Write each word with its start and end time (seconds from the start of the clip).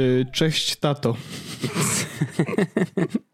Y, 0.00 0.26
Cześć, 0.32 0.76
tato. 0.76 1.16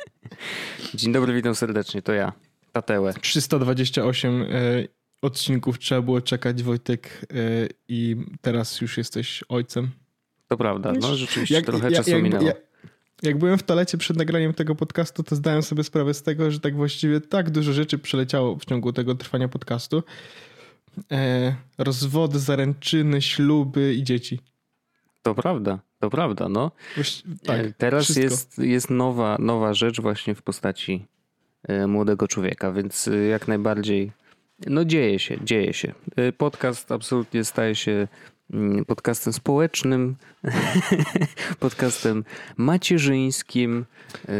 Dzień 0.95 1.13
dobry, 1.13 1.35
witam 1.35 1.55
serdecznie. 1.55 2.03
To 2.03 2.13
ja, 2.13 2.33
Tatełę. 2.77 3.15
328 3.21 4.43
y, 4.43 4.89
odcinków 5.23 5.79
trzeba 5.79 6.03
było 6.03 6.21
czekać, 6.21 6.63
Wojtek, 6.63 7.27
y, 7.33 7.69
i 7.89 8.17
teraz 8.41 8.81
już 8.81 8.99
jesteś 8.99 9.45
ojcem. 9.49 9.91
To 10.49 10.57
prawda, 10.57 10.93
no 11.01 11.17
rzeczywiście 11.17 11.63
trochę 11.63 11.91
czasu 11.91 12.11
jak, 12.11 12.23
minęło. 12.23 12.45
Jak, 12.45 12.57
jak 13.23 13.39
byłem 13.39 13.59
w 13.59 13.63
toalecie 13.63 13.99
przed 13.99 14.17
nagraniem 14.17 14.55
tego 14.55 14.75
podcastu, 14.75 15.23
to 15.23 15.37
zdałem 15.37 15.63
sobie 15.63 15.85
sprawę 15.85 16.15
z 16.15 16.23
tego, 16.23 16.51
że 16.51 16.61
tak 16.61 16.77
właściwie 16.77 17.21
tak 17.21 17.51
dużo 17.51 17.73
rzeczy 17.73 17.99
przeleciało 17.99 18.57
w 18.57 18.65
ciągu 18.65 18.93
tego 18.93 19.15
trwania 19.15 19.49
podcastu. 19.49 20.03
E, 21.13 21.57
rozwody, 21.79 22.39
zaręczyny, 22.39 23.23
śluby 23.23 23.95
i 23.95 24.03
dzieci. 24.03 24.41
To 25.23 25.35
prawda, 25.35 25.79
to 26.01 26.11
prawda, 26.11 26.49
no. 26.49 26.71
Tak, 27.45 27.61
E, 27.61 27.73
Teraz 27.79 28.05
wszystko. 28.05 28.23
jest, 28.23 28.59
jest 28.59 28.91
nowa, 28.91 29.37
nowa 29.41 29.75
rzecz 29.75 30.01
właśnie 30.01 30.35
w 30.35 30.43
postaci 30.43 31.07
e, 31.69 31.87
młodego 31.87 32.29
człowieka, 32.29 32.73
więc 32.73 33.09
e, 33.09 33.17
jak 33.17 33.49
najbardziej, 33.49 34.13
no 34.67 34.85
dzieje 34.85 35.19
się, 35.19 35.39
dzieje 35.45 35.73
się. 35.73 35.93
Podcast 36.39 36.93
absolutnie 36.93 37.45
staje 37.45 37.75
się 37.75 38.09
podcastem 38.87 39.33
społecznym, 39.33 40.17
podcastem 41.61 42.25
macierzyńskim. 42.57 43.85
E, 44.29 44.33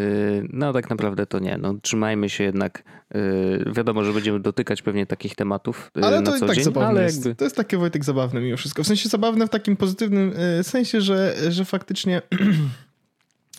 No 0.53 0.73
tak 0.73 0.91
naprawdę 0.91 1.27
to 1.27 1.39
nie. 1.39 1.59
No, 1.59 1.75
trzymajmy 1.83 2.29
się 2.29 2.45
jednak. 2.45 2.83
e, 3.15 3.73
Wiadomo, 3.73 4.05
że 4.05 4.13
będziemy 4.13 4.41
dotykać 4.41 4.83
pewnie 4.83 5.07
takich 5.07 5.35
tematów 5.35 5.91
e, 5.99 6.05
Ale 6.05 6.21
na 6.21 6.33
to 6.33 6.39
co 6.39 6.47
tak 6.47 6.55
dzień, 6.57 6.65
zabawne 6.65 6.89
ale 6.89 7.03
jest. 7.03 7.17
jakby... 7.17 7.35
To 7.35 7.45
jest 7.45 7.57
takie 7.57 7.79
Wojtek 7.79 8.05
zabawne 8.05 8.41
mimo 8.41 8.57
wszystko. 8.57 8.83
W 8.83 8.87
sensie 8.87 9.09
zabawne 9.09 9.47
w 9.47 9.51
takim 9.51 9.77
pozytywnym 9.77 10.33
sensie, 10.63 11.01
że, 11.01 11.37
że 11.49 11.65
faktycznie 11.65 12.23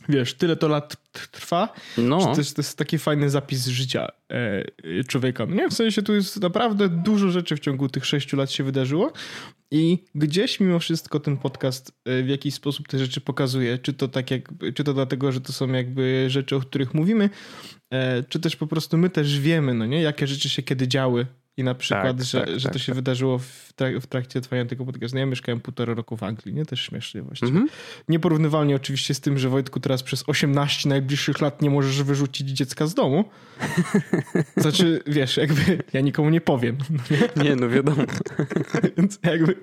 wiesz, 0.10 0.34
tyle 0.34 0.56
to 0.56 0.68
lat 0.68 0.96
trwa, 1.32 1.74
No. 1.98 2.34
to 2.34 2.38
jest, 2.42 2.56
to 2.56 2.60
jest 2.62 2.78
taki 2.78 2.98
fajny 2.98 3.30
zapis 3.30 3.68
życia 3.68 4.08
e, 4.32 4.64
człowieka. 5.08 5.46
No 5.46 5.56
nie, 5.56 5.70
w 5.70 5.74
sensie 5.74 6.02
tu 6.02 6.14
jest 6.14 6.42
naprawdę 6.42 6.90
dużo 6.90 7.30
rzeczy 7.30 7.56
w 7.56 7.60
ciągu 7.60 7.90
tych 7.90 8.06
sześciu 8.06 8.38
lat 8.38 8.52
się 8.52 8.64
wydarzyło 8.64 9.12
i 9.72 10.04
gdzieś 10.16 10.60
mimo 10.60 10.80
wszystko 10.80 11.20
ten 11.20 11.38
podcast 11.38 11.92
e, 12.06 12.24
w 12.24 12.28
jakiś 12.28 12.54
sposób 12.54 12.88
te 12.88 13.00
rzeczy 13.00 13.22
pokazuje. 13.22 13.78
Czy 13.78 13.94
to 13.94 14.08
tak 14.08 14.32
jak, 14.32 14.50
czy 14.76 14.84
to 14.84 14.94
dlatego, 14.94 15.32
że 15.32 15.42
to 15.42 15.54
są 15.54 15.68
jakby 15.72 16.26
rzeczy, 16.30 16.56
o 16.56 16.60
których 16.60 16.94
mówimy, 16.94 17.30
e, 17.94 18.24
czy 18.24 18.40
też 18.40 18.56
po 18.56 18.68
prostu 18.68 18.98
my 18.98 19.10
też 19.10 19.40
wiemy, 19.40 19.74
no 19.74 19.86
nie, 19.86 20.02
jakie 20.02 20.28
rzeczy 20.28 20.50
się 20.50 20.64
kiedy 20.64 20.88
działy 20.88 21.26
i 21.58 21.64
na 21.64 21.76
przykład, 21.76 22.18
Tak, 22.18 22.26
że, 22.26 22.40
tak, 22.46 22.50
że 22.60 22.64
tak, 22.64 22.74
to 22.74 22.80
się 22.80 22.86
tak. 22.86 22.96
wydarzyło 22.96 23.38
w, 23.40 23.74
trak- 23.78 24.00
w 24.02 24.08
trakcie 24.08 24.42
trwania 24.42 24.66
tego 24.66 24.86
podcastu. 24.86 25.16
No 25.16 25.20
ja 25.20 25.26
mieszkałem 25.26 25.62
półtora 25.62 25.94
roku 25.94 26.18
w 26.18 26.24
Anglii, 26.24 26.56
nie? 26.56 26.66
Też 26.66 26.82
śmiesznie 26.82 27.22
właściwie. 27.22 27.52
Mhm. 27.52 27.68
Nieporównywalnie 28.08 28.76
oczywiście 28.76 29.14
z 29.14 29.20
tym, 29.20 29.38
że 29.38 29.50
Wojtku 29.50 29.80
teraz 29.80 30.04
przez 30.04 30.24
18 30.28 30.90
najbliższych 30.90 31.42
lat 31.42 31.62
nie 31.62 31.70
możesz 31.70 32.04
wyrzucić 32.04 32.50
dziecka 32.50 32.88
z 32.88 32.94
domu. 32.94 33.26
Znaczy, 34.58 35.02
wiesz, 35.08 35.38
jakby 35.38 35.84
ja 35.94 36.02
nikomu 36.02 36.30
nie 36.30 36.42
powiem. 36.42 36.78
Nie, 37.44 37.56
no 37.56 37.70
wiadomo. 37.70 38.04
Więc 38.98 39.20
jakby 39.24 39.56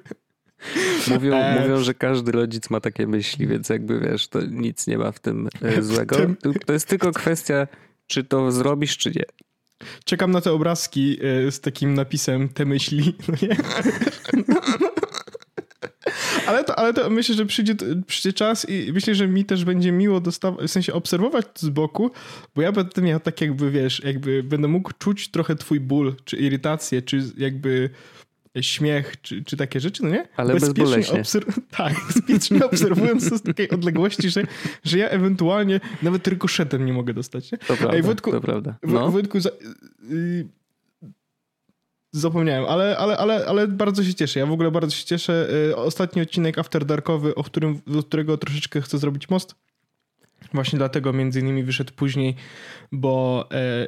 Mówią, 1.11 1.35
E, 1.35 1.61
mówią, 1.61 1.83
że 1.83 1.95
każdy 1.95 2.33
rodzic 2.33 2.71
ma 2.71 2.81
takie 2.81 3.07
myśli, 3.07 3.47
więc 3.47 3.69
jakby 3.69 4.01
wiesz, 4.01 4.29
to 4.29 4.41
nic 4.47 4.87
nie 4.87 4.99
ma 4.99 5.13
w 5.13 5.19
tym 5.21 5.49
e, 5.63 5.81
W 5.81 5.85
złego. 5.85 6.17
tym- 6.17 6.37
Tu- 6.37 6.55
To 6.67 6.73
jest 6.73 6.89
tylko 6.89 7.13
kwestia, 7.13 7.67
czy 8.07 8.25
to 8.25 8.53
zrobisz, 8.53 8.97
czy 8.99 9.11
nie. 9.17 9.23
Czekam 10.05 10.31
na 10.31 10.41
te 10.41 10.53
obrazki 10.53 11.19
e, 11.47 11.53
z 11.53 11.61
takim 11.61 11.95
napisem 11.95 12.49
te 12.49 12.65
myśli, 12.65 13.15
no 13.29 13.35
nie? 13.43 13.57
Ale 16.47 16.65
to, 16.65 16.79
ale 16.79 16.95
to 16.95 17.11
myślę, 17.11 17.35
że 17.35 17.47
przyjdzie, 17.47 17.75
przyjdzie 18.07 18.33
czas 18.33 18.69
i 18.69 18.93
myślę, 18.93 19.15
że 19.15 19.29
mi 19.29 19.45
też 19.45 19.65
będzie 19.65 19.93
miło 19.93 20.21
dostawać, 20.21 20.67
w 20.67 20.73
sensie 20.73 20.93
obserwować 20.93 21.47
z 21.57 21.69
boku, 21.69 22.11
bo 22.55 22.63
ja 22.63 22.73
będę 22.73 23.03
miał 23.03 23.21
tak 23.21 23.41
jakby, 23.41 23.71
wiesz, 23.71 24.03
jakby 24.05 24.43
będę 24.43 24.69
mógł 24.69 24.91
czuć 24.99 25.29
trochę 25.29 25.57
twój 25.57 25.81
ból, 25.81 26.17
czy 26.25 26.37
irytację, 26.37 27.03
czy 27.03 27.23
jakby 27.37 27.91
śmiech, 28.61 29.21
czy, 29.23 29.45
czy 29.45 29.57
takie 29.57 29.81
rzeczy, 29.81 30.03
no 30.03 30.09
nie? 30.09 30.29
Ale 30.37 30.55
bezboleśnie. 30.55 31.23
obser- 31.23 31.53
tak, 31.77 31.95
bezpiecznie 32.15 32.65
obserwując 32.67 33.31
to 33.31 33.39
z 33.39 33.43
takiej 33.43 33.71
odległości, 33.71 34.31
że, 34.31 34.43
że 34.85 34.99
ja 34.99 35.09
ewentualnie 35.09 35.81
nawet 36.03 36.29
rykoszetem 36.29 36.87
nie 36.87 36.93
mogę 36.93 37.15
dostać, 37.15 37.53
nie? 37.53 37.59
To 37.59 37.67
prawda, 37.77 37.97
Ej, 37.97 38.03
Wojtku, 38.03 38.31
to 38.31 38.41
prawda. 38.41 38.77
W, 38.83 38.93
No, 38.93 39.11
Wojtku, 39.11 39.41
za, 39.41 39.51
y, 40.11 40.47
zapomniałem, 42.13 42.65
ale, 42.65 42.97
ale, 42.99 43.17
ale, 43.19 43.47
ale 43.47 43.69
bardzo 43.69 44.05
się 44.05 44.15
cieszę. 44.15 44.41
Ja 44.41 44.47
w 44.47 44.53
ogóle 44.53 44.71
bardzo 44.71 44.97
się 44.97 45.05
cieszę. 45.05 45.49
Y, 45.71 45.77
Ostatni 45.77 46.23
odcinek 46.23 46.59
After 46.59 46.85
Darkowy, 46.85 47.35
o 47.35 47.45
którym, 47.45 47.81
do 47.87 48.03
którego 48.03 48.39
troszeczkę 48.39 48.81
chcę 48.81 48.99
zrobić 48.99 49.29
most. 49.31 49.55
Właśnie 50.53 50.77
dlatego 50.79 51.13
między 51.13 51.41
innymi 51.41 51.63
wyszedł 51.63 51.93
później, 51.97 52.35
bo 52.93 53.49
e, 53.53 53.87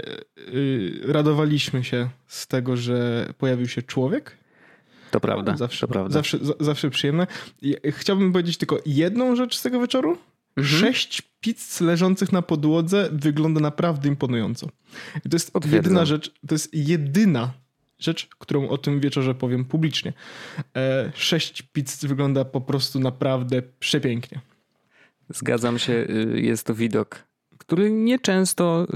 y, 0.55 1.01
radowaliśmy 1.05 1.85
się 1.85 2.09
z 2.27 2.47
tego, 2.47 2.77
że 2.77 3.27
pojawił 3.39 3.69
się 3.69 3.83
człowiek. 3.83 4.37
To 5.17 5.21
prawda, 5.21 5.57
Zawsze, 5.57 5.87
to 5.87 5.93
prawda. 5.93 6.13
zawsze, 6.13 6.39
za- 6.43 6.55
zawsze 6.61 6.91
przyjemne. 6.91 7.27
Chciałbym 7.91 8.33
powiedzieć 8.33 8.57
tylko 8.57 8.79
jedną 8.87 9.37
rzecz 9.37 9.57
z 9.57 9.63
tego 9.63 9.81
wieczoru. 9.81 10.19
Mhm. 10.57 10.81
Sześć 10.81 11.23
pizz 11.41 11.81
leżących 11.81 12.33
na 12.33 12.43
podłodze 12.43 13.09
wygląda 13.13 13.61
naprawdę 13.61 14.09
imponująco. 14.09 14.69
I 15.25 15.29
to 15.29 15.37
jest 15.37 15.53
Potwierdzam. 15.53 15.77
jedyna 15.83 16.05
rzecz, 16.05 16.31
to 16.49 16.55
jest 16.55 16.75
jedyna 16.75 17.53
rzecz, 17.99 18.27
którą 18.39 18.69
o 18.69 18.79
tym 18.79 19.01
wieczorze 19.01 19.35
powiem 19.35 19.65
publicznie. 19.65 20.13
E, 20.77 21.13
sześć 21.15 21.63
pizz 21.63 22.05
wygląda 22.05 22.45
po 22.45 22.61
prostu 22.61 23.01
naprawdę 23.01 23.63
przepięknie. 23.79 24.41
Zgadzam 25.29 25.79
się, 25.79 25.93
y, 25.93 26.41
jest 26.41 26.67
to 26.67 26.75
widok, 26.75 27.25
który 27.59 27.91
nieczęsto 27.91 28.87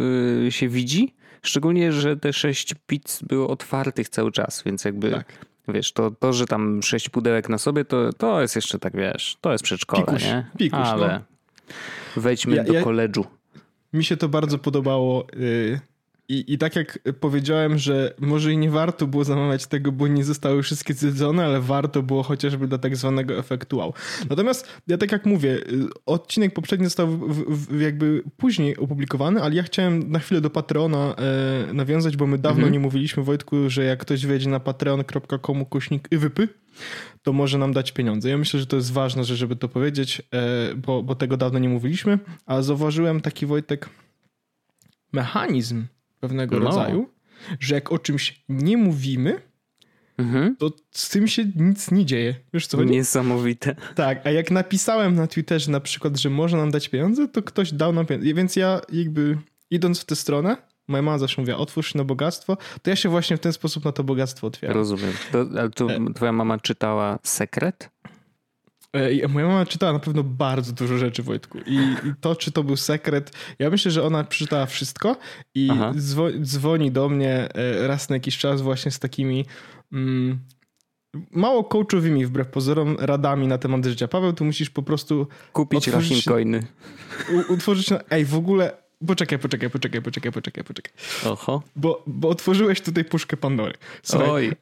y, 0.47 0.52
się 0.52 0.69
widzi, 0.69 1.14
szczególnie, 1.42 1.92
że 1.92 2.16
te 2.16 2.32
sześć 2.32 2.75
pizz 2.87 3.22
było 3.22 3.48
otwartych 3.48 4.08
cały 4.08 4.32
czas, 4.32 4.62
więc 4.66 4.84
jakby... 4.84 5.10
Tak. 5.10 5.47
Wiesz, 5.72 5.92
to, 5.92 6.10
to, 6.10 6.32
że 6.32 6.47
tam 6.47 6.82
sześć 6.82 7.08
pudełek 7.08 7.48
na 7.48 7.58
sobie, 7.58 7.84
to, 7.84 8.12
to 8.12 8.41
jest 8.41 8.56
jeszcze 8.56 8.78
tak, 8.78 8.97
wiesz, 8.97 9.36
to 9.41 9.53
jest 9.53 9.64
przedszkole, 9.64 10.04
Pikuś, 10.04 10.22
nie? 10.25 10.47
pikuś, 10.58 10.78
Ale 10.81 11.20
no. 11.69 11.72
wejdźmy 12.22 12.56
Ja- 12.56 12.64
do 12.64 12.72
ja- 12.72 12.82
koledżu. 12.82 13.25
Mi 13.92 14.04
się 14.04 14.16
to 14.16 14.28
bardzo 14.28 14.58
podobało. 14.58 15.26
y, 15.36 15.81
I, 16.31 16.53
I 16.53 16.59
tak 16.59 16.77
jak 16.77 16.99
powiedziałem, 17.21 17.79
że 17.79 18.15
może 18.19 18.53
i 18.53 18.57
nie 18.57 18.71
warto 18.71 19.07
było 19.07 19.25
zamawiać 19.25 19.67
tego, 19.67 19.93
bo 19.93 20.09
nie 20.09 20.25
zostały 20.25 20.63
wszystkie 20.63 20.95
zjedzone, 20.95 21.45
ale 21.45 21.61
warto 21.61 22.03
było 22.03 22.23
chociażby 22.23 22.69
dla 22.69 22.79
tak 22.79 22.97
zwanego 22.97 23.39
efektu 23.39 23.79
wow. 23.79 23.95
Natomiast 24.31 24.69
ja 24.89 24.99
tak 24.99 25.13
jak 25.13 25.27
mówię, 25.27 25.51
y, 25.51 25.89
odcinek 26.07 26.55
poprzedni 26.55 26.87
został 26.87 27.09
w, 27.09 27.67
w, 27.69 27.81
jakby 27.81 28.23
później 28.37 28.77
opublikowany, 28.77 29.43
ale 29.43 29.55
ja 29.55 29.63
chciałem 29.63 30.11
na 30.11 30.19
chwilę 30.19 30.41
do 30.41 30.51
Patreona 30.51 31.15
e, 31.17 31.73
nawiązać, 31.75 32.17
bo 32.17 32.27
my 32.27 32.39
dawno 32.39 32.61
Mhm. 32.61 32.73
nie 32.73 32.81
mówiliśmy, 32.81 33.23
Wojtku, 33.23 33.71
że 33.71 33.85
jak 33.85 33.99
ktoś 33.99 34.27
wejdzie 34.27 34.49
na 34.49 34.61
patreon.com 34.61 35.65
kośnik 35.65 36.09
wypy, 36.12 36.49
to 37.23 37.33
może 37.33 37.59
nam 37.59 37.73
dać 37.73 37.93
pieniądze. 37.93 38.31
Ja 38.31 38.39
myślę, 38.39 38.61
że 38.61 38.67
to 38.67 38.77
jest 38.77 38.93
ważne, 38.93 39.25
że 39.25 39.37
żeby 39.37 39.57
to 39.57 39.69
powiedzieć, 39.69 40.23
e, 40.35 40.75
bo, 40.75 41.03
bo 41.03 41.15
tego 41.15 41.37
dawno 41.37 41.59
nie 41.59 41.69
mówiliśmy, 41.69 42.19
a 42.47 42.62
zauważyłem 42.62 43.21
taki 43.21 43.47
Wojtek 43.47 43.88
mechanizm 45.12 45.87
pewnego 46.20 46.58
No. 46.58 46.64
rodzaju, 46.67 47.08
że 47.61 47.75
jak 47.75 47.93
o 47.93 47.99
czymś 47.99 48.44
nie 48.49 48.76
mówimy, 48.76 49.40
Mhm. 50.19 50.56
to 50.56 50.70
z 50.90 51.08
tym 51.08 51.28
się 51.28 51.44
nic 51.56 51.90
nie 51.90 52.05
dzieje. 52.06 52.34
Wiesz 52.55 52.67
co 52.67 52.76
chodzi? 52.76 52.90
Niesamowite. 52.90 53.76
Tak, 53.94 54.26
a 54.26 54.31
jak 54.31 54.50
napisałem 54.50 55.14
na 55.14 55.26
Twitterze 55.26 55.70
na 55.70 55.81
przykład, 55.81 56.17
że 56.17 56.31
można 56.31 56.58
nam 56.58 56.70
dać 56.70 56.88
pieniądze, 56.88 57.28
to 57.28 57.43
ktoś 57.43 57.72
dał 57.72 57.93
nam 57.93 58.06
pieniądze. 58.06 58.34
Więc 58.34 58.56
ja 58.56 58.81
jakby 58.93 59.38
idąc 59.70 60.00
w 60.00 60.05
tę 60.05 60.17
stronę, 60.17 60.56
moja 60.88 61.02
mama 61.02 61.19
zawsze 61.19 61.43
mówiła, 61.43 61.58
otwórz 61.58 61.93
się 61.93 61.99
na 61.99 62.05
bogactwo, 62.05 62.56
to 62.82 62.90
ja 62.90 62.96
się 62.96 63.08
właśnie 63.08 63.37
w 63.37 63.40
ten 63.40 63.52
sposób 63.52 63.84
na 63.84 63.93
to 63.93 64.05
bogactwo 64.05 64.46
otwieram. 64.46 64.76
Rozumiem. 64.76 65.12
To, 65.32 65.38
ale 65.58 65.70
to 65.70 65.88
twoja 66.14 66.32
mama 66.32 66.58
czytała 66.58 67.19
sekret? 67.23 67.90
E, 68.92 69.28
Moja 69.28 69.46
mama 69.46 69.66
czytała 69.66 69.92
na 69.92 69.98
pewno 69.98 70.22
bardzo 70.22 70.72
dużo 70.72 70.98
rzeczy, 70.98 71.22
Wojtku. 71.22 71.58
I, 71.66 71.76
I 71.76 72.14
to, 72.20 72.37
czy 72.37 72.52
to 72.52 72.64
był 72.64 72.76
sekret, 72.76 73.32
ja 73.58 73.70
myślę, 73.70 73.90
że 73.90 74.02
ona 74.02 74.25
przeczytała 74.25 74.66
wszystko 74.66 75.16
i 75.54 75.69
dzwo- 75.94 76.40
dzwoni 76.42 76.90
do 76.90 77.08
mnie 77.08 77.48
e, 77.54 77.87
raz 77.87 78.08
na 78.08 78.16
jakiś 78.16 78.38
czas 78.38 78.62
właśnie 78.62 78.90
z 78.90 78.98
takimi 78.98 79.44
mm, 79.92 80.38
mało 81.31 81.64
coachowymi 81.64 82.26
wbrew 82.26 82.48
pozorom 82.48 82.96
radami 82.98 83.46
na 83.46 83.58
temat 83.58 83.84
życia. 83.84 84.08
Paweł, 84.08 84.32
tu 84.32 84.44
musisz 84.44 84.70
po 84.70 84.82
prostu 84.82 85.26
Kupić 85.52 85.88
Rahim 85.88 86.19
coiny. 86.28 86.66
utworzyć... 87.48 87.90
Na... 87.90 88.00
Ej, 88.10 88.25
w 88.25 88.34
ogóle 88.34 88.81
Poczekaj, 89.06 89.38
poczekaj, 89.38 89.70
poczekaj, 89.70 90.02
poczekaj, 90.02 90.32
poczekaj, 90.32 90.64
poczekaj. 90.64 90.92
Oho. 91.26 91.62
Bo, 91.76 92.02
bo 92.06 92.28
otworzyłeś 92.28 92.81
tutaj 92.81 93.04
puszkę 93.04 93.37
Pandory. 93.37 93.75
Słuchaj, 94.02 94.31
Oj. 94.31 94.52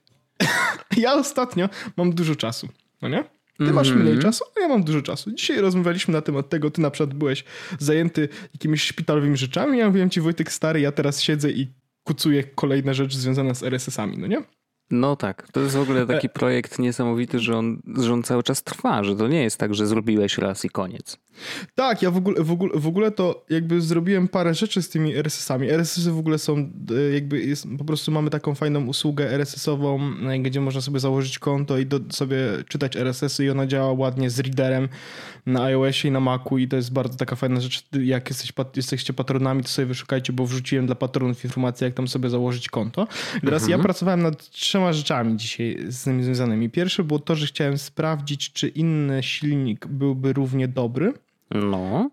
ja 1.04 1.14
ostatnio 1.14 1.68
mam 1.96 2.12
dużo 2.12 2.36
czasu, 2.36 2.68
no 3.02 3.08
nie? 3.08 3.24
Ty 3.58 3.72
masz 3.72 3.88
Mhm. 3.88 4.06
mniej 4.06 4.18
czasu, 4.22 4.44
a 4.56 4.60
ja 4.60 4.68
mam 4.68 4.82
dużo 4.84 5.02
czasu. 5.02 5.30
Dzisiaj 5.32 5.60
rozmawialiśmy 5.60 6.12
na 6.12 6.20
temat 6.22 6.48
tego, 6.48 6.70
ty 6.70 6.80
na 6.80 6.90
przykład 6.90 7.14
byłeś 7.14 7.44
zajęty 7.78 8.28
jakimiś 8.54 8.82
szpitalowymi 8.82 9.36
rzeczami, 9.36 9.78
ja 9.78 9.86
mówiłem 9.86 10.10
ci 10.10 10.20
Wojtek 10.20 10.52
stary, 10.52 10.80
ja 10.80 10.92
teraz 10.92 11.20
siedzę 11.20 11.50
i 11.50 11.68
kucuję 12.04 12.44
kolejne 12.44 12.94
rzeczy 12.94 13.18
związane 13.18 13.54
z 13.54 13.62
RSS-ami, 13.62 14.18
no 14.18 14.26
nie? 14.26 14.42
No 14.90 15.16
tak, 15.16 15.48
to 15.52 15.60
jest 15.60 15.76
w 15.76 15.80
ogóle 15.80 16.06
taki 16.06 16.28
projekt 16.28 16.78
niesamowity, 16.78 17.38
że 17.38 17.56
on, 17.56 17.82
że 17.98 18.12
on 18.12 18.22
cały 18.22 18.42
czas 18.42 18.62
trwa, 18.62 19.04
że 19.04 19.16
to 19.16 19.28
nie 19.28 19.42
jest 19.42 19.56
tak, 19.58 19.74
że 19.74 19.86
zrobiłeś 19.86 20.38
raz 20.38 20.64
i 20.64 20.68
koniec. 20.70 21.18
Tak, 21.74 22.02
ja 22.02 22.10
w 22.10 22.16
ogóle, 22.16 22.42
w, 22.42 22.50
ogóle, 22.50 22.80
w 22.80 22.86
ogóle 22.86 23.10
to 23.10 23.44
jakby 23.50 23.80
zrobiłem 23.80 24.28
parę 24.28 24.54
rzeczy 24.54 24.82
z 24.82 24.88
tymi 24.88 25.14
RSS-ami. 25.14 25.70
RSS-y 25.70 26.12
w 26.12 26.18
ogóle 26.18 26.38
są 26.38 26.56
e, 26.56 27.14
jakby, 27.14 27.40
jest, 27.40 27.66
po 27.78 27.84
prostu 27.84 28.12
mamy 28.12 28.30
taką 28.30 28.54
fajną 28.54 28.86
usługę 28.86 29.30
RSS-ową, 29.30 30.00
e, 30.28 30.38
gdzie 30.38 30.60
można 30.60 30.80
sobie 30.80 31.00
założyć 31.00 31.38
konto 31.38 31.78
i 31.78 31.86
do, 31.86 32.00
sobie 32.10 32.36
czytać 32.68 32.96
RSS-y 32.96 33.44
i 33.44 33.50
ona 33.50 33.66
działa 33.66 33.92
ładnie 33.92 34.30
z 34.30 34.38
readerem 34.38 34.88
na 35.46 35.62
iOSie 35.62 36.08
i 36.08 36.10
na 36.10 36.20
Macu 36.20 36.58
i 36.58 36.68
to 36.68 36.76
jest 36.76 36.92
bardzo 36.92 37.18
taka 37.18 37.36
fajna 37.36 37.60
rzecz. 37.60 37.86
Jak 38.02 38.28
jesteś, 38.28 38.52
jesteście 38.76 39.12
patronami, 39.12 39.62
to 39.62 39.68
sobie 39.68 39.86
wyszukajcie, 39.86 40.32
bo 40.32 40.46
wrzuciłem 40.46 40.86
dla 40.86 40.94
patronów 40.94 41.44
informację, 41.44 41.84
jak 41.84 41.94
tam 41.94 42.08
sobie 42.08 42.30
założyć 42.30 42.68
konto. 42.68 43.08
Teraz 43.40 43.68
ja 43.68 43.78
pracowałem 43.78 44.22
nad 44.22 44.50
trzema 44.50 44.92
rzeczami 44.92 45.36
dzisiaj 45.36 45.78
z 45.88 46.04
tym 46.04 46.24
związanymi. 46.24 46.70
Pierwsze 46.70 47.04
było 47.04 47.18
to, 47.20 47.34
że 47.34 47.46
chciałem 47.46 47.78
sprawdzić, 47.78 48.52
czy 48.52 48.68
inny 48.68 49.22
silnik 49.22 49.86
byłby 49.86 50.32
równie 50.32 50.68
dobry 50.68 51.12
No. 51.50 52.10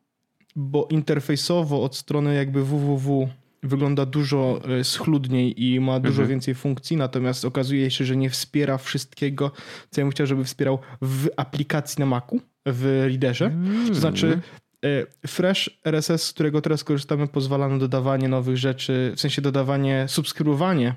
bo 0.56 0.88
interfejsowo 0.92 1.84
od 1.84 1.96
strony 1.96 2.36
jakby 2.36 2.66
www 2.66 3.30
wygląda 3.64 4.06
dużo 4.06 4.62
e, 4.80 4.84
schludniej 4.84 5.64
i 5.64 5.80
ma 5.80 6.00
dużo 6.00 6.22
Mhm. 6.22 6.30
więcej 6.30 6.56
funkcji, 6.56 6.98
natomiast 6.98 7.46
okazuje 7.46 7.92
się, 7.92 8.06
że 8.06 8.16
nie 8.16 8.30
wspiera 8.30 8.78
wszystkiego, 8.78 9.52
co 9.92 10.02
ja 10.02 10.06
bym 10.06 10.12
chciał, 10.12 10.28
żeby 10.28 10.44
wspierał 10.44 10.80
w 11.02 11.28
aplikacji 11.38 12.00
na 12.00 12.06
Macu, 12.06 12.42
w 12.66 13.04
Readerze. 13.08 13.46
Mm. 13.46 13.88
To 13.88 13.96
znaczy 13.96 14.42
e, 14.86 15.28
Fresh 15.28 15.70
RSS, 15.86 16.24
z 16.24 16.34
którego 16.34 16.62
teraz 16.62 16.84
korzystamy, 16.84 17.28
pozwala 17.28 17.68
na 17.70 17.78
dodawanie 17.78 18.28
nowych 18.30 18.58
rzeczy, 18.58 19.14
w 19.16 19.20
sensie 19.22 19.42
dodawanie, 19.42 20.06
subskrybowanie 20.08 20.96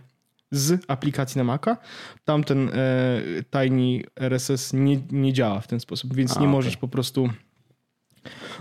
z 0.50 0.84
aplikacji 0.88 1.38
na 1.38 1.44
Maca. 1.44 1.76
Tamten 2.24 2.68
e, 2.68 2.72
Tiny 3.50 4.02
RSS 4.16 4.72
nie, 4.72 5.00
nie 5.10 5.32
działa 5.32 5.60
w 5.60 5.66
ten 5.66 5.80
sposób, 5.80 6.14
więc 6.14 6.30
A, 6.30 6.34
nie 6.34 6.46
okej. 6.46 6.52
możesz 6.52 6.76
po 6.76 6.88
prostu 6.88 7.30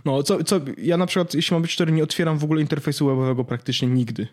no, 0.05 0.23
co, 0.23 0.43
co, 0.43 0.59
ja 0.77 0.97
na 0.97 1.05
przykład, 1.05 1.33
jeśli 1.33 1.53
mam 1.53 1.61
być 1.61 1.71
szczery, 1.71 1.91
nie 1.91 2.03
otwieram 2.03 2.37
w 2.37 2.43
ogóle 2.43 2.61
interfejsu 2.61 3.07
webowego 3.07 3.43
praktycznie 3.43 3.87
nigdy, 3.87 4.27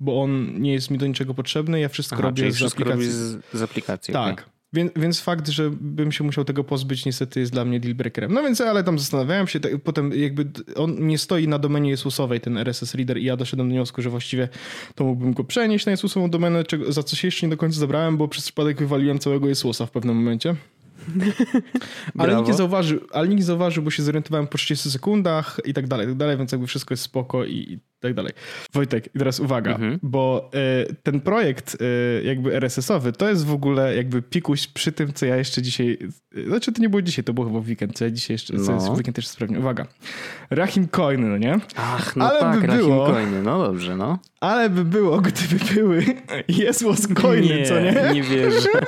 bo 0.00 0.22
on 0.22 0.62
nie 0.62 0.72
jest 0.72 0.90
mi 0.90 0.98
do 0.98 1.06
niczego 1.06 1.34
potrzebny, 1.34 1.80
ja 1.80 1.88
wszystko 1.88 2.16
Aha, 2.16 2.22
robię 2.22 2.52
z 2.52 2.56
wszystko 2.56 2.82
aplikacji. 2.82 3.12
z, 3.12 3.38
z 3.52 3.62
aplikacji. 3.62 4.14
okej. 4.14 4.36
Tak. 4.36 4.50
Więc, 4.72 4.92
więc 4.96 5.20
fakt, 5.20 5.48
że 5.48 5.70
bym 5.70 6.12
się 6.12 6.24
musiał 6.24 6.44
tego 6.44 6.64
pozbyć, 6.64 7.04
niestety 7.06 7.40
jest 7.40 7.52
dla 7.52 7.64
mnie 7.64 7.80
dealbreakerem. 7.80 8.32
No 8.32 8.42
więc, 8.42 8.60
ale 8.60 8.84
tam 8.84 8.98
zastanawiałem 8.98 9.46
się, 9.46 9.60
tak, 9.60 9.72
potem 9.84 10.12
jakby 10.14 10.46
on 10.76 11.06
nie 11.06 11.18
stoi 11.18 11.48
na 11.48 11.58
domenie 11.58 11.90
Jezusowej, 11.90 12.40
ten 12.40 12.58
RSS 12.58 12.94
Reader 12.94 13.18
i 13.18 13.24
ja 13.24 13.36
doszedłem 13.36 13.68
do 13.68 13.74
wniosku, 13.74 14.02
że 14.02 14.10
właściwie 14.10 14.48
to 14.94 15.04
mógłbym 15.04 15.32
go 15.32 15.44
przenieść 15.44 15.86
na 15.86 15.90
Jezusową 15.90 16.30
domenę, 16.30 16.64
czego, 16.64 16.92
za 16.92 17.02
co 17.02 17.16
się 17.16 17.28
jeszcze 17.28 17.46
nie 17.46 17.50
do 17.50 17.56
końca 17.56 17.78
zabrałem, 17.78 18.16
bo 18.16 18.28
przez 18.28 18.44
przypadek 18.44 18.78
wywaliłem 18.78 19.18
całego 19.18 19.48
Jezusa 19.48 19.86
w 19.86 19.90
pewnym 19.90 20.16
momencie. 20.16 20.56
Ale 22.18 22.34
nikt, 22.36 22.48
nie 22.48 22.54
zauważył, 22.54 23.00
ale 23.12 23.28
nikt 23.28 23.38
nie 23.38 23.44
zauważył, 23.44 23.82
bo 23.82 23.90
się 23.90 24.02
zorientowałem 24.02 24.46
po 24.46 24.58
30 24.58 24.90
sekundach 24.90 25.60
i 25.64 25.74
tak 25.74 25.86
dalej, 25.88 26.06
i 26.06 26.08
tak 26.10 26.16
dalej, 26.18 26.36
więc 26.36 26.52
jakby 26.52 26.66
wszystko 26.66 26.92
jest 26.92 27.02
spoko 27.02 27.44
i, 27.44 27.54
i 27.56 27.78
tak 28.00 28.14
dalej. 28.14 28.32
Wojtek, 28.72 29.08
teraz 29.18 29.40
uwaga, 29.40 29.70
Mhm. 29.70 29.98
bo 30.02 30.50
e, 30.54 30.92
ten 31.02 31.20
projekt 31.20 31.76
e, 31.80 32.22
jakby 32.22 32.54
RSS-owy 32.54 33.12
to 33.12 33.28
jest 33.28 33.46
w 33.46 33.52
ogóle 33.52 33.96
jakby 33.96 34.22
pikuś 34.22 34.66
przy 34.66 34.92
tym, 34.92 35.12
co 35.12 35.26
ja 35.26 35.36
jeszcze 35.36 35.62
dzisiaj, 35.62 35.98
e, 36.36 36.44
znaczy 36.48 36.72
to 36.72 36.82
nie 36.82 36.88
było 36.88 37.02
dzisiaj, 37.02 37.24
to 37.24 37.32
było 37.32 37.46
chyba 37.46 37.60
w 37.60 37.68
weekend, 37.68 37.98
co 37.98 38.04
ja 38.04 38.10
dzisiaj 38.10 38.34
jeszcze, 38.34 38.56
co 38.58 38.72
No. 38.72 38.74
jest 38.74 38.86
w 38.88 38.94
weekend 38.94 39.16
też 39.16 39.26
sprawnie. 39.28 39.58
Uwaga, 39.58 39.86
Rahim 40.50 40.88
Coiny, 40.88 41.26
no 41.28 41.36
nie? 41.38 41.58
Ach, 41.76 42.16
no 42.16 42.30
Ale 42.30 42.40
tak, 42.40 42.60
by 42.60 42.66
Rahim 42.66 42.82
było- 42.82 43.06
Coiny, 43.06 43.42
no 43.42 43.58
dobrze, 43.66 43.96
no. 43.96 44.18
Ale 44.40 44.70
by 44.70 44.84
było, 44.84 45.20
gdyby 45.20 45.64
były 45.74 46.04
Jesłos 46.48 47.06
Coiny, 47.14 47.62
co 47.66 47.80
nie? 47.80 48.10
Nie 48.14 48.22
wierzę. 48.22 48.68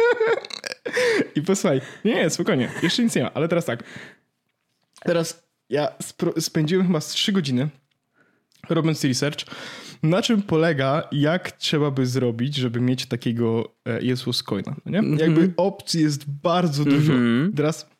I 1.34 1.42
posłuchaj, 1.42 1.80
nie, 2.04 2.14
nie, 2.14 2.30
spokojnie, 2.30 2.70
jeszcze 2.82 3.02
nic 3.02 3.14
nie 3.14 3.22
ma, 3.22 3.34
ale 3.34 3.48
teraz 3.48 3.64
tak. 3.64 3.84
Teraz 5.04 5.42
ja 5.68 5.88
spędziłem 6.40 6.86
chyba 6.86 7.00
z 7.00 7.08
3 7.08 7.32
godziny 7.32 7.68
robiąc 8.68 9.04
research, 9.04 9.38
na 10.02 10.22
czym 10.22 10.42
polega, 10.42 11.08
jak 11.12 11.52
trzeba 11.52 11.90
by 11.90 12.06
zrobić, 12.06 12.56
żeby 12.56 12.80
mieć 12.80 13.06
takiego 13.06 13.74
e, 13.84 14.02
Jesus 14.02 14.42
Coina, 14.42 14.76
no 14.86 15.00
nie? 15.00 15.16
Jakby 15.16 15.52
opcji 15.56 16.02
jest 16.02 16.30
bardzo 16.30 16.84
dużo. 16.84 17.12
Mhm. 17.12 17.52
Teraz 17.56 17.90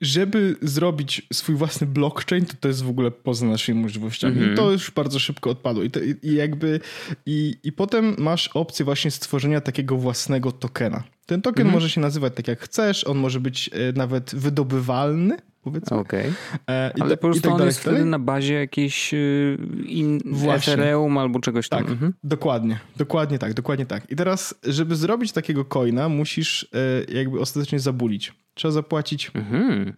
żeby 0.00 0.56
zrobić 0.62 1.22
swój 1.32 1.54
własny 1.54 1.86
blockchain, 1.86 2.46
to 2.46 2.54
to 2.60 2.68
jest 2.68 2.82
w 2.82 2.88
ogóle 2.88 3.10
poza 3.10 3.46
naszymi 3.46 3.80
możliwościami. 3.82 4.32
Mhm. 4.36 4.52
I 4.52 4.56
to 4.56 4.72
już 4.72 4.90
bardzo 4.90 5.18
szybko 5.18 5.50
odpadło. 5.50 5.82
I, 5.82 5.90
to, 5.90 6.00
i, 6.00 6.14
i 6.22 6.34
jakby 6.34 6.80
i, 7.26 7.54
i 7.64 7.72
potem 7.72 8.14
masz 8.18 8.48
opcję 8.48 8.84
właśnie 8.84 9.10
stworzenia 9.10 9.60
takiego 9.60 9.96
własnego 9.96 10.52
tokena. 10.52 11.04
Ten 11.26 11.42
token 11.42 11.66
Mhm. 11.66 11.74
może 11.74 11.90
się 11.90 12.00
nazywać 12.00 12.32
tak 12.36 12.48
jak 12.48 12.60
chcesz, 12.60 13.04
on 13.04 13.18
może 13.18 13.40
być 13.40 13.70
e, 13.72 13.92
nawet 13.92 14.34
wydobywalny, 14.34 15.36
powiedzmy. 15.62 15.96
Okej. 15.96 16.32
E, 16.70 16.92
i 16.96 17.00
Ale 17.00 17.16
po 17.16 17.22
prostu 17.22 17.42
tak 17.42 17.52
on 17.60 17.66
jest 17.66 17.80
wtedy 17.80 18.04
na 18.04 18.18
bazie 18.18 18.54
jakiejś 18.54 19.14
y, 19.14 19.58
in. 19.86 20.20
Ethereum 20.50 21.18
albo 21.18 21.40
czegoś 21.40 21.68
tam. 21.68 21.78
Tak, 21.82 21.90
Mhm. 21.92 22.14
dokładnie, 22.24 22.78
dokładnie 22.96 23.38
tak, 23.38 23.54
dokładnie 23.54 23.86
tak. 23.86 24.10
I 24.10 24.16
teraz, 24.16 24.54
żeby 24.62 24.96
zrobić 24.96 25.32
takiego 25.32 25.64
coina, 25.64 26.08
musisz 26.08 26.68
e, 27.08 27.12
jakby 27.14 27.40
ostatecznie 27.40 27.80
zabulić. 27.80 28.32
Trzeba 28.54 28.72
zapłacić 28.72 29.30
Mhm. 29.34 29.92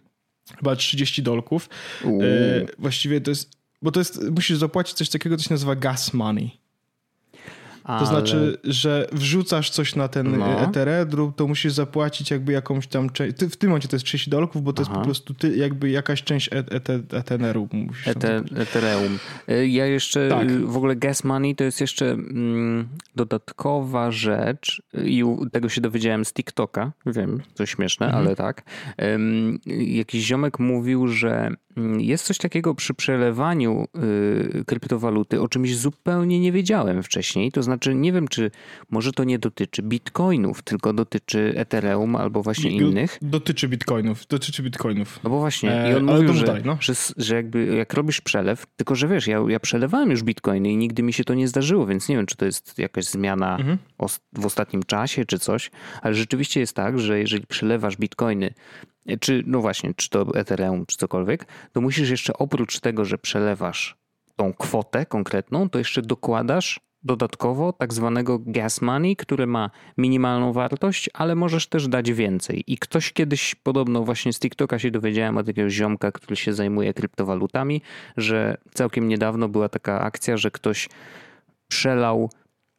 chyba 0.57 0.75
30 0.75 1.23
dolków. 1.23 1.69
Uuu. 2.03 2.21
E, 2.23 2.25
właściwie 2.79 3.21
to 3.21 3.31
jest, 3.31 3.51
bo 3.81 3.91
to 3.91 3.99
jest, 3.99 4.29
musisz 4.31 4.57
zapłacić 4.57 4.97
coś 4.97 5.09
takiego, 5.09 5.37
co 5.37 5.43
się 5.43 5.53
nazywa 5.53 5.75
gas 5.75 6.13
money. 6.13 6.60
To 7.83 7.87
Ale- 7.89 8.05
znaczy, 8.07 8.57
że 8.63 9.07
wrzucasz 9.11 9.69
coś 9.69 9.95
na 9.95 10.07
ten 10.07 10.37
No. 10.39 10.61
Ethereum, 10.61 11.33
to 11.33 11.47
musisz 11.47 11.73
zapłacić 11.73 12.31
jakby 12.31 12.51
jakąś 12.51 12.87
tam 12.87 13.09
część. 13.09 13.35
W 13.37 13.55
tym 13.55 13.69
momencie 13.69 13.87
to 13.87 13.95
jest 13.95 14.05
30 14.05 14.29
dolków, 14.29 14.63
bo 14.63 14.73
to 14.73 14.81
jest 14.81 14.91
Aha. 14.91 14.99
po 14.99 15.05
prostu 15.05 15.33
ty, 15.33 15.55
jakby 15.57 15.89
jakaś 15.89 16.23
część 16.23 16.47
e- 16.53 16.63
ete- 16.63 17.17
Ethereum. 17.17 17.69
Ete. 18.05 18.43
Ethereum. 18.55 19.19
Ja 19.67 19.85
jeszcze, 19.85 20.29
Tak. 20.29 20.49
y, 20.49 20.59
w 20.59 20.77
ogóle 20.77 20.95
gas 20.95 21.23
money 21.23 21.55
to 21.55 21.63
jest 21.63 21.81
jeszcze 21.81 22.11
mm, 22.11 22.87
dodatkowa 23.15 24.11
rzecz 24.11 24.81
i 25.03 25.23
tego 25.51 25.69
się 25.69 25.81
dowiedziałem 25.81 26.25
z 26.25 26.33
TikToka. 26.33 26.91
Wiem, 27.05 27.41
to 27.55 27.65
śmieszne, 27.65 28.05
Mhm. 28.05 28.25
ale 28.25 28.35
tak. 28.35 28.63
Jakiś 29.77 30.23
ziomek 30.25 30.59
mówił, 30.59 31.07
że 31.07 31.49
mm, 31.77 32.01
jest 32.01 32.25
coś 32.25 32.37
takiego 32.37 32.75
przy 32.75 32.93
przelewaniu 32.93 33.85
y, 34.59 34.65
kryptowaluty, 34.65 35.41
o 35.41 35.47
czymś 35.47 35.77
zupełnie 35.77 36.39
nie 36.39 36.51
wiedziałem 36.51 37.03
wcześniej. 37.03 37.51
To 37.51 37.63
znaczy, 37.63 37.80
nie 37.87 38.13
wiem, 38.13 38.27
czy 38.27 38.51
może 38.89 39.11
to 39.11 39.23
nie 39.23 39.39
dotyczy 39.39 39.81
bitcoinów, 39.81 40.61
tylko 40.61 40.93
dotyczy 40.93 41.53
Ethereum 41.55 42.15
albo 42.15 42.43
właśnie 42.43 42.71
innych. 42.71 43.17
Dotyczy 43.21 43.67
bitcoinów. 43.67 44.27
Dotyczy 44.27 44.63
bitcoinów. 44.63 45.19
No 45.23 45.29
bo 45.29 45.39
właśnie, 45.39 45.71
E, 45.71 45.91
i 45.91 45.95
on 45.95 46.09
ale 46.09 46.21
mówił, 46.21 46.33
że, 46.33 46.61
no. 46.65 46.77
że, 46.79 46.93
że 47.17 47.35
jakby 47.35 47.65
jak 47.65 47.93
robisz 47.93 48.21
przelew, 48.21 48.65
tylko 48.75 48.95
że 48.95 49.07
wiesz, 49.07 49.27
ja, 49.27 49.39
ja 49.47 49.59
przelewałem 49.59 50.11
już 50.11 50.23
bitcoiny 50.23 50.71
i 50.71 50.77
nigdy 50.77 51.03
mi 51.03 51.13
się 51.13 51.23
to 51.23 51.33
nie 51.33 51.47
zdarzyło, 51.47 51.85
więc 51.85 52.09
nie 52.09 52.15
wiem, 52.15 52.25
czy 52.25 52.35
to 52.35 52.45
jest 52.45 52.79
jakaś 52.79 53.05
zmiana 53.05 53.57
Mhm. 53.57 53.77
w 54.33 54.45
ostatnim 54.45 54.83
czasie, 54.83 55.25
czy 55.25 55.39
coś, 55.39 55.71
ale 56.01 56.15
rzeczywiście 56.15 56.59
jest 56.59 56.75
tak, 56.75 56.99
że 56.99 57.19
jeżeli 57.19 57.47
przelewasz 57.47 57.97
bitcoiny, 57.97 58.53
e, 59.07 59.17
czy 59.17 59.43
no 59.45 59.61
właśnie, 59.61 59.93
czy 59.95 60.09
to 60.09 60.35
Ethereum, 60.35 60.85
czy 60.85 60.97
cokolwiek, 60.97 61.45
to 61.71 61.81
musisz 61.81 62.09
jeszcze 62.09 62.33
oprócz 62.33 62.79
tego, 62.79 63.05
że 63.05 63.17
przelewasz 63.17 63.97
tą 64.35 64.53
kwotę 64.53 65.05
konkretną, 65.05 65.69
to 65.69 65.79
jeszcze 65.79 66.01
dokładasz 66.01 66.79
dodatkowo 67.03 67.73
tak 67.73 67.93
zwanego 67.93 68.39
gas 68.45 68.81
money, 68.81 69.15
który 69.15 69.47
ma 69.47 69.69
minimalną 69.97 70.53
wartość, 70.53 71.09
ale 71.13 71.35
możesz 71.35 71.67
też 71.67 71.87
dać 71.87 72.11
więcej. 72.11 72.63
I 72.67 72.77
ktoś 72.77 73.13
kiedyś, 73.13 73.55
podobno 73.55 74.03
właśnie 74.03 74.33
z 74.33 74.39
TikToka 74.39 74.79
się 74.79 74.91
dowiedziałem 74.91 75.37
od 75.37 75.47
jakiegoś 75.47 75.73
ziomka, 75.73 76.11
który 76.11 76.35
się 76.35 76.53
zajmuje 76.53 76.93
kryptowalutami, 76.93 77.81
że 78.17 78.57
całkiem 78.73 79.07
niedawno 79.07 79.49
była 79.49 79.69
taka 79.69 80.01
akcja, 80.01 80.37
że 80.37 80.51
ktoś 80.51 80.89
przelał 81.67 82.29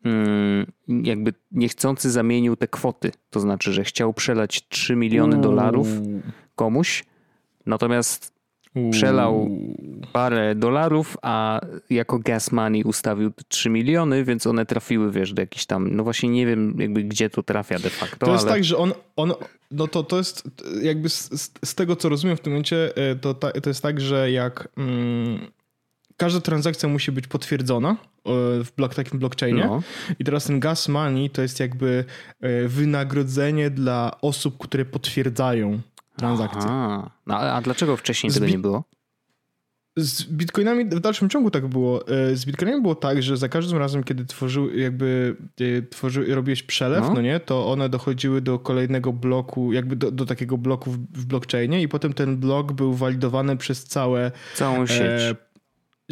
mm, 0.05 0.73
jakby 0.88 1.35
niechcący 1.52 2.11
zamienił 2.11 2.57
te 2.57 2.69
kwoty. 2.69 3.12
To 3.31 3.41
znaczy, 3.41 3.73
że 3.73 3.85
chciał 3.85 4.14
przelać 4.14 4.69
3 4.69 4.97
miliony 4.97 5.41
dolarów 5.41 5.88
komuś, 6.55 7.05
natomiast. 7.67 8.32
Przelał 8.91 9.50
parę 10.12 10.55
dolarów, 10.55 11.17
a 11.23 11.61
jako 11.91 12.19
gas 12.19 12.52
money 12.52 12.85
ustawił 12.85 13.33
3 13.49 13.71
miliony, 13.71 14.25
więc 14.25 14.47
one 14.47 14.67
trafiły, 14.67 15.12
wiesz, 15.12 15.33
do 15.33 15.43
jakichś 15.43 15.67
tam, 15.67 15.97
no 15.97 16.05
właśnie 16.05 16.29
nie 16.29 16.47
wiem 16.47 16.75
jakby 16.79 17.05
gdzie 17.05 17.31
to 17.31 17.43
trafia 17.43 17.79
de 17.79 17.91
facto, 17.91 18.26
To 18.26 18.33
jest 18.33 18.45
ale 18.45 18.55
tak, 18.55 18.64
że 18.64 18.76
on, 18.76 18.93
on 19.17 19.33
no 19.71 19.88
to, 19.88 20.02
to 20.02 20.19
jest 20.19 20.50
jakby 20.83 21.09
z, 21.09 21.31
z, 21.64 21.75
tego, 21.75 21.97
co 21.97 22.09
rozumiem 22.09 22.37
w 22.37 22.41
tym 22.41 22.52
momencie, 22.52 22.97
e, 22.97 23.17
to, 23.17 23.35
ta, 23.35 23.52
to 23.52 23.71
jest 23.71 23.83
tak, 23.83 24.00
że 24.00 24.31
jak 24.31 24.69
mm, 24.76 25.47
każda 26.17 26.41
transakcja 26.41 26.88
musi 26.88 27.12
być 27.12 27.26
potwierdzona 27.26 27.91
e, 27.91 27.97
w 28.64 28.69
blok, 28.76 28.95
takim 28.95 29.19
blockchainie. 29.19 29.64
No. 29.64 29.83
I 30.19 30.25
teraz 30.25 30.45
ten 30.45 30.61
gas 30.61 30.88
money 30.88 31.31
to 31.31 31.43
jest 31.43 31.61
jakby 31.61 32.05
e, 32.41 32.69
wynagrodzenie 32.69 33.71
dla 33.71 34.21
osób, 34.21 34.59
które 34.59 34.85
potwierdzają 34.85 35.81
transakcję. 36.16 36.71
No, 37.26 37.37
a 37.38 37.61
dlaczego 37.61 37.97
wcześniej 37.97 38.33
tego 38.33 38.47
nie 38.47 38.59
było? 38.59 38.85
Z 39.97 40.25
bitcoinami 40.25 40.85
w 40.85 41.00
dalszym 41.00 41.28
ciągu 41.28 41.50
tak 41.50 41.66
było. 41.66 42.09
E, 42.09 42.37
z 42.37 42.45
bitcoinami 42.45 42.83
było 42.83 42.95
tak, 42.95 43.23
że 43.23 43.37
za 43.37 43.49
każdym 43.49 43.78
razem, 43.78 44.04
kiedy 44.04 44.25
tworzył, 44.25 44.76
jakby 44.76 45.37
tworzył, 45.90 46.25
robiłeś 46.28 46.62
przelew, 46.62 47.00
no. 47.02 47.14
no. 47.14 47.21
nie, 47.21 47.40
to 47.40 47.66
one 47.66 47.88
dochodziły 47.88 48.40
do 48.40 48.59
kolejnego 48.59 49.12
bloku, 49.12 49.73
jakby 49.73 49.97
do, 49.97 50.11
do 50.11 50.26
takiego 50.26 50.59
bloku 50.59 50.90
w, 50.90 50.99
w 50.99 51.26
blockchainie 51.26 51.83
i 51.83 51.88
potem 51.88 52.12
ten 52.12 52.37
blok 52.37 52.73
był 52.73 52.95
walidowany 52.95 53.57
przez 53.57 53.85
całe... 53.85 54.33
Całą 54.54 54.87
sieć. 54.87 55.00
E, 55.00 55.37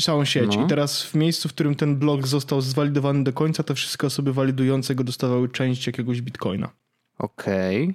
całą 0.01 0.25
sieć. 0.25 0.57
No. 0.57 0.65
I 0.65 0.69
teraz 0.69 1.03
w 1.03 1.15
miejscu, 1.15 1.49
w 1.49 1.53
którym 1.53 1.75
ten 1.75 1.97
blok 1.97 2.27
został 2.27 2.61
zwalidowany 2.61 3.25
do 3.25 3.33
końca, 3.33 3.63
to 3.63 3.75
wszystkie 3.75 4.07
osoby 4.07 4.33
walidujące 4.33 4.95
go 4.95 5.05
dostawały 5.05 5.49
część 5.49 5.87
jakiegoś 5.87 6.21
bitcoina. 6.21 6.71
Okej. 7.19 7.85
Okay. 7.85 7.95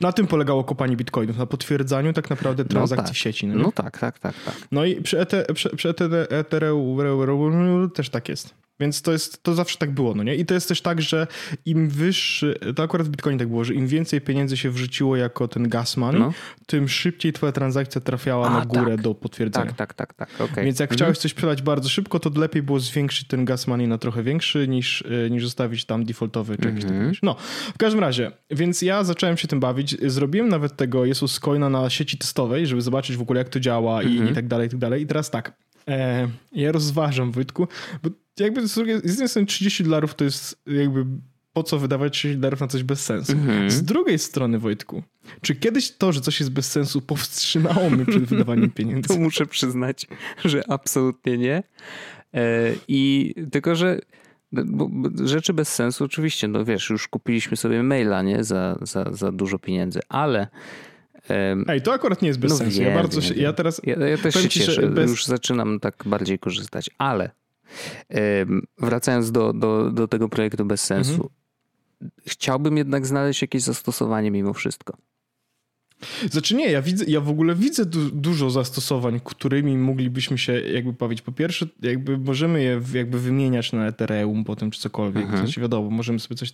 Na 0.00 0.12
tym 0.12 0.26
polegało 0.26 0.64
kopanie 0.64 0.96
bitcoinów, 0.96 1.38
na 1.38 1.46
potwierdzaniu 1.46 2.12
tak 2.12 2.30
naprawdę 2.30 2.62
no 2.62 2.68
transakcji 2.68 3.02
no 3.02 3.08
tak. 3.08 3.14
w 3.14 3.18
sieci. 3.18 3.46
No, 3.46 3.54
no, 3.54 3.72
tak, 3.72 3.98
tak, 3.98 4.18
tak, 4.18 4.34
tak. 4.44 4.54
No 4.72 4.84
i 4.84 5.02
przy, 5.02 5.20
ete, 5.20 5.54
przy, 5.54 5.76
przy 5.76 5.94
Ethereum 6.30 7.90
też 7.94 8.10
tak 8.10 8.28
jest. 8.28 8.54
Więc 8.80 9.02
to 9.02 9.12
jest, 9.12 9.42
to 9.42 9.54
zawsze 9.54 9.78
tak 9.78 9.90
było, 9.90 10.14
no 10.14 10.22
nie? 10.22 10.34
I 10.34 10.46
to 10.46 10.54
jest 10.54 10.68
też 10.68 10.80
tak, 10.80 11.02
że 11.02 11.26
im 11.66 11.88
wyższy, 11.88 12.58
to 12.76 12.82
akurat 12.82 13.06
w 13.06 13.10
Bitcoinie 13.10 13.38
tak 13.38 13.48
było, 13.48 13.64
że 13.64 13.74
im 13.74 13.86
więcej 13.86 14.20
pieniędzy 14.20 14.56
się 14.56 14.70
wrzuciło 14.70 15.16
jako 15.16 15.48
ten 15.48 15.68
gas 15.68 15.96
money, 15.96 16.20
no. 16.20 16.32
tym 16.66 16.88
szybciej 16.88 17.32
twoja 17.32 17.52
transakcja 17.52 18.00
trafiała 18.00 18.46
A, 18.46 18.58
na 18.58 18.66
górę 18.66 18.90
tak. 18.90 19.00
do 19.00 19.14
potwierdzenia. 19.14 19.66
Tak, 19.66 19.94
tak, 19.94 19.94
tak, 19.94 20.14
tak, 20.14 20.40
okay. 20.50 20.64
Więc 20.64 20.80
jak 20.80 20.90
mhm. 20.90 20.96
chciałeś 20.96 21.18
coś 21.18 21.34
przelać 21.34 21.62
bardzo 21.62 21.88
szybko, 21.88 22.20
to 22.20 22.40
lepiej 22.40 22.62
było 22.62 22.80
zwiększyć 22.80 23.28
ten 23.28 23.44
gas 23.44 23.66
money 23.66 23.88
na 23.88 23.98
trochę 23.98 24.22
większy, 24.22 24.68
niż, 24.68 25.04
e, 25.26 25.30
niż 25.30 25.44
zostawić 25.44 25.84
tam 25.84 26.04
defaultowy 26.04 26.56
czy 26.58 26.68
jakiś 26.68 26.84
mhm. 26.84 27.06
taki. 27.06 27.18
No, 27.22 27.36
w 27.74 27.78
każdym 27.78 28.00
razie, 28.00 28.32
więc 28.50 28.82
ja 28.82 29.04
zacząłem 29.04 29.36
się 29.36 29.45
tym 29.48 29.60
bawić. 29.60 29.96
Zrobiłem 30.10 30.48
nawet 30.48 30.76
tego 30.76 31.04
Jesus 31.04 31.40
Coina 31.40 31.70
na 31.70 31.90
sieci 31.90 32.18
testowej, 32.18 32.66
żeby 32.66 32.82
zobaczyć 32.82 33.16
w 33.16 33.22
ogóle 33.22 33.38
jak 33.38 33.48
to 33.48 33.60
działa 33.60 34.02
mhm. 34.02 34.28
i, 34.28 34.30
i 34.30 34.34
tak 34.34 34.48
dalej, 34.48 34.66
i 34.66 34.70
tak 34.70 34.80
dalej. 34.80 35.02
I 35.02 35.06
teraz 35.06 35.30
tak, 35.30 35.52
e, 35.88 36.28
ja 36.52 36.72
rozważam, 36.72 37.32
Wojtku, 37.32 37.68
bo 38.02 38.10
jakby 38.40 38.68
z 38.68 38.76
jednej 38.76 39.28
strony 39.28 39.46
30 39.46 39.84
dolarów 39.84 40.14
to 40.14 40.24
jest 40.24 40.62
jakby 40.66 41.06
po 41.52 41.62
co 41.62 41.78
wydawać 41.78 42.12
30 42.12 42.40
dolarów 42.40 42.60
na 42.60 42.66
coś 42.66 42.82
bez 42.82 43.04
sensu. 43.04 43.32
-hmm. 43.32 43.70
Z 43.70 43.82
drugiej 43.82 44.18
strony, 44.18 44.58
Wojtku, 44.58 45.02
czy 45.40 45.54
kiedyś 45.54 45.90
to, 45.90 46.12
że 46.12 46.20
coś 46.20 46.40
jest 46.40 46.52
bez 46.52 46.72
sensu, 46.72 47.00
powstrzymało 47.00 47.90
mnie 47.90 48.06
przed 48.06 48.24
wydawaniem 48.24 48.70
pieniędzy? 48.78 49.08
To 49.08 49.16
muszę 49.16 49.46
przyznać, 49.46 50.06
że 50.44 50.70
absolutnie 50.70 51.38
nie. 51.38 51.62
E, 52.34 52.72
I 52.88 53.34
tylko, 53.50 53.76
że 53.76 53.98
rzeczy 55.24 55.52
bez 55.52 55.74
sensu, 55.74 56.04
oczywiście, 56.04 56.48
no 56.48 56.64
wiesz, 56.64 56.90
już 56.90 57.08
kupiliśmy 57.08 57.56
sobie 57.56 57.82
maila, 57.82 58.22
nie, 58.22 58.44
za, 58.44 58.78
za, 58.82 59.12
za 59.12 59.32
dużo 59.32 59.58
pieniędzy, 59.58 60.00
ale 60.08 60.48
Ej, 61.68 61.82
to 61.82 61.92
akurat 61.92 62.22
nie 62.22 62.28
jest 62.28 62.40
bez 62.40 62.50
no 62.50 62.56
sensu. 62.56 62.78
Wiem, 62.78 62.88
ja 62.88 62.94
bardzo 62.94 63.20
się, 63.20 63.34
ja 63.34 63.52
teraz. 63.52 63.80
Ja, 63.84 64.06
ja 64.06 64.18
też 64.18 64.34
się 64.34 64.48
cieszę, 64.48 64.86
bez... 64.86 65.10
już 65.10 65.24
zaczynam 65.24 65.80
tak 65.80 65.94
bardziej 66.06 66.38
korzystać, 66.38 66.90
ale 66.98 67.30
Wracając 68.78 69.32
do, 69.32 69.52
do, 69.52 69.90
do 69.90 70.08
tego 70.08 70.28
projektu 70.28 70.64
bez 70.64 70.80
sensu, 70.80 71.12
mhm. 71.12 71.30
chciałbym 72.26 72.76
jednak 72.76 73.06
znaleźć 73.06 73.42
jakieś 73.42 73.62
zastosowanie 73.62 74.30
mimo 74.30 74.52
wszystko. 74.52 74.96
Znaczy 76.30 76.54
nie, 76.54 76.70
ja, 76.70 76.82
widzę, 76.82 77.04
ja 77.08 77.20
w 77.20 77.28
ogóle 77.28 77.54
widzę 77.54 77.86
du 77.86 78.10
dużo 78.10 78.50
zastosowań, 78.50 79.20
którymi 79.24 79.76
moglibyśmy 79.76 80.38
się 80.38 80.60
jakby 80.60 80.92
bawić. 80.92 81.22
Po 81.22 81.32
pierwsze, 81.32 81.66
jakby 81.82 82.18
możemy 82.18 82.62
je 82.62 82.80
jakby 82.94 83.20
wymieniać 83.20 83.72
na 83.72 83.86
Ethereum 83.86 84.44
potem 84.44 84.70
czy 84.70 84.80
cokolwiek. 84.80 85.22
Mhm. 85.22 85.42
Sensie 85.42 85.60
wiadomo, 85.60 85.90
możemy 85.90 86.20
sobie 86.20 86.36
coś... 86.36 86.52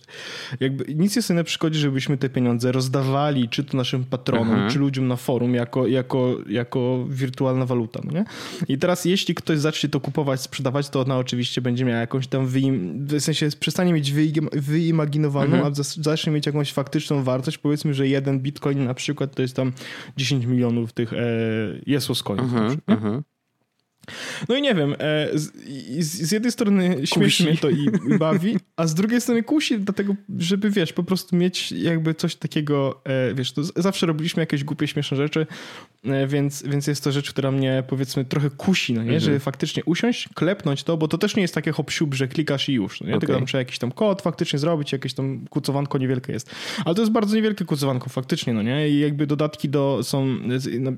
Jakby 0.59 0.95
nic 0.95 1.15
jest 1.15 1.29
na 1.29 1.43
przeszkodzie, 1.43 1.79
żebyśmy 1.79 2.17
te 2.17 2.29
pieniądze 2.29 2.71
rozdawali 2.71 3.49
czy 3.49 3.63
to 3.63 3.77
naszym 3.77 4.03
patronom, 4.03 4.53
mhm. 4.53 4.71
czy 4.71 4.79
ludziom 4.79 5.07
na 5.07 5.15
forum 5.15 5.53
jako, 5.53 5.87
jako, 5.87 6.37
jako 6.49 7.05
wirtualna 7.09 7.65
waluta. 7.65 8.01
No 8.03 8.11
nie? 8.11 8.25
I 8.67 8.77
teraz 8.77 9.05
jeśli 9.05 9.35
ktoś 9.35 9.59
zacznie 9.59 9.89
to 9.89 9.99
kupować, 9.99 10.41
sprzedawać, 10.41 10.89
to 10.89 11.01
ona 11.01 11.17
oczywiście 11.17 11.61
będzie 11.61 11.85
miała 11.85 11.99
jakąś 11.99 12.27
tam 12.27 12.47
wyim... 12.47 13.07
w 13.07 13.21
sensie 13.21 13.49
przestanie 13.59 13.93
mieć 13.93 14.13
wyimaginowaną, 14.53 15.55
mhm. 15.55 15.73
a 15.79 15.83
zacznie 16.01 16.33
mieć 16.33 16.45
jakąś 16.45 16.73
faktyczną 16.73 17.23
wartość. 17.23 17.57
Powiedzmy, 17.57 17.93
że 17.93 18.07
jeden 18.07 18.39
bitcoin 18.39 18.83
na 18.83 18.93
przykład 18.93 19.32
to 19.35 19.41
jest 19.41 19.55
tam 19.55 19.71
10 20.17 20.45
milionów 20.45 20.93
tych 20.93 21.13
e, 21.13 21.17
Jesus 21.85 22.23
coinów. 22.23 22.53
Uh 22.53 22.59
-huh, 22.59 22.77
uh 22.87 23.03
-huh. 23.03 23.21
No 24.49 24.55
i 24.55 24.61
nie 24.61 24.75
wiem, 24.75 24.95
e, 24.99 25.29
z, 25.33 25.51
z, 25.99 26.31
jednej 26.31 26.51
strony 26.51 27.07
śmieszy 27.07 27.43
mnie 27.43 27.57
to 27.57 27.69
i, 27.69 27.89
i, 28.11 28.17
bawi, 28.17 28.57
a 28.75 28.87
z 28.87 28.93
drugiej 28.93 29.21
strony 29.21 29.43
kusi 29.43 29.79
dlatego, 29.79 30.15
żeby 30.37 30.69
wiesz, 30.69 30.93
po 30.93 31.03
prostu 31.03 31.35
mieć 31.35 31.71
jakby 31.71 32.13
coś 32.13 32.35
takiego, 32.35 33.01
e, 33.05 33.33
wiesz, 33.33 33.51
to 33.51 33.63
zawsze 33.63 34.05
robiliśmy 34.05 34.41
jakieś 34.41 34.63
głupie, 34.63 34.87
śmieszne 34.87 35.17
rzeczy, 35.17 35.47
więc, 36.27 36.63
więc 36.63 36.87
jest 36.87 37.03
to 37.03 37.11
rzecz, 37.11 37.29
która 37.29 37.51
mnie 37.51 37.83
powiedzmy 37.87 38.25
trochę 38.25 38.49
kusi, 38.49 38.93
no 38.93 38.99
nie, 38.99 39.03
mhm. 39.03 39.19
żeby 39.19 39.39
faktycznie 39.39 39.83
usiąść, 39.83 40.29
klepnąć 40.33 40.83
to, 40.83 40.97
bo 40.97 41.07
to 41.07 41.17
też 41.17 41.35
nie 41.35 41.41
jest 41.41 41.53
takie 41.53 41.71
hop 41.71 41.91
że 42.11 42.27
klikasz 42.27 42.69
i 42.69 42.73
już, 42.73 43.01
no 43.01 43.07
nie, 43.07 43.13
okay. 43.13 43.19
tylko 43.19 43.39
tam 43.39 43.45
trzeba 43.45 43.59
jakiś 43.59 43.79
tam 43.79 43.91
kod 43.91 44.21
faktycznie 44.21 44.59
zrobić, 44.59 44.91
jakieś 44.91 45.13
tam 45.13 45.45
kucowanko 45.49 45.97
niewielkie 45.97 46.33
jest, 46.33 46.49
ale 46.85 46.95
to 46.95 47.01
jest 47.01 47.11
bardzo 47.11 47.35
niewielkie 47.35 47.65
kucowanko 47.65 48.09
faktycznie, 48.09 48.53
no 48.53 48.61
nie, 48.61 48.89
i 48.89 48.99
jakby 48.99 49.27
dodatki 49.27 49.69
do, 49.69 49.99
są, 50.03 50.27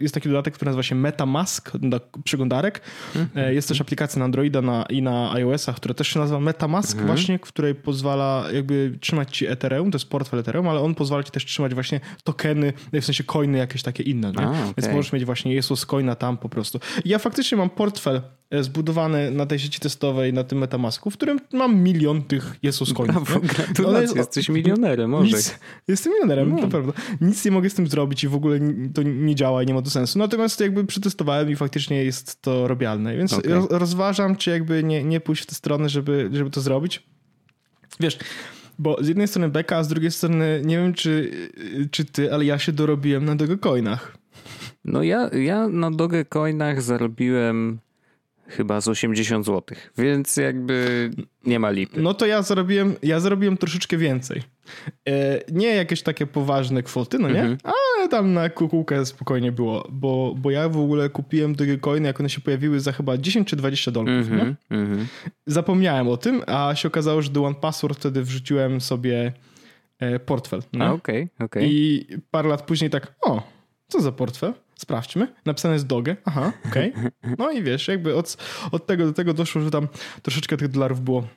jest 0.02 0.14
taki 0.14 0.30
dodatek, 0.30 0.54
który 0.54 0.70
nazywa 0.70 0.84
się 0.84 0.96
MetaMask, 0.96 1.78
do 1.78 2.00
przeglądarek, 2.24 2.82
Mhm. 3.16 3.56
Jest 3.56 3.68
też 3.68 3.82
aplikacja 3.82 4.20
na 4.20 4.26
Androida 4.26 4.62
na, 4.62 4.86
i 4.90 5.02
na 5.02 5.32
iOS-a, 5.32 5.74
która 5.74 5.94
też 5.94 6.08
się 6.08 6.20
nazywa 6.20 6.40
MetaMask 6.40 6.92
mhm. 6.92 7.08
właśnie, 7.08 7.40
której 7.40 7.76
pozwala 7.76 8.46
jakby 8.54 8.98
trzymać 9.02 9.38
ci 9.38 9.48
Ethereum, 9.48 9.92
to 9.92 9.96
jest 9.96 10.10
portfel 10.10 10.40
Ethereum, 10.40 10.68
ale 10.68 10.82
on 10.82 10.96
pozwala 10.96 11.24
ci 11.24 11.32
też 11.32 11.46
trzymać 11.46 11.74
właśnie 11.74 12.00
tokeny, 12.24 12.74
w 12.94 13.06
sensie 13.06 13.24
coiny 13.24 13.58
jakieś 13.58 13.84
takie 13.84 14.04
inne, 14.04 14.28
A, 14.28 14.32
okay. 14.32 14.74
Więc 14.78 14.88
możesz 14.96 15.14
mieć 15.14 15.26
właśnie 15.26 15.54
Jesus 15.54 15.86
coina 15.86 16.16
tam 16.16 16.38
po 16.38 16.50
prostu. 16.50 16.80
Ja 17.06 17.20
faktycznie 17.20 17.58
mam 17.58 17.70
portfel 17.70 18.22
e, 18.50 18.64
zbudowany 18.64 19.32
na 19.32 19.46
tej 19.46 19.60
sieci 19.60 19.80
testowej, 19.80 20.34
na 20.34 20.44
tym 20.44 20.58
Metamasku, 20.58 21.12
w 21.12 21.14
którym 21.14 21.40
mam 21.54 21.76
milion 21.76 22.24
tych 22.24 22.56
Jesus 22.64 22.94
coinów. 22.94 23.30
Brawo, 23.30 23.40
gratulacje, 23.56 24.08
no, 24.08 24.16
jesteś 24.16 24.50
milionerem, 24.50 25.10
może. 25.10 25.38
Nic, 25.38 25.60
jestem 25.88 26.14
milionerem, 26.14 26.50
no. 26.50 26.62
to 26.62 26.68
prawda. 26.68 26.94
Nic 27.22 27.46
nie 27.46 27.52
mogę 27.52 27.70
z 27.70 27.74
tym 27.74 27.88
zrobić 27.88 28.24
i 28.24 28.28
w 28.28 28.36
ogóle 28.36 28.60
to 28.94 29.04
nie 29.04 29.36
działa 29.36 29.64
i 29.64 29.66
nie 29.66 29.74
ma 29.74 29.82
to 29.82 29.90
sensu. 29.90 30.20
Natomiast 30.20 30.60
jakby 30.60 30.86
przetestowałem 30.86 31.50
i 31.50 31.56
faktycznie 31.56 32.04
jest 32.04 32.42
to 32.42 32.68
robialne 32.68 33.16
więc 33.18 33.34
okay. 33.34 33.68
rozważam, 33.70 34.36
czy 34.36 34.50
jakby 34.50 34.84
nie, 34.84 35.04
nie 35.04 35.20
pójść 35.20 35.44
w 35.44 35.46
tę 35.46 35.56
stronę, 35.56 35.90
żeby, 35.90 36.30
żeby 36.34 36.50
to 36.50 36.62
zrobić. 36.62 37.04
Wiesz, 38.00 38.18
bo 38.80 38.98
z 39.02 39.08
jednej 39.08 39.28
strony 39.28 39.50
beka, 39.50 39.78
a 39.78 39.84
z 39.84 39.88
drugiej 39.88 40.12
strony 40.12 40.62
nie 40.66 40.78
wiem, 40.78 40.94
czy, 40.94 41.32
czy 41.92 42.06
ty, 42.06 42.34
ale 42.34 42.46
ja 42.46 42.60
się 42.60 42.72
dorobiłem 42.72 43.26
na 43.26 43.36
Dogecoinach. 43.36 44.18
No 44.86 45.04
ja, 45.04 45.30
ja 45.34 45.68
na 45.68 45.92
Dogecoinach 45.92 46.82
zarobiłem 46.82 47.80
chyba 48.48 48.82
z 48.82 48.88
80 48.88 49.46
zł, 49.46 49.78
więc 49.98 50.38
jakby 50.38 51.10
nie 51.46 51.60
ma 51.60 51.70
lipy. 51.70 52.02
No 52.02 52.14
to 52.14 52.26
ja 52.26 52.42
zarobiłem, 52.42 52.96
ja 53.04 53.20
zarobiłem 53.20 53.58
troszeczkę 53.58 53.98
więcej. 53.98 54.42
E, 55.08 55.42
nie 55.52 55.68
jakieś 55.68 56.02
takie 56.02 56.26
poważne 56.28 56.84
kwoty, 56.84 57.20
no 57.20 57.30
nie? 57.30 57.42
Mhm. 57.42 57.58
Ale 57.64 58.10
tam 58.10 58.34
na 58.34 58.50
kukułkę 58.50 59.06
spokojnie 59.06 59.52
było, 59.52 59.88
bo, 59.92 60.36
bo 60.38 60.52
ja 60.52 60.70
w 60.70 60.78
ogóle 60.78 61.10
kupiłem 61.10 61.56
Dogecoiny, 61.56 62.08
jak 62.08 62.20
one 62.20 62.30
się 62.30 62.42
pojawiły 62.42 62.80
za 62.80 62.92
chyba 62.92 63.18
10 63.18 63.48
czy 63.48 63.56
20 63.56 63.92
dolarów, 63.92 64.32
mhm. 64.32 64.56
Mhm. 64.70 65.08
Zapomniałem 65.48 66.08
o 66.08 66.18
tym, 66.18 66.42
a 66.48 66.76
się 66.76 66.88
okazało, 66.88 67.22
że 67.22 67.30
do 67.30 67.44
One 67.44 67.56
Password 67.56 68.00
wtedy 68.00 68.24
wrzuciłem 68.24 68.82
sobie 68.82 69.34
e, 70.00 70.20
portfel. 70.20 70.64
No? 70.74 70.94
Okej, 70.94 70.96
okej. 70.96 71.30
Okay, 71.36 71.46
okay. 71.46 71.64
I 71.66 72.08
parę 72.32 72.50
lat 72.50 72.62
później 72.62 72.90
tak, 72.90 73.16
o, 73.22 73.44
co 73.88 74.02
za 74.02 74.12
portfel? 74.12 74.54
Sprawdźmy. 74.76 75.34
Napisane 75.46 75.74
jest 75.74 75.88
Doge. 75.88 76.16
Aha, 76.26 76.54
okej. 76.66 76.94
Okay. 76.94 77.12
No 77.40 77.52
i 77.52 77.64
wiesz, 77.64 77.88
jakby 77.88 78.16
od, 78.16 78.38
od 78.72 78.86
tego 78.86 79.06
do 79.06 79.14
tego 79.14 79.34
doszło, 79.34 79.62
że 79.62 79.72
tam 79.72 79.88
troszeczkę 80.22 80.58
tych 80.58 80.68
dolarów 80.68 81.02
było. 81.02 81.28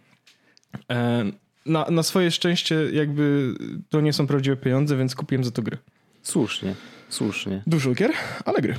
E, 0.91 1.25
na, 1.67 1.87
na 1.91 2.03
swoje 2.03 2.31
szczęście 2.31 2.75
jakby 2.93 3.55
to 3.89 4.01
nie 4.01 4.13
są 4.13 4.27
prawdziwe 4.27 4.57
pieniądze, 4.57 4.97
więc 4.97 5.15
kupiłem 5.15 5.45
za 5.45 5.51
to 5.51 5.63
gry. 5.63 5.79
Słusznie, 6.23 6.75
słusznie. 7.09 7.63
Dużo 7.67 7.95
gier, 7.95 8.11
ale 8.45 8.63
gry. 8.63 8.75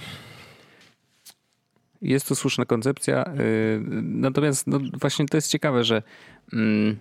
Jest 2.02 2.28
to 2.28 2.36
słuszna 2.36 2.66
koncepcja. 2.66 3.34
Y, 3.40 3.82
natomiast 4.02 4.68
no 4.68 4.80
właśnie 5.00 5.26
to 5.26 5.38
jest 5.38 5.52
ciekawe, 5.52 5.84
że 5.84 6.04
mm, 6.54 6.98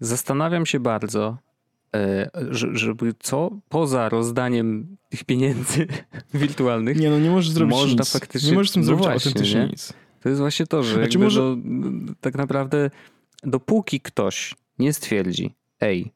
zastanawiam 0.00 0.66
się 0.66 0.80
bardzo, 0.80 1.38
żeby 2.72 3.14
co 3.18 3.50
poza 3.68 4.08
rozdaniem 4.08 4.96
tych 5.08 5.24
pieniędzy 5.24 5.86
wirtualnych. 6.34 6.96
Nie, 6.96 7.10
no 7.10 7.18
nie 7.18 7.30
możesz 7.30 7.50
zrobić 7.50 7.76
można 7.76 8.00
nic. 8.00 8.12
faktycznie. 8.12 8.50
Nie 8.50 8.56
możesz 8.56 8.70
z 8.70 8.72
tym 8.72 8.82
no 8.82 8.86
zrobić 8.86 9.04
właśnie, 9.04 9.30
autentycznie 9.30 9.60
nie? 9.60 9.66
nic. 9.66 9.92
To 10.22 10.28
jest 10.28 10.40
właśnie 10.40 10.66
to, 10.66 10.82
że 10.82 10.94
znaczy 10.94 11.18
może... 11.18 11.40
do, 11.40 11.56
tak 12.20 12.34
naprawdę 12.34 12.90
dopóki 13.42 14.00
ktoś 14.00 14.54
nie 14.78 14.92
stwierdzi, 14.92 15.54
ej, 15.80 16.12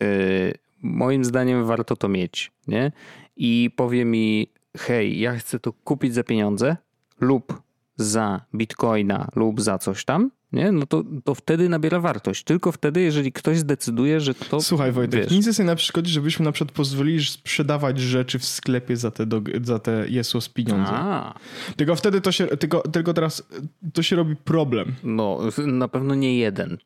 yy, 0.00 0.54
moim 0.82 1.24
zdaniem 1.24 1.64
warto 1.64 1.96
to 1.96 2.08
mieć, 2.08 2.52
nie? 2.66 2.92
I 3.36 3.70
powie 3.76 4.04
mi, 4.04 4.52
hej, 4.76 5.20
ja 5.20 5.36
chcę 5.36 5.58
to 5.58 5.72
kupić 5.72 6.14
za 6.14 6.24
pieniądze 6.24 6.76
lub 7.20 7.62
za 7.96 8.40
bitcoina 8.54 9.28
lub 9.36 9.60
za 9.60 9.78
coś 9.78 10.04
tam, 10.04 10.30
nie? 10.52 10.72
no 10.72 10.86
to, 10.86 11.04
to 11.24 11.34
wtedy 11.34 11.68
nabiera 11.68 12.00
wartość. 12.00 12.44
Tylko 12.44 12.72
wtedy, 12.72 13.00
jeżeli 13.00 13.32
ktoś 13.32 13.58
zdecyduje, 13.58 14.20
że 14.20 14.34
to. 14.34 14.60
Słuchaj, 14.60 14.92
Wojtek, 14.92 15.20
wiesz, 15.22 15.30
nic 15.32 15.46
jest 15.46 15.58
na 15.58 15.76
przeszkodzi, 15.76 16.12
żebyśmy 16.12 16.44
na 16.44 16.52
przykład 16.52 16.76
pozwolili 16.76 17.24
sprzedawać 17.24 17.98
rzeczy 18.00 18.38
w 18.38 18.44
sklepie 18.44 18.96
za 18.96 19.10
te, 19.10 19.26
za 19.62 19.78
te 19.78 20.08
Jesus 20.08 20.48
pieniądze. 20.48 20.92
A, 20.92 21.34
Tylko 21.76 21.96
wtedy 21.96 22.20
to 22.20 22.32
się, 22.32 22.46
tylko, 22.46 22.80
tylko 22.88 23.14
teraz 23.14 23.42
to 23.92 24.02
się 24.02 24.16
robi 24.16 24.36
problem. 24.36 24.94
no 25.02 25.38
na 25.66 25.88
pewno 25.88 26.14
nie 26.14 26.38
jeden. 26.38 26.78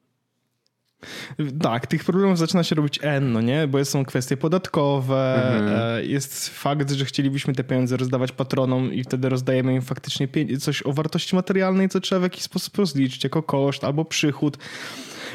Tak, 1.62 1.86
tych 1.86 2.04
problemów 2.04 2.38
zaczyna 2.38 2.64
się 2.64 2.74
robić 2.74 2.98
N, 3.02 3.32
no 3.32 3.40
nie? 3.40 3.66
Bo 3.66 3.84
są 3.84 4.04
kwestie 4.04 4.36
podatkowe, 4.36 5.34
Mhm. 5.58 5.80
e, 5.98 6.04
jest 6.04 6.48
fakt, 6.48 6.90
że 6.90 7.04
chcielibyśmy 7.04 7.54
te 7.54 7.64
pieniądze 7.64 7.96
rozdawać 7.96 8.32
patronom 8.32 8.92
i 8.92 9.04
wtedy 9.04 9.28
rozdajemy 9.28 9.74
im 9.74 9.82
faktycznie 9.82 10.28
coś 10.60 10.82
o 10.86 10.92
wartości 10.92 11.36
materialnej, 11.36 11.88
co 11.88 12.00
trzeba 12.00 12.20
w 12.20 12.22
jakiś 12.22 12.42
sposób 12.42 12.76
rozliczyć 12.78 13.24
jako 13.24 13.42
koszt 13.42 13.84
albo 13.84 14.04
przychód. 14.04 14.58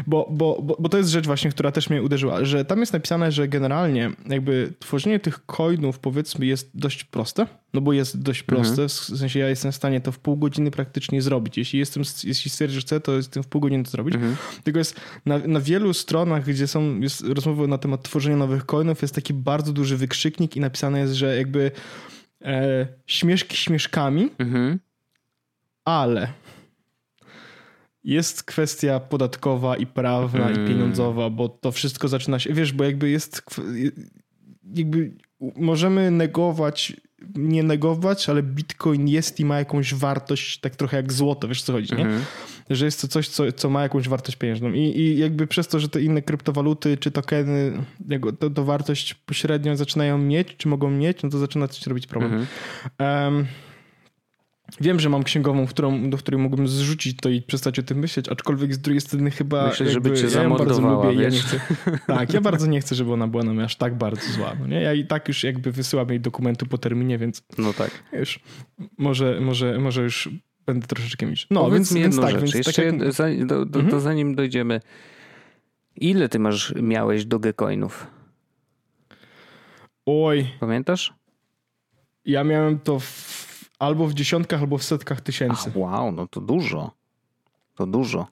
Bo, 0.07 0.27
bo, 0.31 0.61
bo, 0.61 0.75
bo 0.79 0.89
to 0.89 0.97
jest 0.97 1.09
rzecz 1.09 1.25
właśnie, 1.25 1.51
która 1.51 1.71
też 1.71 1.89
mnie 1.89 2.03
uderzyła, 2.03 2.45
że 2.45 2.65
tam 2.65 2.79
jest 2.79 2.93
napisane, 2.93 3.31
że 3.31 3.47
generalnie 3.47 4.11
jakby 4.29 4.73
tworzenie 4.79 5.19
tych 5.19 5.45
coinów 5.45 5.99
powiedzmy 5.99 6.45
jest 6.45 6.69
dość 6.73 7.03
proste, 7.03 7.47
no 7.73 7.81
bo 7.81 7.93
jest 7.93 8.21
dość 8.21 8.43
proste, 8.43 8.87
w 8.87 8.91
sensie 8.91 9.39
ja 9.39 9.49
jestem 9.49 9.71
w 9.71 9.75
stanie 9.75 10.01
to 10.01 10.11
w 10.11 10.19
pół 10.19 10.37
godziny 10.37 10.71
praktycznie 10.71 11.21
zrobić. 11.21 11.57
Jeśli 11.57 11.79
jestem, 11.79 12.03
jeśli 12.23 12.51
stwierdzę, 12.51 12.75
że 12.75 12.81
chcę, 12.81 12.99
to 12.99 13.13
jestem 13.13 13.43
w 13.43 13.47
pół 13.47 13.61
godziny 13.61 13.83
to 13.83 13.89
zrobić. 13.89 14.15
Tylko 14.63 14.79
jest 14.79 14.99
na, 15.25 15.37
na 15.37 15.59
wielu 15.59 15.93
stronach, 15.93 16.45
gdzie 16.45 16.67
są 16.67 16.99
jest 16.99 17.21
rozmowy 17.21 17.67
na 17.67 17.77
temat 17.77 18.03
tworzenia 18.03 18.37
nowych 18.37 18.65
coinów, 18.65 19.01
jest 19.01 19.15
taki 19.15 19.33
bardzo 19.33 19.73
duży 19.73 19.97
wykrzyknik 19.97 20.55
i 20.55 20.59
napisane 20.59 20.99
jest, 20.99 21.13
że 21.13 21.37
jakby 21.37 21.71
e, 22.41 22.87
śmieszki 23.07 23.57
śmieszkami, 23.57 24.29
Mhm. 24.39 24.79
ale 25.85 26.27
jest 28.03 28.43
kwestia 28.43 28.99
podatkowa 28.99 29.77
i 29.77 29.85
prawna 29.85 30.49
Mm. 30.49 30.65
i 30.65 30.67
pieniądzowa, 30.67 31.29
bo 31.29 31.49
to 31.49 31.71
wszystko 31.71 32.07
zaczyna 32.07 32.39
się, 32.39 32.53
wiesz, 32.53 32.73
bo 32.73 32.83
jakby 32.83 33.09
jest 33.09 33.41
jakby 34.75 35.11
możemy 35.55 36.11
negować, 36.11 36.93
nie 37.35 37.63
negować, 37.63 38.29
ale 38.29 38.43
bitcoin 38.43 39.07
jest 39.07 39.39
i 39.39 39.45
ma 39.45 39.59
jakąś 39.59 39.93
wartość, 39.93 40.59
tak 40.59 40.75
trochę 40.75 40.97
jak 40.97 41.13
złoto, 41.13 41.47
wiesz 41.47 41.61
co 41.61 41.73
chodzi, 41.73 41.95
nie? 41.95 42.03
Mhm. 42.03 42.21
Że 42.69 42.85
jest 42.85 43.01
to 43.01 43.07
coś, 43.07 43.27
co, 43.27 43.51
co 43.51 43.69
ma 43.69 43.83
jakąś 43.83 44.09
wartość 44.09 44.37
pieniężną 44.37 44.71
I, 44.73 44.79
i 44.79 45.17
jakby 45.17 45.47
przez 45.47 45.67
to, 45.67 45.79
że 45.79 45.89
te 45.89 46.01
inne 46.01 46.21
kryptowaluty 46.21 46.97
czy 46.97 47.11
tokeny 47.11 47.73
to, 48.39 48.49
to 48.49 48.63
wartość 48.63 49.13
pośrednio 49.13 49.75
zaczynają 49.75 50.17
mieć, 50.17 50.47
czy 50.57 50.67
mogą 50.67 50.89
mieć, 50.89 51.23
no 51.23 51.29
to 51.29 51.37
zaczyna 51.37 51.67
się 51.67 51.89
robić 51.89 52.07
problem. 52.07 52.33
Mhm. 52.33 52.47
Em, 52.97 53.47
wiem, 54.81 54.99
że 54.99 55.09
mam 55.09 55.23
księgową, 55.23 55.67
którą, 55.67 56.09
do 56.09 56.17
której 56.17 56.41
mógłbym 56.41 56.67
zrzucić 56.67 57.17
to 57.21 57.29
i 57.29 57.41
przestać 57.41 57.79
o 57.79 57.83
tym 57.83 57.99
myśleć, 57.99 58.29
aczkolwiek 58.29 58.73
z 58.73 58.79
drugiej 58.79 59.01
strony 59.01 59.31
chyba 59.31 59.67
Myślę, 59.67 59.91
żeby 59.91 60.09
jakby, 60.09 60.29
cię 60.31 60.37
ja 60.37 60.43
ją 60.43 60.49
bardzo 60.57 60.81
lubię 60.81 61.23
ja 61.23 61.29
nie 61.29 61.39
chcę. 61.39 61.59
Tak, 62.07 62.33
ja 62.33 62.41
bardzo 62.41 62.67
nie 62.67 62.81
chcę, 62.81 62.95
żeby 62.95 63.13
ona 63.13 63.27
była 63.27 63.43
na 63.43 63.53
mnie 63.53 63.63
aż 63.63 63.75
tak 63.75 63.97
bardzo 63.97 64.31
zła. 64.31 64.55
No 64.59 64.67
nie? 64.67 64.81
Ja 64.81 64.93
i 64.93 65.05
tak 65.05 65.27
już 65.27 65.43
jakby 65.43 65.71
wysyłam 65.71 66.09
jej 66.09 66.19
dokumentu 66.19 66.65
po 66.65 66.77
terminie, 66.77 67.17
więc 67.17 67.43
No 67.57 67.73
tak. 67.73 68.03
już 68.13 68.39
może, 68.97 69.39
może, 69.41 69.79
może 69.79 70.03
już 70.03 70.29
będę 70.65 70.87
troszeczkę 70.87 71.25
milszy. 71.25 71.47
No, 71.51 71.61
Powiedz 71.63 71.73
więc, 71.75 71.91
mi 71.91 72.01
więc 72.01 72.15
jedną 72.15 72.27
tak, 72.31 72.41
rzecz. 72.41 72.53
więc 72.53 72.67
Jeszcze 72.67 72.81
tak 72.81 73.37
jak, 73.37 73.45
do, 73.45 73.65
do, 73.65 73.83
to 73.83 73.99
zanim 73.99 74.35
dojdziemy. 74.35 74.81
Ile 75.95 76.29
ty 76.29 76.39
masz, 76.39 76.73
miałeś 76.81 77.25
Dogecoinów? 77.25 78.07
oj, 80.05 80.47
Pamiętasz? 80.59 81.13
ja 82.25 82.43
miałem 82.43 82.79
to 82.79 82.99
w, 82.99 83.05
albo 83.83 84.07
w 84.07 84.13
dziesiątkach, 84.13 84.61
albo 84.61 84.77
w 84.77 84.83
setkach 84.83 85.21
tysięcy. 85.21 85.69
Ach, 85.69 85.77
wow, 85.77 86.11
no 86.11 86.27
to 86.27 86.41
dużo. 86.41 86.91
To 87.75 87.85
dużo. 87.87 88.27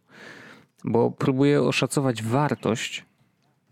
Bo 0.83 1.11
próbuję 1.11 1.61
oszacować 1.61 2.23
wartość, 2.23 3.05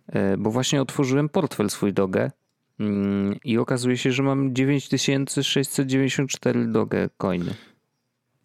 e, 0.07 0.37
bo 0.37 0.51
właśnie 0.51 0.81
otworzyłem 0.81 1.29
portfel 1.29 1.69
swój 1.69 1.93
Doge 1.93 2.31
mm, 2.79 3.35
i 3.43 3.57
okazuje 3.57 3.97
się, 3.97 4.11
że 4.11 4.23
mam 4.23 4.55
9694 4.55 6.67
Doge 6.67 7.09
coiny. 7.17 7.53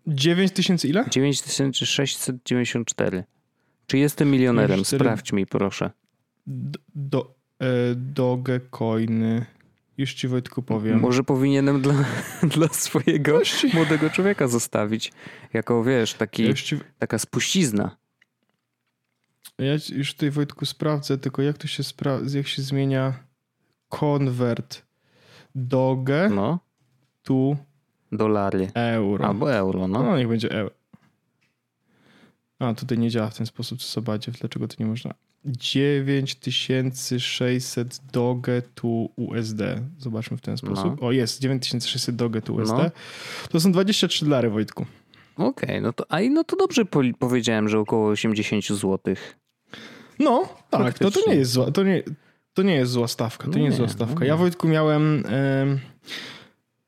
9 0.06 0.52
tysięcy 0.52 0.88
ile? 0.88 1.04
9694. 1.10 3.24
Czy 3.86 3.98
jestem 3.98 4.30
milionerem? 4.30 4.68
94. 4.70 5.04
Sprawdź 5.04 5.32
mi 5.32 5.46
proszę. 5.46 5.90
D- 6.46 6.78
Do, 6.94 7.34
e, 7.60 7.66
Dogecoiny. 7.94 9.46
Już 9.98 10.14
ci 10.14 10.28
Wojtku 10.28 10.62
powiem. 10.62 11.00
Może 11.00 11.24
powinienem 11.24 11.82
dla, 11.82 11.94
dla 12.56 12.68
swojego 12.68 13.32
Gości. 13.32 13.70
młodego 13.74 14.10
człowieka 14.10 14.48
zostawić. 14.48 15.12
Jako 15.52 15.84
wiesz, 15.84 16.14
taki, 16.14 16.54
ci, 16.54 16.76
taka 16.98 17.18
spuścizna. 17.18 17.96
ja 19.58 19.78
ci- 19.78 19.94
już 19.94 20.12
tutaj 20.14 20.30
Wojtku 20.30 20.66
sprawdzę, 20.66 21.18
tylko 21.18 21.42
jak 21.42 21.58
to 21.58 21.66
się 21.66 21.82
spra- 21.82 22.34
jak 22.36 22.46
się 22.48 22.62
zmienia 22.62 23.14
convert 23.88 24.82
Doge 25.54 26.28
No, 26.30 26.58
to 27.22 27.56
dolary. 28.12 28.70
euro. 28.74 29.24
Albo 29.26 29.52
euro, 29.52 29.88
no. 29.88 30.02
No 30.02 30.18
niech 30.18 30.28
będzie 30.28 30.50
euro. 30.50 30.74
A, 32.58 32.74
tutaj 32.74 32.98
nie 32.98 33.10
działa 33.10 33.30
w 33.30 33.36
ten 33.36 33.46
sposób, 33.46 33.78
co 33.80 33.86
Sobadziew. 33.86 34.38
Dlaczego 34.38 34.68
to 34.68 34.74
nie 34.80 34.86
można? 34.86 35.14
9600 35.44 38.00
Doge 38.12 38.62
to 38.74 38.88
USD. 39.16 39.60
Zobaczmy 39.98 40.36
w 40.36 40.40
ten 40.40 40.56
sposób. 40.56 41.02
O, 41.02 41.12
jest. 41.12 41.40
9600 41.40 42.16
Doge 42.16 42.42
to 42.42 42.52
USD. 42.52 42.74
No. 42.78 42.90
To 43.50 43.60
są 43.60 43.72
23 43.72 44.24
dolary, 44.24 44.50
Wojtku. 44.50 44.86
Okej, 45.36 45.82
no 45.82 45.92
to, 45.92 46.04
a 46.08 46.20
i 46.20 46.30
no 46.30 46.44
to 46.44 46.56
dobrze 46.56 46.84
po, 46.84 47.00
powiedziałem, 47.18 47.68
że 47.68 47.78
około 47.78 48.08
80 48.08 48.64
zł. 48.66 48.98
No, 50.18 50.48
tak, 50.70 50.98
to, 50.98 51.10
to 51.10 51.20
nie 51.30 51.34
jest 51.34 51.50
zła, 51.50 51.70
to 51.70 51.82
nie, 51.82 52.02
to 52.54 52.62
nie 52.62 52.74
jest 52.74 52.92
zła 52.92 53.08
stawka. 53.08 53.44
To 53.44 53.50
No 53.50 53.58
nie 53.58 53.64
jest 53.64 53.78
nie, 53.78 53.84
zła 53.86 53.94
stawka. 53.94 54.20
no 54.20 54.26
Ja 54.26 54.32
nie. 54.34 54.38
Wojtku 54.38 54.68
miałem 54.68 55.24
em, 55.26 55.78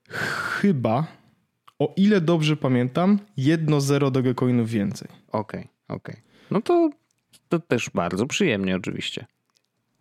chyba, 0.09 1.07
o 1.79 1.93
ile 1.97 2.21
dobrze 2.21 2.57
pamiętam, 2.57 3.19
jedno 3.37 3.81
zero 3.81 4.11
Dogecoinów 4.11 4.71
więcej. 4.71 5.09
Okej, 5.33 5.69
okej. 5.89 6.17
No 6.51 6.63
to, 6.63 6.91
to 7.49 7.59
też 7.59 7.91
bardzo 7.95 8.27
przyjemnie 8.27 8.77
oczywiście. 8.77 9.27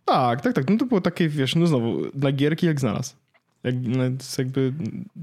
Tak, 0.05 0.41
tak, 0.41 0.53
tak. 0.53 0.69
No 0.69 0.77
to 0.77 0.85
było 0.85 1.01
takie, 1.01 1.29
wiesz, 1.29 1.55
no 1.55 1.67
znowu, 1.67 2.01
dla 2.13 2.31
gierki 2.31 2.65
jak 2.65 2.79
znalazł. 2.79 3.15
Jak, 3.63 3.75
no, 3.81 3.95
to 3.97 4.03
jest 4.03 4.37
jakby, 4.37 4.73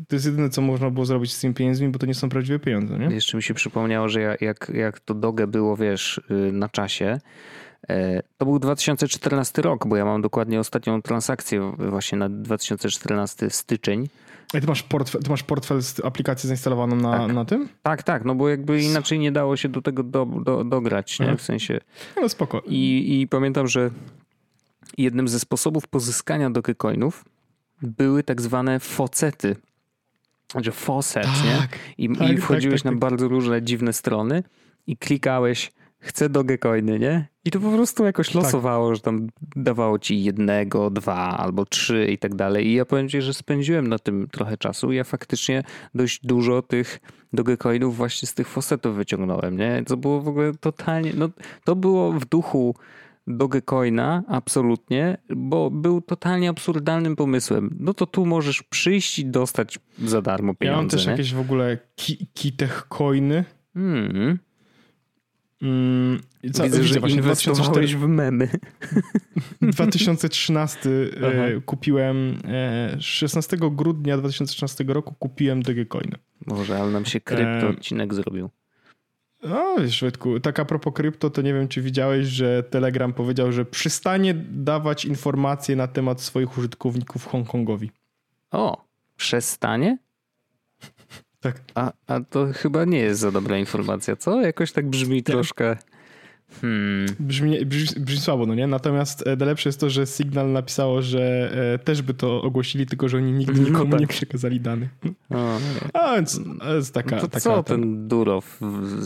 to 0.09 0.17
jest 0.17 0.27
jedyne, 0.27 0.51
co 0.51 0.63
można 0.63 0.91
było 0.91 1.07
zrobić 1.07 1.33
z 1.33 1.41
tymi 1.41 1.55
pieniędzmi, 1.55 1.89
bo 1.89 1.99
to 1.99 2.07
nie 2.07 2.15
są 2.15 2.29
prawdziwe 2.29 2.59
pieniądze, 2.59 2.99
nie? 2.99 3.07
Jeszcze 3.15 3.37
mi 3.37 3.43
się 3.43 3.55
przypomniało, 3.55 4.09
że 4.09 4.21
ja- 4.21 4.37
jak, 4.41 4.71
jak 4.75 5.01
to 5.01 5.15
Doge 5.15 5.47
było, 5.47 5.77
wiesz, 5.77 6.21
y, 6.31 6.53
na 6.53 6.69
czasie, 6.69 7.19
e, 7.89 8.23
to 8.39 8.45
był 8.47 8.59
2014 8.59 9.63
rok, 9.63 9.87
bo 9.87 9.97
ja 9.97 10.05
mam 10.05 10.23
dokładnie 10.23 10.61
ostatnią 10.61 11.03
transakcję 11.03 11.73
właśnie 11.79 12.19
na 12.19 12.29
2014 12.29 13.51
styczeń. 13.51 14.09
A 14.55 14.61
ty 14.61 14.67
masz 14.67 14.83
portfel, 14.83 15.23
ty 15.23 15.31
masz 15.31 15.43
portfel 15.43 15.83
z 15.83 16.05
aplikacją 16.05 16.49
zainstalowaną 16.49 16.97
na, 16.97 17.19
Tak. 17.19 17.33
na 17.33 17.45
tym? 17.45 17.69
Tak, 17.83 18.03
tak, 18.03 18.25
no 18.25 18.35
bo 18.35 18.49
jakby 18.49 18.83
inaczej 18.83 19.19
nie 19.19 19.33
dało 19.33 19.57
się 19.57 19.69
do 19.69 19.83
tego 19.83 20.03
do, 20.03 20.27
do, 20.27 20.65
dograć, 20.65 21.19
nie? 21.21 21.25
Mhm. 21.27 21.38
W 21.38 21.43
sensie... 21.43 21.81
No 22.23 22.29
spoko. 22.29 22.62
I, 22.67 23.21
I 23.21 23.29
pamiętam, 23.29 23.69
że 23.69 23.91
jednym 24.99 25.29
ze 25.29 25.41
sposobów 25.41 25.88
pozyskania 25.88 26.51
Dogecoinów 26.51 27.25
były 27.83 28.23
tak 28.23 28.41
zwane 28.41 28.81
focety. 28.81 29.57
Znaczy 30.53 30.73
faucet, 30.73 31.27
nie? 31.45 31.57
Tak, 31.59 31.79
I, 31.99 32.09
tak, 32.09 32.31
i 32.31 32.35
tak, 32.35 32.41
wchodziłeś 32.45 32.81
tak, 32.81 32.85
na 32.85 32.91
tak. 32.91 33.01
bardzo 33.01 33.29
różne 33.29 33.62
dziwne 33.62 33.93
strony 33.93 34.43
i 34.87 34.97
klikałeś 34.97 35.73
chcę 36.03 36.29
Dogecoiny, 36.29 36.99
nie? 36.99 37.29
I 37.45 37.51
to 37.51 37.61
po 37.61 37.71
prostu 37.71 38.05
jakoś 38.05 38.27
Tak. 38.27 38.35
losowało, 38.35 38.95
że 38.95 39.01
tam 39.01 39.27
dawało 39.57 39.99
ci 39.99 40.23
jednego, 40.25 40.91
dwa 40.91 41.17
albo 41.38 41.65
trzy 41.65 42.07
i 42.11 42.19
tak 42.19 42.35
dalej. 42.35 42.67
I 42.67 42.75
ja 42.75 42.85
powiem 42.85 43.09
ci, 43.09 43.23
że 43.23 43.35
spędziłem 43.35 43.87
na 43.87 43.99
tym 43.99 44.29
trochę 44.33 44.57
czasu. 44.57 44.93
Ja 44.93 45.05
faktycznie 45.05 45.62
dość 45.95 46.21
dużo 46.27 46.62
tych 46.62 47.01
Dogecoinów 47.33 47.97
właśnie 47.97 48.29
z 48.29 48.35
tych 48.35 48.49
faucetów 48.49 48.97
wyciągnąłem, 48.97 49.57
nie? 49.57 49.83
To 49.87 49.97
było 49.97 50.21
w 50.21 50.29
ogóle 50.29 50.53
totalnie, 50.61 51.12
no 51.15 51.29
to 51.65 51.77
było 51.77 52.12
w 52.12 52.25
duchu 52.25 52.75
Dogecoina, 53.27 54.23
absolutnie, 54.29 55.19
bo 55.37 55.71
był 55.71 56.01
totalnie 56.01 56.49
absurdalnym 56.49 57.17
pomysłem. 57.17 57.77
No 57.81 57.95
to 57.95 58.07
tu 58.07 58.27
możesz 58.27 58.62
przyjść 58.62 59.19
i 59.19 59.27
dostać 59.27 59.79
za 60.05 60.23
darmo 60.23 60.47
Ja 60.49 60.53
mam 60.53 60.57
pieniądze. 60.57 60.97
też 60.97 61.07
nie? 61.07 61.11
jakieś 61.12 61.35
w 61.35 61.41
ogóle 61.41 61.79
ki, 61.97 62.27
kitech 62.35 62.87
coiny. 62.88 63.45
Mm. 63.77 64.38
Mm, 65.62 66.20
i 66.42 66.51
co, 66.51 66.64
Widzę, 66.64 66.81
widzę 66.81 66.94
że 66.94 67.01
właśnie 67.01 67.16
inwestowałeś 67.16 67.96
w 67.96 68.07
memy. 68.07 68.48
2013 69.62 70.90
e, 71.20 71.61
kupiłem, 71.61 72.38
e, 72.48 72.96
16 73.01 73.57
grudnia 73.70 74.18
2013 74.18 74.85
roku 74.85 75.14
kupiłem 75.18 75.62
Dogecoiny. 75.62 76.16
Może, 76.46 76.79
ale 76.79 76.90
nam 76.90 77.05
się 77.05 77.20
krypto 77.20 77.66
Em. 77.66 77.70
odcinek 77.70 78.14
zrobił. 78.14 78.51
No 79.42 79.77
wiesz, 79.81 80.01
Wojtku, 80.01 80.40
tak 80.40 80.61
a 80.61 80.64
propos 80.64 80.92
krypto, 80.94 81.31
to 81.31 81.42
nie 81.42 81.55
wiem, 81.55 81.68
czy 81.68 81.83
widziałeś, 81.83 82.27
że 82.27 82.62
Telegram 82.62 83.12
powiedział, 83.12 83.53
że 83.53 83.64
przestanie 83.64 84.35
dawać 84.51 85.05
informacje 85.05 85.77
na 85.77 85.87
temat 85.87 86.20
swoich 86.20 86.59
użytkowników 86.59 87.27
Hongkongowi. 87.27 87.90
O, 88.51 88.85
przestanie? 89.16 89.98
Tak. 91.43 91.61
A, 91.75 91.93
a 92.07 92.21
to 92.21 92.47
chyba 92.53 92.85
nie 92.85 92.99
jest 92.99 93.21
za 93.21 93.31
dobra 93.31 93.59
informacja, 93.59 94.17
co? 94.17 94.41
Jakoś 94.41 94.73
tak 94.73 94.89
brzmi 94.89 95.23
troszkę... 95.23 95.77
Hmm. 96.61 97.07
Brzmi, 97.21 97.67
brzmi, 97.67 98.05
brzmi, 98.05 98.21
słabo, 98.21 98.47
no 98.47 98.55
nie? 98.55 98.67
Natomiast 98.67 99.27
e, 99.27 99.37
najlepsze 99.37 99.69
jest 99.69 99.81
to, 99.81 99.91
że 99.91 100.07
Signal 100.07 100.53
napisało, 100.53 101.03
że 101.03 101.53
e, 101.75 101.79
też 101.79 102.03
by 102.03 102.15
to 102.15 102.43
ogłosili, 102.43 102.87
tylko 102.87 103.09
że 103.09 103.17
oni 103.17 103.33
nigdy 103.33 103.61
no 103.61 103.69
nikomu 103.69 103.85
no 103.85 103.91
tak. 103.91 104.01
nie 104.01 104.07
przekazali 104.07 104.61
danych. 104.61 104.91
O, 105.31 105.59
A 105.93 106.15
więc 106.15 106.41
to 106.61 106.75
jest 106.75 106.95
taka... 106.95 107.17
No 107.17 107.23
to 107.23 107.29
taka 107.29 107.41
co 107.41 107.63
ten 107.63 108.09
Durow 108.09 108.61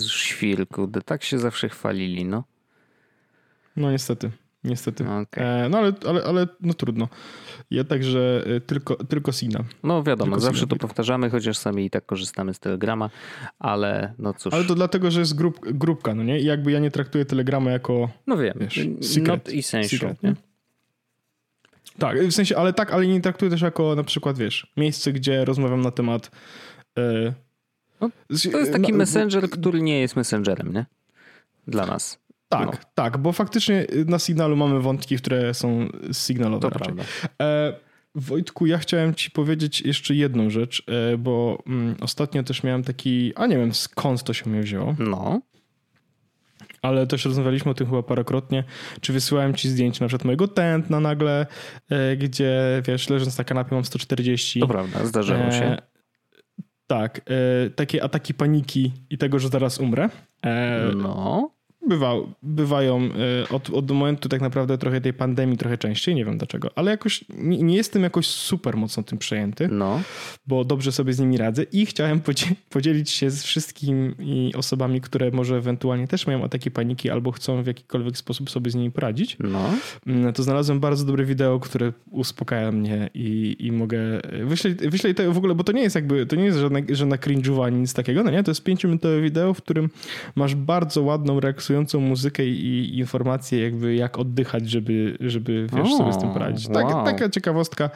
świr, 0.09 0.69
kurde, 0.69 1.03
tak 1.03 1.23
się 1.23 1.39
zawsze 1.39 1.69
chwalili, 1.69 2.25
no. 2.25 2.45
No 3.77 3.91
niestety. 3.91 4.31
Niestety. 4.67 5.05
Okay. 5.05 5.45
E, 5.45 5.69
no 5.69 5.79
ale, 5.79 5.93
ale, 6.09 6.25
ale 6.25 6.47
no 6.61 6.75
trudno. 6.75 7.09
Ja 7.71 7.85
także 7.85 8.45
e, 8.47 8.61
tylko, 8.61 8.97
tylko 8.97 9.33
Signal. 9.33 9.65
No 9.83 10.03
wiadomo, 10.03 10.31
tylko 10.31 10.41
zawsze 10.41 10.67
to 10.67 10.77
powtarzamy, 10.77 11.31
chociaż 11.31 11.59
sami 11.59 11.85
i 11.85 11.91
tak 11.91 12.07
korzystamy 12.07 12.55
z 12.55 12.59
Telegrama, 12.59 13.11
ale 13.59 14.15
no 14.19 14.35
cóż. 14.35 14.55
Ale 14.55 14.65
to 14.65 14.75
dlatego, 14.75 15.11
że 15.11 15.21
jest 15.21 15.35
grup, 15.35 15.61
grupka, 15.73 16.15
no 16.15 16.23
nie? 16.23 16.41
I 16.41 16.45
jakby 16.45 16.73
ja 16.73 16.79
nie 16.79 16.91
traktuję 16.91 17.25
Telegrama 17.25 17.71
jako 17.71 18.09
No 18.27 18.37
wiem, 18.37 18.55
wiesz, 18.61 18.81
secret, 19.01 19.27
not 19.27 19.49
essential, 19.49 19.99
secret, 19.99 20.23
nie? 20.23 20.35
Tak, 21.99 22.19
w 22.19 22.33
sensie, 22.33 22.57
ale 22.57 22.73
tak, 22.73 22.93
ale 22.93 23.07
nie 23.07 23.21
traktuję 23.21 23.51
też 23.51 23.61
jako 23.61 23.95
na 23.95 24.05
przykład, 24.05 24.39
wiesz, 24.39 24.73
miejsce, 24.77 25.13
gdzie 25.13 25.45
rozmawiam 25.45 25.81
na 25.81 25.91
temat... 25.91 26.31
Yy, 26.97 27.33
no, 28.01 28.11
to 28.53 28.59
jest 28.59 28.73
taki 28.73 28.93
messenger, 28.93 29.51
który 29.51 29.83
nie 29.83 30.01
jest 30.01 30.17
messengerem, 30.17 30.73
nie? 30.73 30.87
Dla 31.69 31.87
nas. 31.87 32.26
Tak, 32.49 32.67
no. 32.67 32.79
tak, 32.95 33.19
bo 33.19 33.33
faktycznie 33.33 33.87
na 34.07 34.19
sygnalu 34.19 34.57
mamy 34.57 34.81
wątki, 34.81 35.17
które 35.17 35.55
są 35.55 35.89
sygnalowe. 36.13 36.61
To 36.61 36.79
raczej. 36.79 36.95
prawda. 36.95 37.05
E, 37.43 37.87
Wojtku, 38.17 38.67
ja 38.67 38.79
chciałem 38.79 39.15
ci 39.15 39.31
powiedzieć 39.31 39.81
jeszcze 39.81 40.15
jedną 40.15 40.51
rzecz, 40.51 40.83
e, 41.13 41.17
bo 41.19 41.63
mm, 41.67 41.97
ostatnio 42.01 42.43
też 42.43 42.63
miałem 42.63 42.83
taki, 42.83 43.33
a 43.37 43.47
nie 43.47 43.57
wiem 43.57 43.75
skąd 43.75 44.23
to 44.23 44.35
się 44.35 44.51
mnie 44.51 44.61
wzięło. 44.61 44.95
No. 44.99 45.41
Ale 46.83 47.07
też 47.07 47.25
rozmawialiśmy 47.25 47.71
o 47.71 47.75
tym 47.75 47.87
chyba 47.87 48.03
parokrotnie. 48.03 48.65
Czy 49.01 49.13
wysyłałem 49.13 49.55
ci 49.55 49.69
zdjęcie 49.69 50.05
na 50.05 50.09
przykład 50.09 50.25
mojego 50.25 50.49
tętna 50.49 51.01
nagle, 51.01 51.47
e, 51.91 52.17
gdzie 52.17 52.83
wiesz, 52.87 53.11
leżąc 53.11 53.39
na 53.39 53.45
kanapie 53.45 53.75
mam 53.75 53.85
140. 53.85 54.61
To 54.61 54.67
prawda, 54.67 55.07
zdarzyło 55.07 55.39
e, 55.39 55.53
się. 55.53 55.77
Tak, 56.87 57.21
takie 57.77 58.05
ataki 58.05 58.35
paniki 58.35 58.93
i 59.11 59.19
tego, 59.19 59.39
że 59.39 59.49
zaraz 59.49 59.79
umrę. 59.79 60.09
no. 60.97 61.56
Bywał, 61.89 62.33
bywają 62.43 62.99
e, 62.99 63.49
od, 63.49 63.71
od 63.71 63.91
momentu 63.91 64.29
tak 64.29 64.41
naprawdę 64.41 64.79
trochę 64.79 65.01
tej 65.01 65.13
pandemii 65.13 65.59
trochę 65.59 65.79
częściej, 65.79 66.15
nie 66.15 66.25
wiem 66.25 66.39
dlaczego, 66.39 66.71
ale 66.75 66.91
jakoś 66.91 67.25
nie, 67.39 67.63
nie 67.63 67.77
jestem 67.77 68.03
jakoś 68.03 68.27
super 68.27 68.77
mocno 68.77 69.03
tym 69.03 69.19
przejęty, 69.19 69.69
no. 69.69 70.01
bo 70.47 70.65
dobrze 70.65 70.93
sobie 70.93 71.13
z 71.13 71.21
nimi 71.21 71.37
radzę 71.37 71.63
i 71.63 71.87
chciałem 71.87 72.21
podzielić 72.71 73.11
się 73.11 73.31
z 73.31 73.43
wszystkimi 73.43 74.55
osobami, 74.55 75.01
które 75.01 75.31
może 75.31 75.57
ewentualnie 75.57 76.09
też 76.09 76.27
mają 76.27 76.45
ataki 76.45 76.71
paniki 76.71 77.11
albo 77.11 77.33
chcą 77.33 77.63
w 77.63 77.67
jakikolwiek 77.67 78.19
sposób 78.19 78.51
sobie 78.51 78.71
z 78.71 78.75
nimi 78.75 78.91
poradzić. 78.91 79.37
No. 79.41 79.71
Mm, 80.07 80.33
to 80.33 80.43
znalazłem 80.43 80.81
bardzo 80.81 81.05
dobre 81.05 81.25
wideo, 81.25 81.61
które 81.61 81.93
uspokaja 82.11 82.73
mnie 82.73 83.11
i, 83.15 83.57
i 83.59 83.73
mogę 83.73 83.99
wyśleć, 84.45 84.79
wyśleć 84.79 85.17
to 85.17 85.33
w 85.33 85.39
ogóle, 85.39 85.55
bo 85.55 85.65
to 85.65 85.73
nie 85.73 85.83
jest 85.83 85.95
jakby, 85.95 86.27
to 86.27 86.37
nie 86.37 86.45
jest 86.45 86.59
żadna, 86.59 86.79
żadna 86.89 87.17
cringe'uwa 87.17 87.65
ani 87.65 87.81
nic 87.81 87.95
takiego, 87.95 88.23
no 88.23 88.31
nie? 88.31 88.43
To 88.43 88.51
jest 88.51 88.65
pięciominutowe 88.65 89.21
wideo, 89.21 89.55
w 89.55 89.63
którym 89.63 89.91
masz 90.35 90.55
bardzo 90.55 91.03
ładną 91.03 91.41
reakcję 91.81 92.01
muzykę 92.01 92.47
i 92.47 92.99
informacje 92.99 93.61
jakby 93.61 93.95
jak 93.95 94.19
oddychać, 94.19 94.71
żeby, 94.71 95.17
żeby 95.21 95.67
wiesz, 95.73 95.93
o, 95.93 95.99
sobie 95.99 96.13
z 96.13 96.19
tym 96.19 96.33
poradzić. 96.33 96.69
Tak, 96.69 96.85
wow. 96.85 97.05
Taka 97.05 97.29
ciekawostka, 97.29 97.91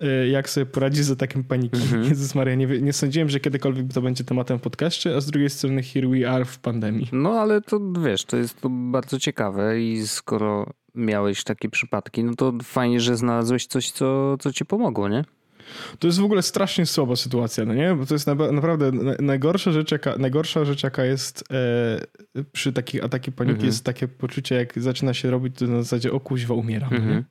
e, 0.00 0.28
jak 0.28 0.50
sobie 0.50 0.66
poradzić 0.66 1.04
z 1.04 1.10
atakiem 1.10 1.44
paniki. 1.44 1.82
Mhm. 1.82 2.04
Jezus 2.04 2.34
Maria, 2.34 2.54
nie, 2.54 2.66
nie 2.66 2.92
sądziłem, 2.92 3.28
że 3.28 3.40
kiedykolwiek 3.40 3.92
to 3.92 4.02
będzie 4.02 4.24
tematem 4.24 4.58
w 4.58 4.62
podcaście, 4.62 5.16
a 5.16 5.20
z 5.20 5.26
drugiej 5.26 5.50
strony 5.50 5.82
here 5.82 6.08
we 6.08 6.30
are 6.30 6.44
w 6.44 6.58
pandemii. 6.58 7.08
No 7.12 7.30
ale 7.30 7.60
to 7.60 7.80
wiesz, 8.04 8.24
to 8.24 8.36
jest 8.36 8.60
to 8.60 8.68
bardzo 8.70 9.18
ciekawe 9.18 9.80
i 9.80 10.06
skoro 10.06 10.66
miałeś 10.94 11.44
takie 11.44 11.68
przypadki, 11.68 12.24
no 12.24 12.34
to 12.34 12.52
fajnie, 12.62 13.00
że 13.00 13.16
znalazłeś 13.16 13.66
coś, 13.66 13.90
co, 13.90 14.36
co 14.38 14.52
ci 14.52 14.64
pomogło, 14.64 15.08
nie? 15.08 15.24
To 15.98 16.06
jest 16.06 16.20
w 16.20 16.24
ogóle 16.24 16.42
strasznie 16.42 16.86
słaba 16.86 17.16
sytuacja, 17.16 17.64
no 17.64 17.74
nie? 17.74 17.94
Bo 17.94 18.06
to 18.06 18.14
jest 18.14 18.26
na, 18.26 18.34
naprawdę 18.34 18.92
najgorsza 19.20 19.72
rzecz, 19.72 19.92
jaka, 19.92 20.16
najgorsza 20.18 20.64
rzecz, 20.64 20.82
jaka 20.82 21.04
jest 21.04 21.44
e, 21.52 22.42
przy 22.52 22.72
takich 22.72 23.04
atakach 23.04 23.34
paniki, 23.34 23.52
mhm. 23.52 23.66
jest 23.66 23.84
takie 23.84 24.08
poczucie, 24.08 24.54
jak 24.54 24.82
zaczyna 24.82 25.14
się 25.14 25.30
robić, 25.30 25.56
to 25.56 25.66
na 25.66 25.82
zasadzie 25.82 26.12
o 26.12 26.20
kuźwa 26.20 26.54
umieram. 26.54 26.94
Mhm. 26.94 27.24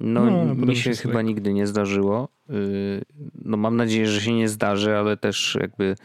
No, 0.00 0.44
no 0.54 0.66
mi 0.66 0.76
się 0.76 0.94
chyba 0.94 1.14
tak. 1.14 1.26
nigdy 1.26 1.52
nie 1.52 1.66
zdarzyło. 1.66 2.28
Y, 2.50 3.04
no 3.44 3.56
mam 3.56 3.76
nadzieję, 3.76 4.06
że 4.06 4.20
się 4.20 4.34
nie 4.34 4.48
zdarzy, 4.48 4.96
ale 4.96 5.16
też 5.16 5.58
jakby... 5.60 5.96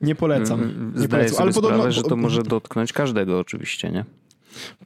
Nie 0.00 0.14
polecam. 0.14 0.60
Nie 0.60 1.00
zdaję 1.00 1.08
polecam. 1.08 1.28
sobie 1.28 1.42
ale 1.42 1.52
sprawę, 1.52 1.68
podobno... 1.68 1.92
że 1.92 2.02
to 2.02 2.16
może 2.16 2.42
dotknąć 2.42 2.92
każdego 2.92 3.38
oczywiście, 3.38 3.90
nie? 3.90 4.04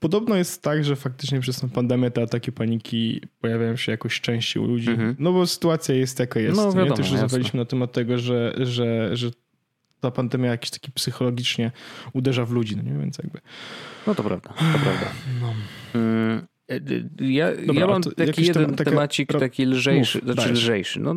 Podobno 0.00 0.36
jest 0.36 0.62
tak, 0.62 0.84
że 0.84 0.96
faktycznie 0.96 1.40
przez 1.40 1.60
tę 1.60 1.68
pandemię 1.68 2.10
te 2.10 2.22
ataki 2.22 2.52
paniki 2.52 3.20
pojawiają 3.40 3.76
się 3.76 3.92
jakoś 3.92 4.20
częściej 4.20 4.62
u 4.62 4.66
ludzi. 4.66 4.90
Mhm. 4.90 5.16
No 5.18 5.32
bo 5.32 5.46
sytuacja 5.46 5.94
jest 5.94 6.18
jaka 6.18 6.40
jest. 6.40 6.56
No, 6.56 6.72
wiadomo, 6.72 6.90
nie? 6.90 6.96
Też 6.96 7.12
rozmawialiśmy 7.12 7.60
na 7.60 7.64
temat 7.64 7.92
tego, 7.92 8.18
że, 8.18 8.54
że, 8.56 9.16
że 9.16 9.30
ta 10.00 10.10
pandemia 10.10 10.50
jakiś 10.50 10.70
taki 10.70 10.92
psychologicznie 10.92 11.70
uderza 12.12 12.44
w 12.44 12.50
ludzi, 12.50 12.76
no 12.76 12.82
nie? 12.82 12.98
Więc 12.98 13.18
jakby... 13.18 13.40
No 14.06 14.14
to 14.14 14.22
prawda, 14.22 14.48
to 14.48 14.78
prawda. 14.82 15.06
No. 15.40 15.54
Ja, 17.20 17.52
Dobra, 17.66 17.80
ja 17.80 17.86
mam 17.86 18.02
taki 18.02 18.46
jeden 18.46 18.74
tem, 18.74 18.86
temacik, 18.86 19.28
taka... 19.28 19.40
taki 19.40 19.66
lżejszy, 19.66 20.18
Mów, 20.18 20.34
znaczy 20.34 20.52
lżejszy. 20.52 21.00
No, 21.00 21.14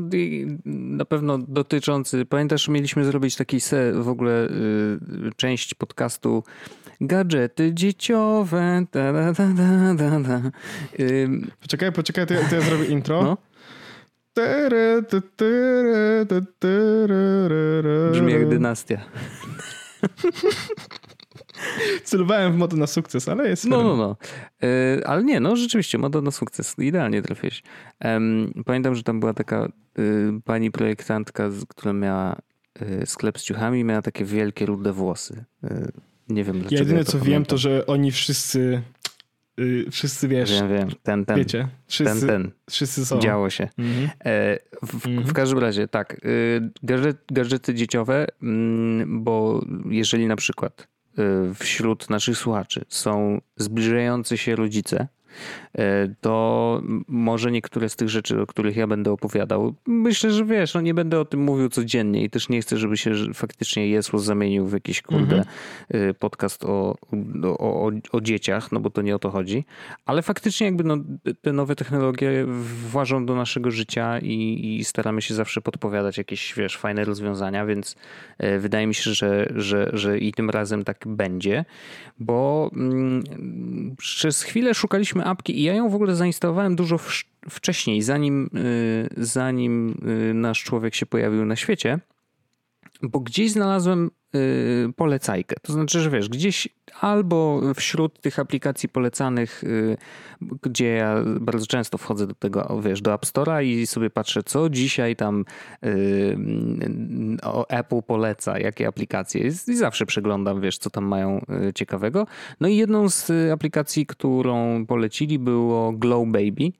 na 0.65 1.05
pewno 1.05 1.37
dotyczący. 1.37 2.25
Pamiętasz, 2.25 2.67
mieliśmy 2.67 3.05
zrobić 3.05 3.35
taki 3.35 3.61
se, 3.61 3.93
w 3.93 4.09
ogóle 4.09 4.47
y, 4.47 4.49
część 5.35 5.73
podcastu 5.73 6.43
gadżety 7.01 7.73
dzieciowe. 7.73 8.85
Da, 8.91 9.13
da, 9.13 9.33
da, 9.33 9.93
da, 9.95 10.19
da. 10.19 10.41
Poczekaj, 11.61 11.91
poczekaj, 11.91 12.27
to 12.27 12.33
ja, 12.33 12.49
to 12.49 12.55
ja 12.55 12.61
zrobię 12.61 12.85
intro. 12.85 13.23
No. 13.23 13.37
Brzmi 18.11 18.33
jak 18.33 18.49
dynastia. 18.49 18.97
Celowałem 22.03 22.53
w 22.53 22.57
modę 22.57 22.77
na 22.77 22.87
sukces, 22.87 23.29
ale 23.29 23.49
jest. 23.49 23.65
No, 23.65 23.83
no, 23.83 23.97
no. 23.97 24.15
Yy, 24.61 25.05
ale 25.05 25.23
nie, 25.23 25.39
no 25.39 25.55
rzeczywiście, 25.55 25.97
moda 25.97 26.21
na 26.21 26.31
sukces. 26.31 26.75
Idealnie 26.79 27.21
trafiłeś. 27.21 27.63
Um, 28.03 28.63
pamiętam, 28.65 28.95
że 28.95 29.03
tam 29.03 29.19
była 29.19 29.33
taka 29.33 29.69
y, 29.99 30.31
pani 30.45 30.71
projektantka, 30.71 31.49
która 31.67 31.93
miała 31.93 32.35
y, 32.81 33.05
sklep 33.05 33.39
z 33.39 33.43
ciuchami 33.43 33.79
i 33.79 33.83
miała 33.83 34.01
takie 34.01 34.25
wielkie, 34.25 34.65
rude 34.65 34.93
włosy. 34.93 35.45
Y, 35.63 35.91
nie 36.29 36.43
wiem 36.43 36.59
dlaczego. 36.59 36.75
Ja 36.75 36.79
jedyne 36.79 36.99
ja 36.99 37.03
co 37.03 37.11
pamiętam. 37.11 37.31
wiem, 37.31 37.45
to 37.45 37.57
że 37.57 37.85
oni 37.85 38.11
wszyscy 38.11 38.81
wszyscy 39.91 40.27
wiesz. 40.27 40.51
Wiem, 40.51 40.69
wiem. 40.69 40.89
Ten, 41.03 41.25
ten. 41.25 41.37
Wiecie, 41.37 41.67
wszyscy, 41.87 42.19
ten, 42.19 42.27
ten. 42.27 42.51
wszyscy 42.69 43.05
są. 43.05 43.19
Działo 43.19 43.49
się. 43.49 43.69
Mhm. 43.77 44.09
E, 44.25 44.59
w, 44.83 45.07
mhm. 45.07 45.27
w, 45.27 45.33
każdym 45.33 45.59
razie, 45.59 45.87
tak. 45.87 46.25
Y, 46.25 46.69
gadżety, 47.31 47.73
dzieciowe, 47.73 48.27
mm, 48.41 49.23
bo 49.23 49.65
jeżeli 49.89 50.27
na 50.27 50.35
przykład 50.35 50.81
y, 50.81 50.94
wśród 51.55 52.09
naszych 52.09 52.37
słuchaczy 52.37 52.85
są 52.89 53.41
zbliżający 53.57 54.37
się 54.37 54.55
rodzice, 54.55 55.07
to 56.21 56.81
może 57.07 57.51
niektóre 57.51 57.89
z 57.89 57.95
tych 57.95 58.09
rzeczy, 58.09 58.41
o 58.41 58.47
których 58.47 58.75
ja 58.75 58.87
będę 58.87 59.11
opowiadał, 59.11 59.75
myślę, 59.85 60.31
że 60.31 60.45
wiesz, 60.45 60.73
no 60.73 60.81
nie 60.81 60.93
będę 60.93 61.19
o 61.19 61.25
tym 61.25 61.39
mówił 61.39 61.69
codziennie 61.69 62.23
i 62.23 62.29
też 62.29 62.49
nie 62.49 62.61
chcę, 62.61 62.77
żeby 62.77 62.97
się 62.97 63.11
faktycznie 63.33 63.87
Jesło 63.87 64.19
zamienił 64.19 64.67
w 64.67 64.73
jakiś 64.73 65.01
kurde 65.01 65.35
mhm. 65.35 66.15
podcast 66.19 66.65
o, 66.65 66.95
o, 67.43 67.57
o, 67.57 67.91
o, 68.11 68.21
dzieciach, 68.21 68.71
no 68.71 68.79
bo 68.79 68.89
to 68.89 69.01
nie 69.01 69.15
o 69.15 69.19
to 69.19 69.29
chodzi, 69.29 69.65
ale 70.05 70.21
faktycznie 70.21 70.65
jakby 70.65 70.83
no, 70.83 70.97
te 71.41 71.53
nowe 71.53 71.75
technologie 71.75 72.45
włażą 72.89 73.25
do 73.25 73.35
naszego 73.35 73.71
życia 73.71 74.19
i, 74.19 74.77
i 74.79 74.85
staramy 74.85 75.21
się 75.21 75.33
zawsze 75.33 75.61
podpowiadać 75.61 76.17
jakieś, 76.17 76.53
wiesz, 76.57 76.77
fajne 76.77 77.05
rozwiązania, 77.05 77.65
więc 77.65 77.95
e, 78.37 78.59
wydaje 78.59 78.87
mi 78.87 78.95
się, 78.95 79.13
że, 79.13 79.53
że, 79.55 79.89
że 79.93 80.19
i 80.19 80.33
tym 80.33 80.49
razem 80.49 80.83
tak 80.83 81.03
będzie, 81.07 81.65
bo 82.19 82.71
mm, 82.73 83.23
przez 83.97 84.41
chwilę 84.41 84.73
szukaliśmy 84.73 85.25
apki 85.25 85.61
i 85.61 85.64
ja 85.65 85.73
ją 85.73 85.89
w 85.89 85.95
ogóle 85.95 86.15
zainstalowałem 86.15 86.75
dużo 86.75 86.97
wcześniej, 87.49 88.01
zanim, 88.01 88.49
y, 88.55 89.09
zanim 89.17 89.97
y, 90.29 90.33
nasz 90.33 90.63
człowiek 90.63 90.95
się 90.95 91.05
pojawił 91.05 91.45
na 91.45 91.55
świecie, 91.55 91.99
bo 93.01 93.19
gdzieś 93.19 93.51
znalazłem 93.51 94.11
polecajkę. 94.95 95.55
To 95.61 95.73
znaczy, 95.73 95.99
że 96.01 96.09
wiesz, 96.09 96.29
gdzieś 96.29 96.67
albo 97.01 97.61
wśród 97.75 98.21
tych 98.21 98.39
aplikacji 98.39 98.89
polecanych, 98.89 99.63
y, 99.63 99.97
gdzie 100.61 100.87
ja 100.87 101.15
bardzo 101.39 101.65
często 101.65 101.97
wchodzę 101.97 102.27
do 102.27 102.35
tego, 102.35 102.81
wiesz, 102.81 103.01
do 103.01 103.13
App 103.13 103.25
Store'a 103.25 103.63
i 103.63 103.87
sobie 103.87 104.09
patrzę, 104.09 104.43
co 104.43 104.69
dzisiaj 104.69 105.15
tam 105.15 105.45
y, 105.85 106.37
Apple 107.69 108.01
poleca, 108.01 108.59
jakie 108.59 108.87
aplikacje. 108.87 109.47
I 109.67 109.75
zawsze 109.75 110.05
przeglądam, 110.05 110.61
wiesz, 110.61 110.77
co 110.77 110.89
tam 110.89 111.05
mają 111.05 111.45
ciekawego. 111.75 112.27
No 112.59 112.67
i 112.67 112.75
jedną 112.75 113.09
z 113.09 113.31
aplikacji, 113.53 114.05
którą 114.05 114.85
polecili 114.85 115.39
było 115.39 115.91
Glow 115.91 116.27
Baby. 116.27 116.71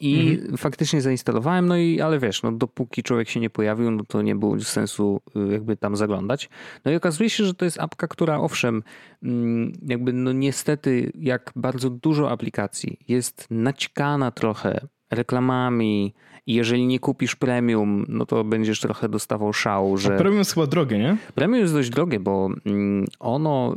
I 0.00 0.38
mhm. 0.38 0.56
faktycznie 0.56 1.00
zainstalowałem, 1.00 1.66
no 1.66 1.76
i 1.76 2.00
ale 2.00 2.18
wiesz, 2.18 2.42
no 2.42 2.52
dopóki 2.52 3.02
człowiek 3.02 3.28
się 3.28 3.40
nie 3.40 3.50
pojawił, 3.50 3.90
no 3.90 4.04
to 4.04 4.22
nie 4.22 4.34
było 4.34 4.60
sensu 4.60 5.20
y, 5.36 5.52
jakby 5.52 5.76
tam 5.76 5.96
zaglądać. 5.96 6.48
No 6.84 6.92
i 6.92 6.96
okazuje 6.96 7.30
się, 7.30 7.44
że 7.44 7.54
to 7.54 7.64
jest 7.64 7.80
apka, 7.80 8.08
która 8.08 8.38
owszem, 8.38 8.82
mm, 9.22 9.72
jakby 9.86 10.12
no 10.12 10.32
niestety 10.32 11.12
jak 11.14 11.52
bardzo 11.56 11.90
dużo 11.90 12.30
aplikacji 12.30 12.98
jest 13.08 13.46
naćkana 13.50 14.30
trochę 14.30 14.86
reklamami, 15.10 16.14
i 16.46 16.54
jeżeli 16.54 16.86
nie 16.86 16.98
kupisz 16.98 17.36
premium, 17.36 18.06
no 18.08 18.26
to 18.26 18.44
będziesz 18.44 18.80
trochę 18.80 19.08
dostawał 19.08 19.52
szału, 19.52 19.96
że... 19.96 20.14
A 20.14 20.18
premium 20.18 20.38
jest 20.38 20.54
chyba 20.54 20.66
drogie, 20.66 20.98
nie? 20.98 21.16
Premium 21.34 21.60
jest 21.60 21.72
dość 21.74 21.90
drogie, 21.90 22.20
bo 22.20 22.50
mm, 22.66 23.04
ono, 23.20 23.74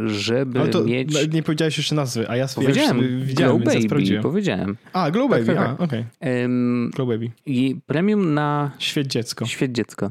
y, 0.00 0.08
żeby 0.08 0.68
to 0.68 0.84
mieć... 0.84 1.32
Nie 1.32 1.42
powiedziałeś 1.42 1.78
jeszcze 1.78 1.94
nazwy, 1.94 2.28
a 2.28 2.36
ja 2.36 2.46
powiedziałem, 2.54 3.02
ja 3.02 3.26
widziałem, 3.26 3.58
Glow 3.58 3.74
Baby, 3.74 4.20
powiedziałem. 4.22 4.76
A, 4.92 5.10
Glow 5.10 5.30
tak, 5.30 5.40
Baby, 5.40 5.54
tak, 5.54 5.68
tak. 5.68 5.80
okej. 5.80 6.04
Okay. 6.20 6.42
Um, 6.42 6.90
Glow 6.94 7.08
Baby. 7.08 7.30
I 7.46 7.76
premium 7.86 8.34
na... 8.34 8.70
Świet 8.78 9.06
dziecko. 9.06 9.46
Świet 9.46 9.72
dziecko. 9.72 10.10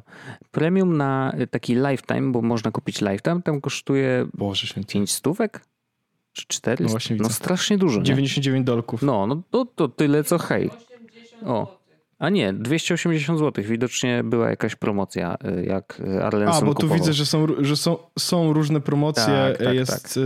Premium 0.52 0.98
na 0.98 1.34
taki 1.52 1.76
lifetime, 1.76 2.32
bo 2.32 2.42
można 2.42 2.72
kupić 2.72 3.02
lifetime, 3.02 3.42
tam 3.42 3.62
kosztuje 3.62 4.28
Boże 4.34 4.68
święty. 4.68 4.94
5 4.94 5.12
stówek 5.12 5.62
czy 6.34 6.46
4? 6.48 6.84
No, 6.84 6.90
właśnie 6.90 7.16
no 7.16 7.30
strasznie 7.30 7.78
dużo. 7.78 8.02
99 8.02 8.66
dolków. 8.66 9.02
No, 9.02 9.28
no 9.28 9.42
to, 9.52 9.66
to 9.66 9.88
tyle 9.88 10.24
co 10.24 10.38
hej. 10.38 10.70
O. 11.46 11.80
A 12.20 12.30
nie, 12.30 12.54
280 12.54 13.40
zł. 13.40 13.64
Widocznie 13.68 14.24
była 14.24 14.50
jakaś 14.50 14.76
promocja, 14.76 15.38
y, 15.60 15.66
jak 15.66 16.02
Arlenson 16.24 16.64
A, 16.64 16.66
bo 16.66 16.74
kupował. 16.74 16.98
tu 16.98 17.04
widzę, 17.04 17.14
że 17.14 17.26
są, 17.26 17.48
że 17.60 17.78
są, 17.78 17.98
są 18.20 18.54
różne 18.54 18.82
promocje. 18.82 19.24
Tak, 19.24 19.58
tak, 19.58 19.76
jest... 19.76 20.04
tak. 20.04 20.24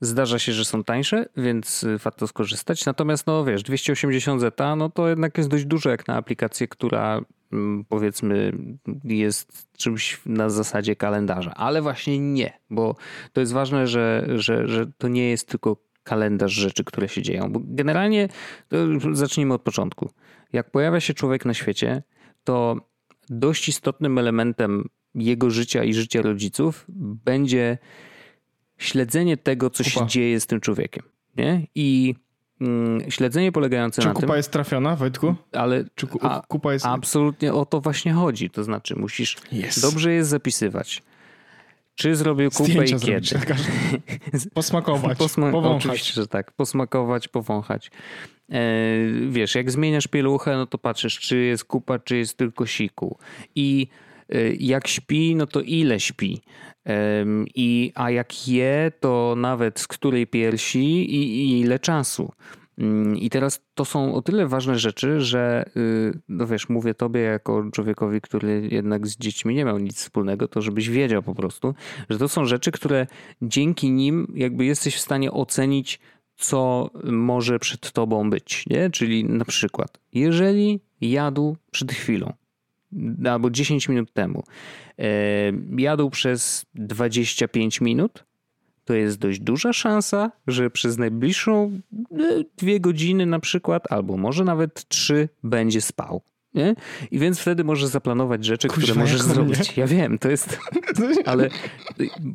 Zdarza 0.00 0.38
się, 0.38 0.52
że 0.52 0.64
są 0.64 0.84
tańsze, 0.84 1.26
więc 1.36 1.82
y, 1.82 1.98
warto 1.98 2.26
skorzystać. 2.26 2.86
Natomiast, 2.86 3.26
no 3.26 3.44
wiesz, 3.44 3.62
280 3.62 4.40
zeta, 4.40 4.76
no 4.76 4.90
to 4.90 5.08
jednak 5.08 5.38
jest 5.38 5.50
dość 5.50 5.64
dużo 5.64 5.90
jak 5.90 6.08
na 6.08 6.16
aplikację, 6.16 6.68
która 6.68 7.20
mm, 7.52 7.84
powiedzmy 7.88 8.52
jest 9.04 9.68
czymś 9.76 10.20
na 10.26 10.50
zasadzie 10.50 10.96
kalendarza. 10.96 11.54
Ale 11.54 11.82
właśnie 11.82 12.18
nie, 12.18 12.52
bo 12.70 12.96
to 13.32 13.40
jest 13.40 13.52
ważne, 13.52 13.86
że, 13.86 14.26
że, 14.34 14.68
że 14.68 14.86
to 14.98 15.08
nie 15.08 15.30
jest 15.30 15.48
tylko 15.48 15.76
kalendarz 16.04 16.52
rzeczy, 16.52 16.84
które 16.84 17.08
się 17.08 17.22
dzieją. 17.22 17.52
Bo 17.52 17.60
generalnie, 17.64 18.28
zacznijmy 19.12 19.54
od 19.54 19.62
początku. 19.62 20.10
Jak 20.52 20.70
pojawia 20.70 21.00
się 21.00 21.14
człowiek 21.14 21.44
na 21.44 21.54
świecie, 21.54 22.02
to 22.44 22.76
dość 23.30 23.68
istotnym 23.68 24.18
elementem 24.18 24.88
jego 25.14 25.50
życia 25.50 25.84
i 25.84 25.94
życia 25.94 26.22
rodziców 26.22 26.84
będzie 27.24 27.78
śledzenie 28.78 29.36
tego, 29.36 29.70
co 29.70 29.84
kupa. 29.84 29.90
się 29.90 30.06
dzieje 30.06 30.40
z 30.40 30.46
tym 30.46 30.60
człowiekiem. 30.60 31.04
Nie? 31.36 31.66
I 31.74 32.14
mm, 32.60 33.10
śledzenie 33.10 33.52
polegające 33.52 34.02
Czy 34.02 34.08
na 34.08 34.14
tym... 34.14 34.20
Czy 34.20 34.26
kupa 34.26 34.36
jest 34.36 34.50
trafiona, 34.50 34.96
Wojtku? 34.96 35.34
Ale 35.52 35.84
Czy 35.94 36.06
kupa 36.48 36.72
jest... 36.72 36.86
absolutnie 36.86 37.54
o 37.54 37.66
to 37.66 37.80
właśnie 37.80 38.12
chodzi. 38.12 38.50
To 38.50 38.64
znaczy 38.64 38.96
musisz... 38.96 39.36
Yes. 39.52 39.80
Dobrze 39.80 40.12
jest 40.12 40.30
zapisywać 40.30 41.02
czy 41.98 42.16
zrobił 42.16 42.50
kupę 42.50 42.86
Zdjęcia 42.86 43.38
i 43.38 43.40
kiedy? 43.40 43.46
Tak, 43.46 43.56
Posmakować, 44.54 45.18
Posma 45.18 45.50
powąchać. 45.50 45.86
Oczywiście, 45.86 46.12
że 46.12 46.26
tak. 46.26 46.52
Posmakować, 46.52 47.28
powąchać. 47.28 47.90
E, 48.50 48.60
wiesz, 49.28 49.54
jak 49.54 49.70
zmieniasz 49.70 50.06
pieluchę, 50.06 50.56
no 50.56 50.66
to 50.66 50.78
patrzysz, 50.78 51.18
czy 51.18 51.36
jest 51.36 51.64
kupa, 51.64 51.98
czy 51.98 52.16
jest 52.16 52.36
tylko 52.36 52.66
siku. 52.66 53.18
I 53.54 53.88
e, 54.28 54.52
jak 54.52 54.88
śpi, 54.88 55.36
no 55.36 55.46
to 55.46 55.60
ile 55.60 56.00
śpi. 56.00 56.40
I, 57.54 57.92
a 57.94 58.10
jak 58.10 58.48
je, 58.48 58.92
to 59.00 59.34
nawet 59.36 59.80
z 59.80 59.86
której 59.86 60.26
piersi 60.26 61.14
i, 61.14 61.44
i 61.44 61.60
ile 61.60 61.78
czasu. 61.78 62.32
Mm, 62.78 63.16
I 63.16 63.30
teraz 63.30 63.60
to 63.74 63.84
są 63.84 64.14
o 64.14 64.22
tyle 64.22 64.46
ważne 64.46 64.78
rzeczy, 64.78 65.20
że 65.20 65.70
y, 65.76 66.20
no 66.28 66.46
wiesz, 66.46 66.68
mówię 66.68 66.94
tobie 66.94 67.20
jako 67.20 67.70
człowiekowi, 67.72 68.20
który 68.20 68.68
jednak 68.72 69.06
z 69.06 69.16
dziećmi 69.16 69.54
nie 69.54 69.64
miał 69.64 69.78
nic 69.78 69.96
wspólnego, 69.96 70.48
to 70.48 70.62
żebyś 70.62 70.88
wiedział 70.88 71.22
po 71.22 71.34
prostu, 71.34 71.74
że 72.10 72.18
to 72.18 72.28
są 72.28 72.44
rzeczy, 72.44 72.72
które 72.72 73.06
dzięki 73.42 73.90
nim 73.90 74.32
jakby 74.34 74.64
jesteś 74.64 74.96
w 74.96 75.00
stanie 75.00 75.32
ocenić, 75.32 76.00
co 76.36 76.90
może 77.04 77.58
przed 77.58 77.92
tobą 77.92 78.30
być, 78.30 78.64
nie? 78.66 78.90
Czyli 78.90 79.24
na 79.24 79.44
przykład, 79.44 79.98
jeżeli 80.12 80.80
jadł 81.00 81.56
przed 81.70 81.92
chwilą, 81.92 82.32
albo 83.30 83.50
10 83.50 83.88
minut 83.88 84.12
temu, 84.12 84.42
e, 84.98 85.04
jadł 85.76 86.10
przez 86.10 86.66
25 86.74 87.80
minut, 87.80 88.24
to 88.88 88.94
jest 88.94 89.18
dość 89.18 89.40
duża 89.40 89.72
szansa, 89.72 90.30
że 90.46 90.70
przez 90.70 90.98
najbliższą 90.98 91.80
e, 92.12 92.44
dwie 92.56 92.80
godziny 92.80 93.26
na 93.26 93.40
przykład, 93.40 93.92
albo 93.92 94.16
może 94.16 94.44
nawet 94.44 94.88
trzy, 94.88 95.28
będzie 95.42 95.80
spał. 95.80 96.22
Nie? 96.54 96.74
I 97.10 97.18
więc 97.18 97.40
wtedy 97.40 97.64
możesz 97.64 97.88
zaplanować 97.88 98.44
rzeczy, 98.44 98.68
Kuźwa, 98.68 98.82
które 98.82 99.00
możesz 99.00 99.22
zrobić. 99.22 99.76
Nie? 99.76 99.80
Ja 99.80 99.86
wiem, 99.86 100.18
to 100.18 100.30
jest. 100.30 100.58
Ale 101.24 101.48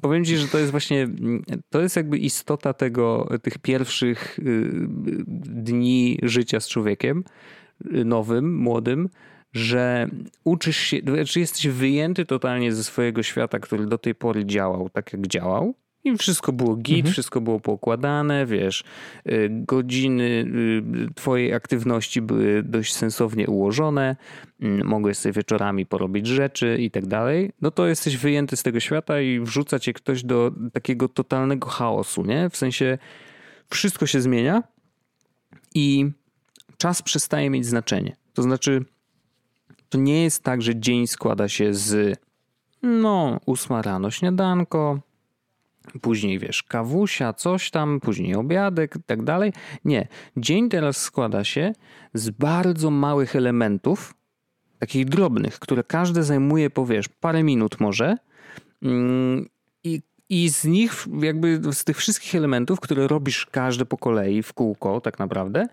powiem 0.02 0.26
ci, 0.26 0.38
że 0.38 0.48
to 0.48 0.60
jest 0.60 0.72
właśnie. 0.72 1.08
To 1.70 1.82
jest 1.82 1.96
jakby 1.96 2.18
istota 2.18 2.74
tego, 2.74 3.30
tych 3.42 3.58
pierwszych 3.58 4.40
y, 4.40 4.70
dni 5.46 6.20
życia 6.24 6.60
z 6.60 6.68
człowiekiem 6.68 7.24
nowym, 8.06 8.58
młodym, 8.58 9.10
że 9.54 10.10
uczysz 10.44 10.78
się, 10.78 10.98
czy 11.28 11.40
jesteś 11.40 11.68
wyjęty 11.68 12.26
totalnie 12.26 12.74
ze 12.74 12.84
swojego 12.84 13.24
świata, 13.24 13.60
który 13.60 13.86
do 13.86 13.98
tej 13.98 14.16
pory 14.16 14.46
działał 14.46 14.90
tak, 14.90 15.14
jak 15.14 15.28
działał 15.28 15.76
i 16.04 16.18
wszystko 16.18 16.54
było 16.54 16.76
git, 16.76 16.98
mhm. 16.98 17.14
wszystko 17.14 17.42
było 17.42 17.60
pokładane, 17.60 18.46
wiesz, 18.46 18.84
y, 19.28 19.50
godziny 19.52 20.46
y, 21.10 21.14
twojej 21.16 21.54
aktywności 21.54 22.22
były 22.22 22.64
dość 22.64 22.94
sensownie 22.94 23.48
ułożone, 23.48 24.16
mm, 24.62 24.88
mogłeś 24.88 25.18
sobie 25.18 25.34
wieczorami 25.34 25.86
porobić 25.86 26.28
rzeczy 26.28 26.78
i 26.80 26.92
tak 26.92 27.06
dalej, 27.06 27.52
no 27.62 27.72
to 27.72 27.88
jesteś 27.88 28.18
wyjęty 28.18 28.58
z 28.58 28.64
tego 28.64 28.80
świata 28.80 29.22
i 29.22 29.40
wrzuca 29.40 29.80
cię 29.80 29.94
ktoś 29.94 30.24
do 30.24 30.52
takiego 30.74 31.08
totalnego 31.08 31.70
chaosu, 31.70 32.26
nie? 32.26 32.50
W 32.50 32.58
sensie 32.58 32.98
wszystko 33.70 34.06
się 34.06 34.22
zmienia 34.22 34.64
i 35.76 36.12
czas 36.78 37.02
przestaje 37.02 37.50
mieć 37.50 37.66
znaczenie. 37.66 38.16
To 38.34 38.44
znaczy, 38.44 38.86
to 39.90 39.98
nie 39.98 40.24
jest 40.24 40.44
tak, 40.44 40.62
że 40.62 40.76
dzień 40.76 41.08
składa 41.08 41.50
się 41.50 41.74
z 41.74 42.20
no, 42.84 43.40
ósma 43.46 43.82
rano 43.82 44.12
śniadanko, 44.12 45.00
Później 46.02 46.40
wiesz, 46.40 46.64
kawusia, 46.64 47.34
coś 47.34 47.72
tam, 47.72 48.00
później 48.00 48.36
obiadek 48.36 48.96
i 48.96 49.04
tak 49.04 49.24
dalej. 49.24 49.54
Nie. 49.86 50.08
Dzień 50.38 50.70
teraz 50.70 50.98
składa 50.98 51.44
się 51.44 51.74
z 52.14 52.30
bardzo 52.30 52.92
małych 52.92 53.36
elementów, 53.36 54.14
takich 54.80 55.06
drobnych, 55.06 55.60
które 55.60 55.84
każde 55.84 56.24
zajmuje, 56.24 56.70
powiesz, 56.70 57.08
parę 57.08 57.44
minut 57.44 57.80
może. 57.80 58.18
Mm, 58.82 59.50
I, 59.84 60.02
I 60.30 60.50
z 60.50 60.66
nich, 60.66 61.08
jakby 61.22 61.60
z 61.74 61.84
tych 61.84 61.98
wszystkich 61.98 62.36
elementów, 62.36 62.80
które 62.80 63.08
robisz 63.08 63.46
każde 63.46 63.86
po 63.86 63.98
kolei 63.98 64.44
w 64.44 64.54
kółko, 64.54 65.02
tak 65.02 65.20
naprawdę, 65.20 65.68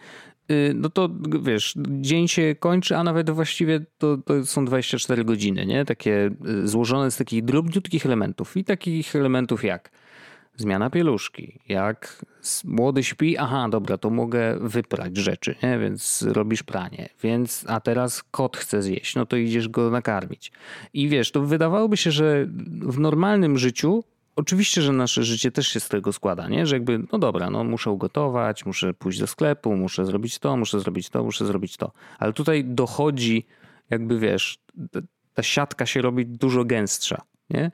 y, 0.51 0.73
no 0.75 0.91
to 0.91 1.09
wiesz, 1.43 1.75
dzień 1.89 2.29
się 2.29 2.55
kończy, 2.55 2.97
a 2.97 3.05
nawet 3.05 3.31
właściwie 3.31 3.81
to, 3.99 4.17
to 4.17 4.47
są 4.47 4.65
24 4.65 5.25
godziny, 5.25 5.67
nie? 5.67 5.85
Takie 5.85 6.31
y, 6.47 6.69
złożone 6.69 7.11
z 7.11 7.17
takich 7.17 7.45
drobniutkich 7.45 8.07
elementów. 8.07 8.57
I 8.57 8.65
takich 8.65 9.17
elementów 9.17 9.65
jak 9.65 9.91
zmiana 10.61 10.91
pieluszki. 10.91 11.59
Jak 11.69 12.25
młody 12.65 13.05
śpi, 13.05 13.39
aha, 13.39 13.69
dobra, 13.71 13.99
to 13.99 14.11
mogę 14.11 14.59
wyprać 14.61 15.17
rzeczy, 15.17 15.55
nie? 15.63 15.79
więc 15.79 16.23
robisz 16.23 16.63
pranie. 16.63 17.09
Więc, 17.23 17.65
a 17.69 17.81
teraz 17.81 18.23
kot 18.23 18.57
chce 18.57 18.83
zjeść, 18.83 19.15
no 19.17 19.27
to 19.27 19.37
idziesz 19.37 19.69
go 19.69 19.91
nakarmić. 19.91 20.53
I 20.95 21.09
wiesz, 21.09 21.31
to 21.31 21.43
wydawałoby 21.43 21.97
się, 21.97 22.11
że 22.11 22.47
w 22.83 22.99
normalnym 22.99 23.59
życiu 23.59 24.05
Oczywiście, 24.37 24.83
że 24.83 24.93
nasze 24.93 25.25
życie 25.25 25.51
też 25.51 25.69
się 25.69 25.81
z 25.81 25.89
tego 25.89 26.13
składa, 26.13 26.49
nie? 26.49 26.67
Że 26.67 26.77
jakby, 26.77 27.01
no 27.13 27.19
dobra, 27.19 27.51
no 27.51 27.65
muszę 27.65 27.91
ugotować, 27.91 28.67
muszę 28.67 28.95
pójść 28.95 29.19
do 29.19 29.27
sklepu, 29.27 29.77
muszę 29.77 30.07
zrobić 30.07 30.39
to, 30.39 30.57
muszę 30.57 30.81
zrobić 30.81 31.11
to, 31.11 31.25
muszę 31.25 31.47
zrobić 31.47 31.77
to. 31.77 31.93
Ale 32.19 32.33
tutaj 32.33 32.65
dochodzi, 32.65 33.47
jakby 33.91 34.19
wiesz, 34.19 34.59
ta 35.35 35.43
siatka 35.43 35.87
się 35.87 36.03
robi 36.03 36.27
dużo 36.27 36.65
gęstsza, 36.65 37.23
nie? 37.51 37.71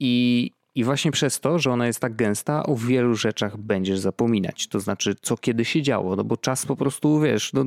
I, 0.00 0.50
i 0.78 0.84
właśnie 0.84 1.10
przez 1.10 1.40
to, 1.40 1.58
że 1.58 1.70
ona 1.70 1.86
jest 1.86 2.00
tak 2.00 2.16
gęsta, 2.16 2.62
o 2.62 2.76
wielu 2.76 3.14
rzeczach 3.14 3.56
będziesz 3.56 3.98
zapominać. 3.98 4.68
To 4.68 4.80
znaczy, 4.80 5.14
co 5.22 5.36
kiedy 5.36 5.64
się 5.64 5.82
działo, 5.82 6.16
no 6.16 6.24
bo 6.24 6.36
czas 6.36 6.66
po 6.66 6.76
prostu, 6.76 7.20
wiesz, 7.20 7.52
no, 7.52 7.64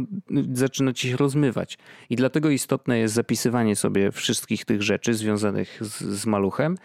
zaczyna 0.53 0.93
ci 0.93 1.09
się 1.09 1.17
rozmywać. 1.17 1.77
I 2.09 2.15
dlatego 2.15 2.49
istotne 2.49 2.99
jest 2.99 3.13
zapisywanie 3.13 3.75
sobie 3.75 4.11
wszystkich 4.11 4.65
tych 4.65 4.81
rzeczy 4.81 5.13
związanych 5.13 5.77
z, 5.81 6.03
z 6.03 6.25
maluchem, 6.25 6.77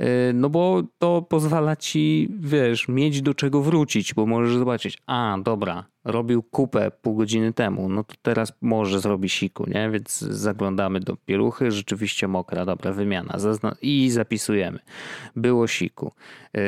y, 0.00 0.04
no 0.34 0.50
bo 0.50 0.82
to 0.98 1.22
pozwala 1.22 1.76
ci, 1.76 2.28
wiesz, 2.40 2.88
mieć 2.88 3.22
do 3.22 3.34
czego 3.34 3.62
wrócić, 3.62 4.14
bo 4.14 4.26
możesz 4.26 4.56
zobaczyć, 4.56 4.98
a 5.06 5.36
dobra, 5.44 5.84
robił 6.04 6.42
kupę 6.42 6.90
pół 7.02 7.14
godziny 7.14 7.52
temu, 7.52 7.88
no 7.88 8.04
to 8.04 8.14
teraz 8.22 8.52
może 8.60 9.00
zrobi 9.00 9.28
siku, 9.28 9.70
nie? 9.70 9.90
Więc 9.90 10.18
zaglądamy 10.18 11.00
do 11.00 11.16
pieluchy, 11.16 11.70
rzeczywiście 11.70 12.28
mokra, 12.28 12.64
dobra, 12.64 12.92
wymiana 12.92 13.38
i 13.82 14.10
zapisujemy. 14.10 14.78
Było 15.36 15.66
siku, 15.66 16.12
yy, 16.54 16.62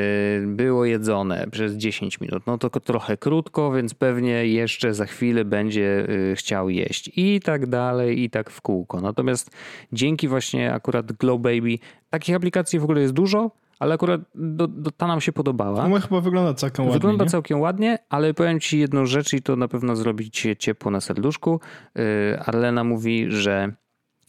było 0.47 0.85
jedzone 0.85 1.47
przez 1.51 1.73
10 1.73 2.21
minut, 2.21 2.43
no 2.47 2.57
to 2.57 2.69
trochę 2.69 3.17
krótko, 3.17 3.71
więc 3.71 3.93
pewnie 3.93 4.47
jeszcze 4.47 4.93
za 4.93 5.05
chwilę 5.05 5.45
będzie 5.45 6.05
yy, 6.09 6.35
chciał 6.35 6.69
jeść 6.69 7.11
i 7.15 7.39
tak 7.39 7.67
dalej, 7.67 8.23
i 8.23 8.29
tak 8.29 8.49
w 8.49 8.61
kółko. 8.61 9.01
Natomiast 9.01 9.51
dzięki 9.93 10.27
właśnie 10.27 10.73
akurat 10.73 11.11
Glow 11.11 11.41
Baby, 11.41 11.79
takich 12.09 12.35
aplikacji 12.35 12.79
w 12.79 12.83
ogóle 12.83 13.01
jest 13.01 13.13
dużo, 13.13 13.51
ale 13.79 13.95
akurat 13.95 14.21
do, 14.35 14.67
do, 14.67 14.91
ta 14.91 15.07
nam 15.07 15.21
się 15.21 15.31
podobała. 15.31 15.83
Ona 15.83 15.99
chyba 15.99 16.21
wygląda 16.21 16.53
całkiem 16.53 16.85
ładnie. 16.85 16.99
Wygląda 16.99 17.25
całkiem 17.25 17.59
ładnie, 17.59 17.97
ale 18.09 18.33
powiem 18.33 18.59
ci 18.59 18.79
jedną 18.79 19.05
rzecz 19.05 19.33
i 19.33 19.41
to 19.41 19.55
na 19.55 19.67
pewno 19.67 19.95
zrobi 19.95 20.31
ci 20.31 20.57
ciepło 20.57 20.91
na 20.91 21.01
serduszku. 21.01 21.59
Y, 21.99 22.39
Arlena 22.39 22.83
mówi, 22.83 23.25
że 23.29 23.73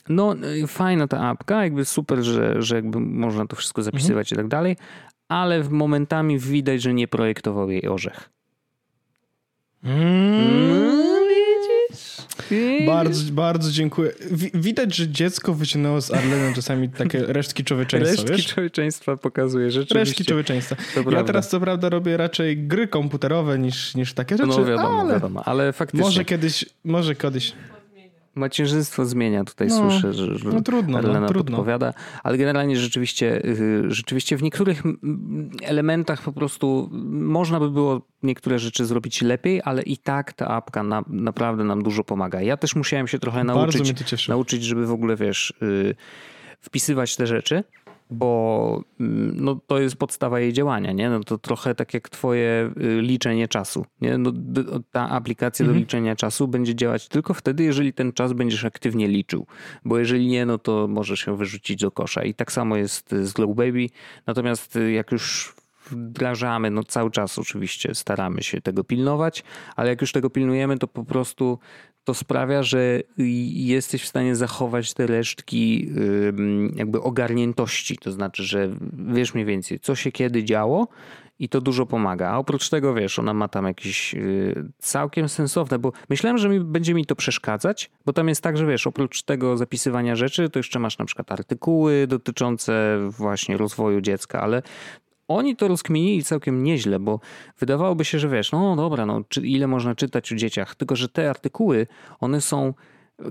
no 0.08 0.34
y, 0.62 0.66
fajna 0.66 1.08
ta 1.08 1.28
apka, 1.28 1.64
jakby 1.64 1.84
super, 1.84 2.18
że, 2.18 2.62
że 2.62 2.76
jakby 2.76 3.00
można 3.00 3.46
to 3.46 3.56
wszystko 3.56 3.82
zapisywać 3.82 4.32
mhm. 4.32 4.36
i 4.36 4.42
tak 4.42 4.50
dalej, 4.50 4.76
ale 5.28 5.64
momentami 5.64 6.38
widać, 6.38 6.82
że 6.82 6.94
nie 6.94 7.08
projektował 7.08 7.70
jej 7.70 7.88
orzech. 7.88 8.30
Mm. 9.84 10.98
Bardzo, 12.86 13.32
bardzo 13.32 13.70
dziękuję. 13.70 14.12
Widać, 14.54 14.96
że 14.96 15.08
dziecko 15.08 15.54
wyciągnęło 15.54 16.00
z 16.00 16.10
Arlenem 16.10 16.54
czasami 16.54 16.88
takie 16.88 17.18
resztki 17.38 17.64
człowieczeństwa, 17.64 18.10
Resztki 18.22 18.32
wiesz? 18.36 18.46
człowieczeństwa 18.46 19.16
pokazuje 19.16 19.70
rzeczywiście. 19.70 19.98
Resztki 19.98 20.24
człowieczeństwa. 20.24 20.76
To 20.76 20.82
ja 21.00 21.02
prawda. 21.02 21.24
teraz 21.24 21.48
co 21.48 21.60
prawda 21.60 21.88
robię 21.88 22.16
raczej 22.16 22.56
gry 22.58 22.88
komputerowe 22.88 23.58
niż, 23.58 23.94
niż 23.94 24.12
takie 24.12 24.36
rzeczy, 24.36 24.48
no 24.48 24.64
wiadomo, 24.64 25.00
ale, 25.00 25.14
wiadomo, 25.14 25.42
ale 25.44 25.72
faktycznie. 25.72 26.06
Może 26.06 26.24
kiedyś, 26.24 26.64
może 26.84 27.14
kiedyś. 27.14 27.52
Macierzyństwo 28.38 29.06
zmienia, 29.06 29.44
tutaj 29.44 29.68
no, 29.68 29.76
słyszę, 29.76 30.12
że, 30.12 30.50
no, 30.52 30.62
trudno, 30.62 30.98
Elena 30.98 31.20
no, 31.20 31.28
trudno. 31.28 31.56
podpowiada, 31.56 31.94
ale 32.22 32.38
generalnie 32.38 32.76
rzeczywiście, 32.76 33.44
y, 33.44 33.84
rzeczywiście 33.88 34.36
w 34.36 34.42
niektórych 34.42 34.82
elementach 35.62 36.22
po 36.22 36.32
prostu 36.32 36.90
można 37.10 37.60
by 37.60 37.70
było 37.70 38.00
niektóre 38.22 38.58
rzeczy 38.58 38.86
zrobić 38.86 39.22
lepiej, 39.22 39.60
ale 39.64 39.82
i 39.82 39.96
tak 39.96 40.32
ta 40.32 40.48
apka 40.48 40.82
na, 40.82 41.04
naprawdę 41.08 41.64
nam 41.64 41.82
dużo 41.82 42.04
pomaga. 42.04 42.42
Ja 42.42 42.56
też 42.56 42.76
musiałem 42.76 43.08
się 43.08 43.18
trochę 43.18 43.44
nauczyć, 43.44 44.28
nauczyć, 44.28 44.64
żeby 44.64 44.86
w 44.86 44.92
ogóle, 44.92 45.16
wiesz, 45.16 45.54
y, 45.62 45.94
wpisywać 46.60 47.16
te 47.16 47.26
rzeczy, 47.26 47.64
bo 48.10 48.82
mm, 49.00 49.44
no, 49.44 49.60
to 49.66 49.78
jest 49.78 49.96
podstawa 49.96 50.40
jej 50.40 50.52
działania, 50.52 50.92
nie? 50.92 51.10
No, 51.10 51.24
to 51.24 51.38
trochę 51.38 51.74
tak 51.74 51.94
jak 51.94 52.08
twoje 52.08 52.70
y, 52.80 53.02
liczenie 53.02 53.48
czasu, 53.48 53.86
nie? 54.00 54.18
No, 54.18 54.32
ta 54.92 55.10
aplikacja 55.10 55.62
mhm. 55.62 55.74
do 55.74 55.80
liczenia 55.80 56.16
czasu 56.16 56.48
będzie 56.48 56.74
działać 56.74 57.08
tylko 57.08 57.34
wtedy, 57.34 57.64
jeżeli 57.64 57.92
ten 57.92 58.12
czas 58.12 58.32
będziesz 58.32 58.64
aktywnie 58.64 59.08
liczył, 59.08 59.46
bo 59.84 59.98
jeżeli 59.98 60.26
nie, 60.26 60.46
no 60.46 60.58
to 60.58 60.88
możesz 60.88 61.20
się 61.20 61.36
wyrzucić 61.36 61.80
do 61.80 61.90
kosza 61.90 62.22
i 62.24 62.34
tak 62.34 62.52
samo 62.52 62.76
jest 62.76 63.14
z 63.22 63.32
Glow 63.32 63.56
Baby, 63.56 63.86
natomiast 64.26 64.76
y, 64.76 64.92
jak 64.92 65.12
już 65.12 65.54
wdrażamy, 65.90 66.70
no 66.70 66.84
cały 66.84 67.10
czas 67.10 67.38
oczywiście 67.38 67.94
staramy 67.94 68.42
się 68.42 68.60
tego 68.60 68.84
pilnować, 68.84 69.44
ale 69.76 69.88
jak 69.88 70.00
już 70.00 70.12
tego 70.12 70.30
pilnujemy, 70.30 70.78
to 70.78 70.88
po 70.88 71.04
prostu 71.04 71.58
to 72.08 72.14
sprawia, 72.14 72.62
że 72.62 73.00
jesteś 73.54 74.02
w 74.02 74.06
stanie 74.06 74.36
zachować 74.36 74.94
te 74.94 75.06
resztki 75.06 75.90
jakby 76.74 77.02
ogarniętości. 77.02 77.98
To 77.98 78.12
znaczy, 78.12 78.44
że 78.44 78.70
wiesz 78.92 79.34
mniej 79.34 79.46
więcej, 79.46 79.80
co 79.80 79.94
się 79.94 80.12
kiedy 80.12 80.44
działo 80.44 80.88
i 81.38 81.48
to 81.48 81.60
dużo 81.60 81.86
pomaga. 81.86 82.30
A 82.30 82.38
oprócz 82.38 82.68
tego, 82.68 82.94
wiesz, 82.94 83.18
ona 83.18 83.34
ma 83.34 83.48
tam 83.48 83.64
jakieś 83.64 84.14
y, 84.14 84.70
całkiem 84.78 85.28
sensowne, 85.28 85.78
bo 85.78 85.92
myślałem, 86.08 86.38
że 86.38 86.48
mi, 86.48 86.60
będzie 86.60 86.94
mi 86.94 87.06
to 87.06 87.16
przeszkadzać, 87.16 87.90
bo 88.06 88.12
tam 88.12 88.28
jest 88.28 88.42
tak, 88.42 88.56
że 88.56 88.66
wiesz, 88.66 88.86
oprócz 88.86 89.22
tego 89.22 89.56
zapisywania 89.56 90.16
rzeczy, 90.16 90.48
to 90.50 90.58
jeszcze 90.58 90.78
masz 90.78 90.98
na 90.98 91.04
przykład 91.04 91.32
artykuły 91.32 92.06
dotyczące 92.06 92.98
właśnie 93.10 93.56
rozwoju 93.56 94.00
dziecka, 94.00 94.42
ale 94.42 94.62
oni 95.28 95.56
to 95.56 95.68
rozkminili 95.68 96.24
całkiem 96.24 96.62
nieźle, 96.62 96.98
bo 96.98 97.20
wydawałoby 97.58 98.04
się, 98.04 98.18
że 98.18 98.28
wiesz, 98.28 98.52
no 98.52 98.76
dobra, 98.76 99.06
no 99.06 99.24
czy, 99.28 99.46
ile 99.46 99.66
można 99.66 99.94
czytać 99.94 100.32
o 100.32 100.36
dzieciach, 100.36 100.74
tylko 100.74 100.96
że 100.96 101.08
te 101.08 101.30
artykuły, 101.30 101.86
one 102.20 102.40
są 102.40 102.74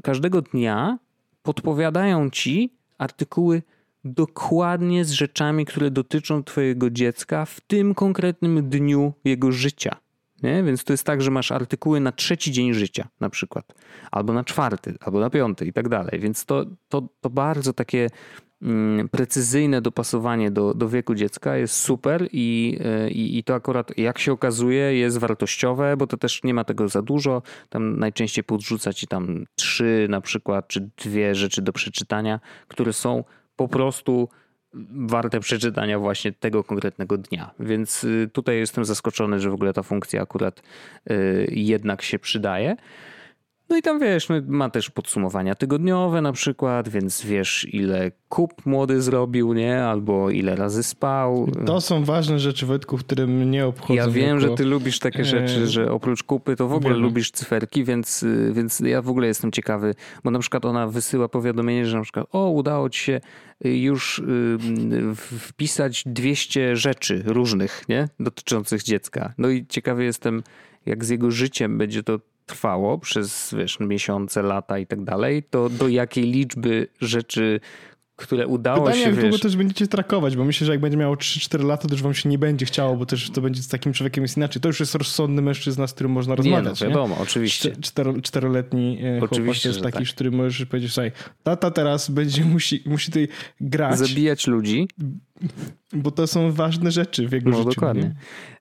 każdego 0.03 0.41
dnia 0.41 0.97
podpowiadają 1.43 2.29
ci 2.29 2.73
artykuły 2.97 3.61
dokładnie 4.05 5.05
z 5.05 5.11
rzeczami, 5.11 5.65
które 5.65 5.91
dotyczą 5.91 6.43
twojego 6.43 6.89
dziecka 6.89 7.45
w 7.45 7.61
tym 7.61 7.95
konkretnym 7.95 8.69
dniu 8.69 9.13
jego 9.23 9.51
życia. 9.51 9.95
Nie? 10.43 10.63
Więc 10.63 10.83
to 10.83 10.93
jest 10.93 11.03
tak, 11.03 11.21
że 11.21 11.31
masz 11.31 11.51
artykuły 11.51 11.99
na 11.99 12.11
trzeci 12.11 12.51
dzień 12.51 12.73
życia 12.73 13.07
na 13.19 13.29
przykład, 13.29 13.73
albo 14.11 14.33
na 14.33 14.43
czwarty, 14.43 14.95
albo 14.99 15.19
na 15.19 15.29
piąty 15.29 15.65
i 15.65 15.73
tak 15.73 15.89
dalej. 15.89 16.19
Więc 16.19 16.45
to, 16.45 16.65
to, 16.89 17.07
to 17.21 17.29
bardzo 17.29 17.73
takie 17.73 18.09
precyzyjne 19.11 19.81
dopasowanie 19.81 20.51
do, 20.51 20.73
do 20.73 20.89
wieku 20.89 21.15
dziecka 21.15 21.57
jest 21.57 21.73
super 21.73 22.27
i, 22.31 22.77
e, 22.85 23.09
i, 23.09 23.37
i, 23.37 23.43
to 23.43 23.55
akurat, 23.55 23.97
jak 23.97 24.19
się 24.19 24.31
okazuje, 24.31 24.97
jest 24.97 25.17
wartościowe, 25.17 25.97
bo 25.97 26.07
to 26.07 26.17
też 26.17 26.43
nie 26.43 26.53
ma 26.53 26.63
tego 26.63 26.87
za 26.87 27.01
dużo. 27.01 27.41
Tam 27.69 27.99
najczęściej 27.99 28.43
podrzuca 28.43 28.93
ci 28.93 29.07
tam 29.07 29.45
trzy 29.55 30.07
na 30.09 30.21
przykład, 30.21 30.67
czy 30.67 30.89
dwie 30.97 31.35
rzeczy 31.35 31.61
do 31.61 31.73
przeczytania, 31.73 32.39
które 32.67 32.93
są 32.93 33.23
po 33.55 33.67
prostu 33.67 34.29
warte 34.91 35.39
przeczytania 35.39 35.99
właśnie 35.99 36.31
tego 36.31 36.63
konkretnego 36.63 37.17
dnia. 37.17 37.51
Więc 37.59 38.03
y, 38.03 38.29
tutaj 38.33 38.57
jestem 38.57 38.85
zaskoczony, 38.85 39.39
że 39.39 39.49
w 39.49 39.53
ogóle 39.53 39.73
ta 39.73 39.83
funkcja 39.83 40.21
akurat 40.21 40.61
y, 41.11 41.47
jednak 41.51 42.01
się 42.01 42.19
przydaje. 42.19 42.75
No 43.69 43.77
i 43.77 43.81
tam 43.81 43.99
wiesz, 43.99 44.29
no, 44.29 44.35
ma 44.47 44.69
też 44.69 44.89
podsumowania 44.89 45.55
tygodniowe 45.55 46.21
na 46.21 46.31
przykład, 46.31 46.89
więc 46.89 47.25
wiesz 47.25 47.67
ile 47.73 48.11
kup 48.29 48.65
młody 48.65 49.01
zrobił, 49.01 49.53
nie? 49.53 49.83
Albo 49.83 50.29
ile 50.29 50.55
razy 50.55 50.83
spał. 50.83 51.47
To 51.65 51.81
są 51.81 52.03
ważne 52.03 52.39
rzeczy, 52.39 52.65
Wojtku, 52.65 52.97
które 52.97 53.27
mnie 53.27 53.65
obchodzą. 53.65 53.93
Ja 53.93 54.07
wiem, 54.07 54.27
jako... 54.27 54.39
że 54.39 54.49
ty 54.49 54.65
lubisz 54.65 54.99
takie 54.99 55.25
rzeczy, 55.25 55.67
że 55.67 55.91
oprócz 55.91 56.23
kupy 56.23 56.55
to 56.55 56.67
w 56.67 56.73
ogóle 56.73 56.93
wiem. 56.93 57.03
lubisz 57.03 57.31
cyferki, 57.31 57.83
więc, 57.83 58.25
więc 58.51 58.79
ja 58.79 59.01
w 59.01 59.09
ogóle 59.09 59.27
jestem 59.27 59.51
ciekawy, 59.51 59.95
bo 60.23 60.31
na 60.31 60.39
przykład 60.39 60.65
ona 60.65 60.87
wysyła 60.87 61.29
powiadomienie, 61.29 61.85
że 61.85 61.97
na 61.97 62.03
przykład 62.03 62.27
o, 62.31 62.49
udało 62.49 62.89
ci 62.89 62.99
się 62.99 63.21
już 63.63 64.21
wpisać 65.39 66.03
200 66.05 66.75
rzeczy 66.75 67.23
różnych, 67.25 67.83
nie? 67.89 68.07
Dotyczących 68.19 68.83
dziecka. 68.83 69.33
No 69.37 69.49
i 69.49 69.65
ciekawy 69.65 70.03
jestem, 70.03 70.43
jak 70.85 71.05
z 71.05 71.09
jego 71.09 71.31
życiem 71.31 71.77
będzie 71.77 72.03
to 72.03 72.19
trwało 72.47 72.97
przez 72.97 73.53
wiesz, 73.57 73.79
miesiące, 73.79 74.41
lata 74.41 74.79
i 74.79 74.87
tak 74.87 75.03
dalej, 75.03 75.43
to 75.43 75.69
do 75.69 75.87
jakiej 75.87 76.23
liczby 76.23 76.87
rzeczy, 77.01 77.59
które 78.17 78.47
udało 78.47 78.85
Pytanie, 78.85 79.03
się... 79.03 79.09
jak 79.09 79.15
wiesz... 79.15 79.23
długo 79.23 79.39
też 79.39 79.55
będziecie 79.55 79.87
trakować, 79.87 80.35
bo 80.35 80.45
myślę, 80.45 80.65
że 80.65 80.71
jak 80.71 80.81
będzie 80.81 80.97
miało 80.97 81.15
3-4 81.15 81.65
lata, 81.65 81.87
to 81.87 81.93
już 81.93 82.03
wam 82.03 82.13
się 82.13 82.29
nie 82.29 82.37
będzie 82.37 82.65
chciało, 82.65 82.95
bo 82.95 83.05
też 83.05 83.29
to 83.29 83.41
będzie 83.41 83.61
z 83.61 83.67
takim 83.67 83.93
człowiekiem 83.93 84.23
jest 84.23 84.37
inaczej. 84.37 84.61
To 84.61 84.69
już 84.69 84.79
jest 84.79 84.95
rozsądny 84.95 85.41
mężczyzna, 85.41 85.87
z 85.87 85.93
którym 85.93 86.11
można 86.11 86.35
rozmawiać. 86.35 86.81
Nie, 86.81 86.87
no, 86.87 86.93
wiadomo, 86.93 87.15
nie? 87.15 87.21
oczywiście. 87.21 87.75
Cztero, 87.81 88.21
czteroletni 88.21 88.99
e, 89.03 89.23
oczywiście, 89.23 89.69
chłopak 89.69 89.91
taki, 89.91 90.03
tak. 90.05 90.11
z 90.11 90.13
którym 90.15 90.33
możesz 90.33 90.65
powiedzieć, 90.65 90.93
słuchaj, 90.93 91.11
tata 91.43 91.71
teraz 91.71 92.09
będzie 92.09 92.45
musi, 92.55 92.83
musi 92.85 93.05
tutaj 93.05 93.27
grać. 93.61 93.99
Zabijać 93.99 94.47
ludzi. 94.47 94.87
Bo 95.93 96.11
to 96.11 96.27
są 96.27 96.51
ważne 96.51 96.91
rzeczy 96.91 97.27
w 97.27 97.31
jego 97.31 97.49
no, 97.49 97.57
życiu. 97.57 97.69
dokładnie. 97.69 98.15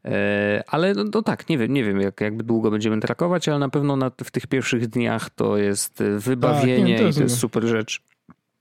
E, 0.05 0.65
ale 0.67 0.95
no, 0.95 1.05
no, 1.15 1.23
tak, 1.23 1.49
nie 1.49 1.59
wiem, 1.59 1.73
nie 1.73 1.85
wiem 1.85 2.01
jak, 2.01 2.21
jakby 2.21 2.45
długo 2.45 2.71
będziemy 2.71 3.01
trakować, 3.01 3.49
ale 3.49 3.59
na 3.59 3.69
pewno 3.69 3.97
na, 3.97 4.11
w 4.25 4.31
tych 4.31 4.47
pierwszych 4.47 4.87
dniach 4.87 5.31
to 5.31 5.57
jest 5.57 6.03
wybawienie 6.19 6.77
tak, 6.77 6.87
nie, 6.87 6.99
to 6.99 7.09
i 7.09 7.15
to 7.15 7.23
jest 7.23 7.39
super 7.39 7.65
rzecz. 7.65 8.03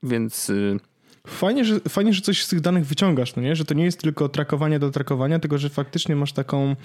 Więc... 0.02 0.50
Y, 0.50 0.78
Fajnie 1.26 1.64
że, 1.64 1.80
fajnie, 1.80 2.12
że 2.12 2.20
coś 2.20 2.44
z 2.44 2.48
tych 2.48 2.60
danych 2.60 2.86
wyciągasz, 2.86 3.36
no 3.36 3.42
nie? 3.42 3.56
że 3.56 3.64
to 3.64 3.74
nie 3.74 3.84
jest 3.84 4.00
tylko 4.00 4.28
trakowanie 4.28 4.78
do 4.78 4.90
trakowania, 4.90 5.38
tylko 5.38 5.58
że 5.58 5.68
faktycznie 5.68 6.16
masz 6.16 6.32
taką, 6.32 6.76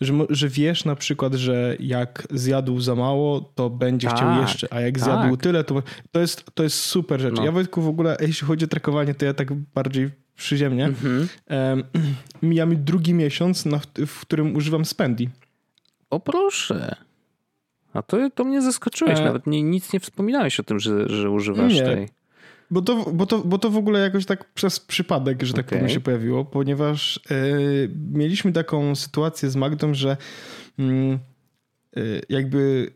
że, 0.00 0.12
że 0.28 0.48
wiesz 0.48 0.84
na 0.84 0.96
przykład, 0.96 1.34
że 1.34 1.76
jak 1.80 2.26
zjadł 2.30 2.80
za 2.80 2.94
mało, 2.94 3.40
to 3.54 3.70
będzie 3.70 4.08
tak, 4.08 4.16
chciał 4.16 4.40
jeszcze, 4.40 4.68
a 4.70 4.80
jak 4.80 4.94
tak. 4.94 5.04
zjadł 5.04 5.36
tyle, 5.36 5.64
to 5.64 5.82
to 6.12 6.20
jest, 6.20 6.44
to 6.54 6.62
jest 6.62 6.80
super 6.80 7.20
rzecz. 7.20 7.34
No. 7.36 7.44
Ja 7.44 7.52
Wojtku 7.52 7.82
w 7.82 7.88
ogóle, 7.88 8.16
jeśli 8.20 8.46
chodzi 8.46 8.64
o 8.64 8.68
trakowanie, 8.68 9.14
to 9.14 9.24
ja 9.24 9.34
tak 9.34 9.54
bardziej 9.54 10.10
przyziemnie. 10.36 10.84
Mhm. 10.84 11.28
Um, 11.50 11.84
mija 12.42 12.66
mi 12.66 12.76
drugi 12.76 13.14
miesiąc, 13.14 13.66
na, 13.66 13.80
w 14.06 14.20
którym 14.20 14.56
używam 14.56 14.84
Spendi. 14.84 15.28
O 16.10 16.20
proszę. 16.20 16.96
A 17.92 18.02
to, 18.02 18.30
to 18.30 18.44
mnie 18.44 18.62
zaskoczyłeś. 18.62 19.18
E... 19.18 19.24
Nawet 19.24 19.46
nie, 19.46 19.62
nic 19.62 19.92
nie 19.92 20.00
wspominałeś 20.00 20.60
o 20.60 20.62
tym, 20.62 20.80
że, 20.80 21.08
że 21.08 21.30
używasz 21.30 21.74
nie. 21.74 21.82
tej. 21.82 22.19
Bo 22.70 22.82
to, 22.82 23.12
bo, 23.12 23.26
to, 23.26 23.38
bo 23.38 23.58
to 23.58 23.70
w 23.70 23.76
ogóle 23.76 24.00
jakoś 24.00 24.26
tak 24.26 24.54
przez 24.54 24.80
przypadek, 24.80 25.42
że 25.42 25.54
tak 25.54 25.66
okay. 25.66 25.78
powiem, 25.78 25.94
się 25.94 26.00
pojawiło, 26.00 26.44
ponieważ 26.44 27.20
e, 27.30 27.32
mieliśmy 28.12 28.52
taką 28.52 28.94
sytuację 28.94 29.50
z 29.50 29.56
Magdą, 29.56 29.94
że 29.94 30.16
mm, 30.78 31.18
e, 31.96 32.00
jakby 32.28 32.90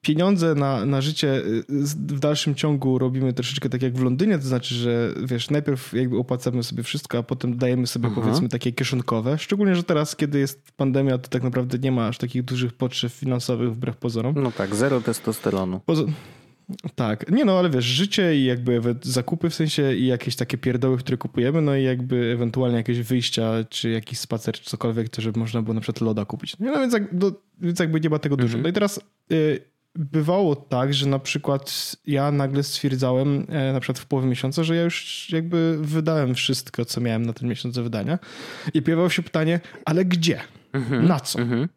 pieniądze 0.00 0.54
na, 0.54 0.84
na 0.84 1.00
życie 1.00 1.42
w 1.68 2.18
dalszym 2.18 2.54
ciągu 2.54 2.98
robimy 2.98 3.32
troszeczkę 3.32 3.68
tak 3.68 3.82
jak 3.82 3.96
w 3.96 4.02
Londynie, 4.02 4.38
to 4.38 4.46
znaczy, 4.46 4.74
że 4.74 5.14
wiesz, 5.26 5.50
najpierw 5.50 5.92
jakby 5.92 6.18
opłacamy 6.18 6.62
sobie 6.62 6.82
wszystko, 6.82 7.18
a 7.18 7.22
potem 7.22 7.56
dajemy 7.56 7.86
sobie 7.86 8.08
Aha. 8.12 8.20
powiedzmy 8.20 8.48
takie 8.48 8.72
kieszonkowe. 8.72 9.38
Szczególnie, 9.38 9.76
że 9.76 9.82
teraz, 9.82 10.16
kiedy 10.16 10.38
jest 10.38 10.72
pandemia, 10.76 11.18
to 11.18 11.28
tak 11.28 11.42
naprawdę 11.42 11.78
nie 11.78 11.92
ma 11.92 12.06
aż 12.06 12.18
takich 12.18 12.42
dużych 12.42 12.72
potrzeb 12.72 13.12
finansowych 13.12 13.74
wbrew 13.74 13.96
pozorom. 13.96 14.34
No 14.42 14.52
tak, 14.52 14.74
zero 14.74 15.00
testosteronu. 15.00 15.80
Poza 15.86 16.02
tak, 16.94 17.30
nie 17.30 17.44
no, 17.44 17.58
ale 17.58 17.70
wiesz, 17.70 17.84
życie 17.84 18.36
i 18.36 18.44
jakby 18.44 18.80
zakupy 19.02 19.50
w 19.50 19.54
sensie 19.54 19.94
i 19.94 20.06
jakieś 20.06 20.36
takie 20.36 20.58
pierdoły, 20.58 20.98
które 20.98 21.16
kupujemy, 21.16 21.60
no 21.60 21.76
i 21.76 21.84
jakby 21.84 22.32
ewentualnie 22.34 22.76
jakieś 22.76 23.00
wyjścia, 23.00 23.52
czy 23.68 23.90
jakiś 23.90 24.18
spacer, 24.18 24.54
czy 24.54 24.70
cokolwiek, 24.70 25.08
to 25.08 25.22
żeby 25.22 25.38
można 25.38 25.62
było 25.62 25.74
na 25.74 25.80
przykład 25.80 26.00
loda 26.00 26.24
kupić. 26.24 26.56
No 26.60 26.72
więc, 26.72 26.92
jak, 26.92 27.18
do, 27.18 27.32
więc 27.60 27.80
jakby 27.80 28.00
nie 28.00 28.10
ma 28.10 28.18
tego 28.18 28.36
dużo. 28.36 28.58
Mhm. 28.58 28.62
No 28.62 28.68
i 28.68 28.72
teraz 28.72 29.00
y, 29.32 29.60
bywało 29.94 30.56
tak, 30.56 30.94
że 30.94 31.06
na 31.06 31.18
przykład 31.18 31.96
ja 32.06 32.32
nagle 32.32 32.62
stwierdzałem, 32.62 33.46
e, 33.48 33.72
na 33.72 33.80
przykład 33.80 33.98
w 33.98 34.06
połowie 34.06 34.28
miesiąca, 34.28 34.64
że 34.64 34.76
ja 34.76 34.82
już 34.82 35.28
jakby 35.32 35.78
wydałem 35.80 36.34
wszystko, 36.34 36.84
co 36.84 37.00
miałem 37.00 37.26
na 37.26 37.32
ten 37.32 37.48
miesiąc 37.48 37.74
do 37.74 37.82
wydania 37.82 38.18
i 38.74 38.82
pojawiało 38.82 39.10
się 39.10 39.22
pytanie, 39.22 39.60
ale 39.84 40.04
gdzie? 40.04 40.40
Mhm. 40.72 41.06
Na 41.06 41.20
co? 41.20 41.38
Mhm. 41.38 41.68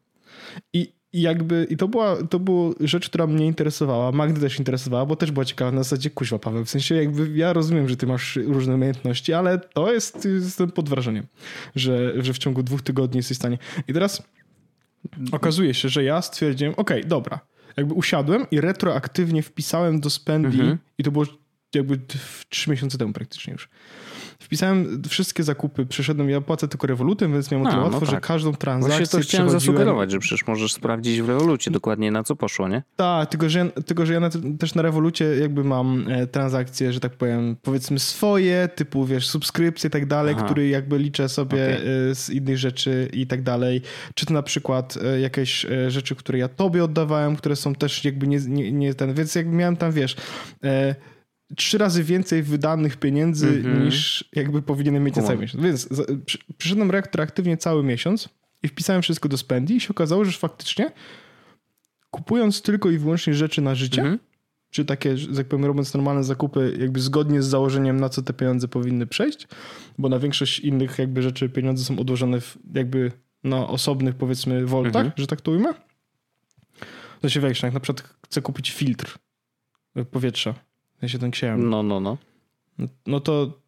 I 0.74 0.94
i 1.14 1.22
jakby, 1.22 1.68
i 1.70 1.78
to 1.78 1.88
była, 1.88 2.24
to 2.24 2.40
była 2.40 2.74
rzecz, 2.80 3.10
która 3.10 3.28
mnie 3.28 3.46
interesowała, 3.46 4.12
Magdy 4.12 4.42
też 4.42 4.60
interesowała, 4.60 5.06
bo 5.06 5.16
też 5.16 5.32
była 5.32 5.46
ciekawa 5.46 5.72
na 5.72 5.84
zasadzie, 5.84 6.10
kuźwa 6.10 6.40
Paweł, 6.40 6.66
w 6.66 6.70
sensie 6.70 6.96
jakby 6.96 7.38
ja 7.38 7.54
rozumiem, 7.54 7.90
że 7.90 7.98
ty 7.98 8.08
masz 8.08 8.36
różne 8.36 8.76
umiejętności, 8.76 9.34
ale 9.34 9.60
to 9.60 9.94
jest, 9.94 10.26
jestem 10.26 10.72
pod 10.72 10.90
wrażeniem, 10.90 11.26
że, 11.76 12.24
że 12.24 12.34
w 12.34 12.38
ciągu 12.38 12.64
dwóch 12.64 12.82
tygodni 12.82 13.18
jesteś 13.18 13.38
w 13.38 13.40
stanie. 13.40 13.58
I 13.88 13.94
teraz 13.94 14.24
okazuje 15.32 15.74
się, 15.74 15.90
że 15.90 16.04
ja 16.04 16.22
stwierdziłem, 16.22 16.74
okej, 16.78 17.00
okay, 17.00 17.10
dobra, 17.10 17.40
jakby 17.78 17.94
usiadłem 17.94 18.46
i 18.52 18.62
retroaktywnie 18.62 19.44
wpisałem 19.44 20.00
do 20.00 20.10
Spendi 20.10 20.60
mhm. 20.60 20.78
i 20.98 21.04
to 21.04 21.12
było 21.12 21.26
jakby 21.76 22.00
trzy 22.50 22.70
miesiące 22.70 22.98
temu 22.98 23.14
praktycznie 23.14 23.54
już 23.54 23.70
wpisałem 24.52 25.02
wszystkie 25.10 25.44
zakupy, 25.44 25.86
przeszedłem, 25.86 26.30
ja 26.30 26.42
płacę 26.42 26.68
tylko 26.68 26.88
rewolutem, 26.88 27.34
więc 27.34 27.52
miałem 27.52 27.68
o 27.68 27.70
tyle 27.70 27.82
no 27.82 27.88
łatwo, 27.88 28.00
tak. 28.00 28.10
że 28.10 28.22
każdą 28.22 28.54
transakcję 28.54 28.98
Właśnie 28.98 29.20
to 29.20 29.24
chciałem 29.24 29.50
zasugerować, 29.50 30.12
że 30.12 30.20
przecież 30.20 30.48
możesz 30.48 30.74
sprawdzić 30.74 31.22
w 31.22 31.30
rewolucie 31.30 31.72
dokładnie 31.72 32.12
na 32.12 32.24
co 32.24 32.36
poszło, 32.36 32.68
nie? 32.68 32.84
Tak, 32.96 33.30
tylko 33.30 33.50
że, 33.50 33.70
tylko, 33.86 34.06
że 34.06 34.14
ja 34.14 34.20
na, 34.20 34.30
też 34.60 34.76
na 34.76 34.82
rewolucie 34.82 35.26
jakby 35.26 35.64
mam 35.64 36.06
e, 36.10 36.28
transakcje, 36.28 36.94
że 36.94 37.00
tak 37.00 37.12
powiem, 37.12 37.56
powiedzmy 37.62 38.00
swoje, 38.00 38.70
typu 38.76 39.06
wiesz, 39.06 39.28
subskrypcje 39.28 39.88
i 39.88 39.92
tak 39.92 40.06
dalej, 40.06 40.36
Aha. 40.38 40.46
które 40.46 40.68
jakby 40.68 40.98
liczę 40.98 41.30
sobie 41.30 41.64
okay. 41.64 42.10
e, 42.12 42.16
z 42.16 42.30
innych 42.30 42.58
rzeczy 42.58 43.10
i 43.14 43.28
tak 43.28 43.42
dalej. 43.42 43.82
Czy 44.16 44.26
to 44.26 44.34
na 44.34 44.44
przykład 44.44 44.98
e, 45.04 45.20
jakieś 45.20 45.66
rzeczy, 45.88 46.16
które 46.16 46.40
ja 46.40 46.48
tobie 46.48 46.84
oddawałem, 46.84 47.36
które 47.36 47.56
są 47.56 47.76
też 47.76 48.06
jakby 48.06 48.28
nie, 48.28 48.40
nie, 48.48 48.72
nie 48.72 48.94
ten, 48.94 49.14
więc 49.14 49.36
jakby 49.36 49.56
miałem 49.56 49.78
tam, 49.78 49.92
wiesz, 49.92 50.16
e, 50.64 50.96
trzy 51.56 51.78
razy 51.78 52.04
więcej 52.04 52.44
wydanych 52.44 52.98
pieniędzy 52.98 53.48
mm 53.48 53.64
-hmm. 53.64 53.86
niż 53.86 54.30
jakby 54.36 54.62
powinienem 54.62 55.04
mieć 55.04 55.16
na 55.16 55.24
cały 55.24 55.38
miesiąc. 55.40 55.64
Więc 55.64 55.90
przyszedłem 56.58 56.92
retroaktywnie 56.92 57.58
cały 57.58 57.84
miesiąc 57.84 58.30
i 58.64 58.68
wpisałem 58.68 59.02
wszystko 59.02 59.30
do 59.30 59.38
spendi 59.38 59.76
i 59.76 59.80
się 59.80 59.90
okazało, 59.90 60.26
że 60.26 60.32
faktycznie 60.32 60.92
kupując 62.12 62.62
tylko 62.62 62.90
i 62.90 62.98
wyłącznie 62.98 63.34
rzeczy 63.34 63.62
na 63.62 63.76
życie, 63.76 64.02
mm 64.02 64.16
-hmm. 64.16 64.20
czy 64.70 64.86
takie, 64.86 65.16
tak 65.36 65.48
powiem, 65.48 65.66
robiąc 65.66 65.94
normalne 65.94 66.24
zakupy 66.24 66.78
jakby 66.80 67.00
zgodnie 67.00 67.42
z 67.42 67.46
założeniem, 67.46 68.00
na 68.00 68.10
co 68.10 68.22
te 68.22 68.34
pieniądze 68.34 68.68
powinny 68.68 69.08
przejść, 69.08 69.48
bo 69.98 70.10
na 70.10 70.20
większość 70.20 70.60
innych 70.60 71.00
jakby 71.00 71.22
rzeczy 71.22 71.50
pieniądze 71.50 71.84
są 71.84 72.00
odłożone 72.00 72.42
w 72.42 72.58
jakby 72.74 73.12
na 73.44 73.68
osobnych 73.68 74.16
powiedzmy 74.16 74.66
woltach, 74.66 75.02
mm 75.02 75.12
-hmm. 75.12 75.20
że 75.20 75.28
tak 75.28 75.42
to 75.42 75.52
ujmę. 75.52 75.74
To 77.22 77.30
się 77.30 77.40
wiesz, 77.40 77.64
jak 77.64 77.74
na 77.74 77.80
przykład 77.80 78.14
chcę 78.26 78.42
kupić 78.42 78.72
filtr 78.72 79.18
powietrza, 80.12 80.54
ja 81.02 81.08
się 81.08 81.20
ten 81.20 81.32
księłem. 81.32 81.70
No, 81.70 81.84
no, 81.84 82.00
no. 82.00 82.18
No 83.08 83.20
to, 83.20 83.60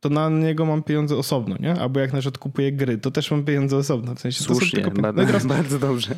to 0.00 0.08
na 0.08 0.28
niego 0.28 0.66
mam 0.66 0.82
pieniądze 0.82 1.16
osobno, 1.16 1.56
nie? 1.60 1.80
Albo 1.80 2.00
jak 2.00 2.12
na 2.12 2.20
przykład 2.20 2.38
kupuję 2.38 2.72
gry, 2.72 2.98
to 2.98 3.10
też 3.10 3.30
mam 3.30 3.44
pieniądze 3.44 3.76
osobno. 3.76 4.14
W 4.14 4.20
sensie, 4.20 4.44
Słusznie, 4.44 4.82
to 4.82 4.90
tylko... 4.90 5.02
bardzo, 5.02 5.20
no 5.20 5.26
teraz... 5.26 5.46
bardzo 5.46 5.78
dobrze. 5.78 6.14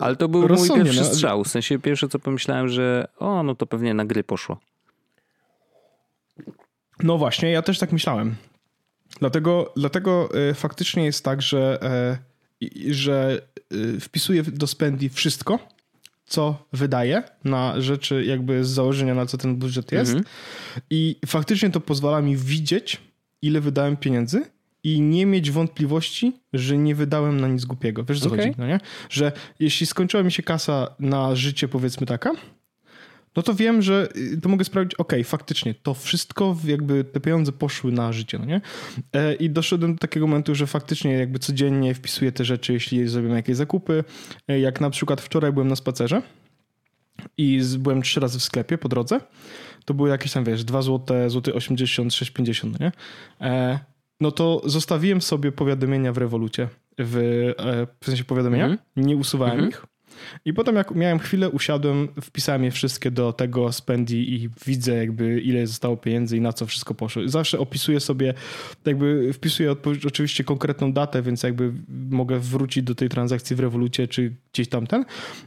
Ale 0.00 0.16
to 0.16 0.28
był 0.28 0.48
mój 0.48 0.68
pierwszy 0.74 1.00
no. 1.00 1.04
strzał. 1.04 1.44
W 1.44 1.48
sensie 1.48 1.78
pierwsze 1.78 2.08
co 2.08 2.18
pomyślałem, 2.18 2.68
że 2.68 3.08
o, 3.18 3.42
no 3.42 3.54
to 3.54 3.66
pewnie 3.66 3.94
na 3.94 4.04
gry 4.04 4.24
poszło. 4.24 4.60
No 7.02 7.18
właśnie, 7.18 7.50
ja 7.50 7.62
też 7.62 7.78
tak 7.78 7.92
myślałem. 7.92 8.34
Dlatego, 9.20 9.72
dlatego 9.76 10.28
y, 10.50 10.54
faktycznie 10.54 11.04
jest 11.04 11.24
tak, 11.24 11.42
że, 11.42 11.78
y, 12.62 12.94
że 12.94 13.42
y, 13.72 14.00
wpisuję 14.00 14.42
do 14.42 14.66
Spendi 14.66 15.08
wszystko, 15.08 15.58
co 16.26 16.66
wydaje 16.72 17.22
na 17.44 17.80
rzeczy 17.80 18.24
jakby 18.24 18.64
z 18.64 18.68
założenia, 18.68 19.14
na 19.14 19.26
co 19.26 19.38
ten 19.38 19.56
budżet 19.56 19.92
jest. 19.92 20.10
Mhm. 20.10 20.34
I 20.90 21.16
faktycznie 21.26 21.70
to 21.70 21.80
pozwala 21.80 22.22
mi 22.22 22.36
widzieć, 22.36 23.00
ile 23.42 23.60
wydałem 23.60 23.96
pieniędzy 23.96 24.42
i 24.84 25.00
nie 25.00 25.26
mieć 25.26 25.50
wątpliwości, 25.50 26.32
że 26.52 26.78
nie 26.78 26.94
wydałem 26.94 27.40
na 27.40 27.48
nic 27.48 27.64
głupiego. 27.64 28.04
Wiesz, 28.04 28.20
co 28.20 28.26
okay. 28.26 28.38
chodzi? 28.38 28.54
No 28.58 28.66
nie? 28.66 28.80
Że 29.10 29.32
jeśli 29.60 29.86
skończyła 29.86 30.22
mi 30.22 30.32
się 30.32 30.42
kasa 30.42 30.94
na 30.98 31.36
życie, 31.36 31.68
powiedzmy 31.68 32.06
taka, 32.06 32.32
no 33.36 33.42
to 33.42 33.54
wiem, 33.54 33.82
że 33.82 34.08
y, 34.16 34.40
to 34.40 34.48
mogę 34.48 34.64
sprawdzić, 34.64 34.94
ok, 34.94 35.12
faktycznie, 35.24 35.74
to 35.74 35.94
wszystko, 35.94 36.56
jakby 36.64 37.04
te 37.04 37.20
pieniądze 37.20 37.52
poszły 37.52 37.92
na 37.92 38.12
życie, 38.12 38.38
no 38.38 38.44
nie? 38.44 38.60
E, 39.12 39.34
I 39.34 39.50
doszedłem 39.50 39.94
do 39.94 39.98
takiego 39.98 40.26
momentu, 40.26 40.54
że 40.54 40.66
faktycznie 40.66 41.12
jakby 41.12 41.38
codziennie 41.38 41.94
wpisuję 41.94 42.32
te 42.32 42.44
rzeczy, 42.44 42.72
jeśli 42.72 43.08
zrobię 43.08 43.28
jakieś 43.28 43.56
zakupy. 43.56 44.04
E, 44.48 44.60
jak 44.60 44.80
na 44.80 44.90
przykład 44.90 45.20
wczoraj 45.20 45.52
byłem 45.52 45.68
na 45.68 45.76
spacerze 45.76 46.22
i 47.36 47.60
byłem 47.78 48.02
trzy 48.02 48.20
razy 48.20 48.38
w 48.38 48.42
sklepie 48.42 48.78
po 48.78 48.88
drodze, 48.88 49.20
to 49.84 49.94
były 49.94 50.08
jakieś 50.08 50.32
tam, 50.32 50.44
wiesz, 50.44 50.64
2 50.64 50.82
zł, 50.82 51.30
złoty 51.30 51.54
80, 51.54 52.12
6,50, 52.12 52.70
no 52.72 52.78
nie? 52.80 52.92
E, 53.50 53.78
no 54.20 54.30
to 54.30 54.62
zostawiłem 54.64 55.22
sobie 55.22 55.52
powiadomienia 55.52 56.12
w 56.12 56.18
rewolucie, 56.18 56.68
w, 56.98 57.52
w 58.00 58.06
sensie 58.06 58.24
powiadomienia, 58.24 58.64
mm 58.64 58.76
-hmm. 58.76 59.06
nie 59.06 59.16
usuwałem 59.16 59.58
mm 59.58 59.70
-hmm. 59.70 59.74
ich 59.74 59.93
i 60.44 60.52
potem 60.52 60.76
jak 60.76 60.94
miałem 60.94 61.18
chwilę, 61.18 61.50
usiadłem, 61.50 62.08
wpisałem 62.22 62.64
je 62.64 62.70
wszystkie 62.70 63.10
do 63.10 63.32
tego 63.32 63.72
spendi 63.72 64.34
i 64.34 64.48
widzę 64.66 64.94
jakby 64.94 65.40
ile 65.40 65.66
zostało 65.66 65.96
pieniędzy 65.96 66.36
i 66.36 66.40
na 66.40 66.52
co 66.52 66.66
wszystko 66.66 66.94
poszło. 66.94 67.22
Zawsze 67.26 67.58
opisuję 67.58 68.00
sobie, 68.00 68.34
jakby 68.86 69.32
wpisuję 69.32 69.76
oczywiście 70.06 70.44
konkretną 70.44 70.92
datę, 70.92 71.22
więc 71.22 71.42
jakby 71.42 71.72
mogę 72.10 72.38
wrócić 72.38 72.84
do 72.84 72.94
tej 72.94 73.08
transakcji 73.08 73.56
w 73.56 73.60
rewolucie 73.60 74.08
czy 74.08 74.32
gdzieś 74.52 74.68
tamten 74.68 75.04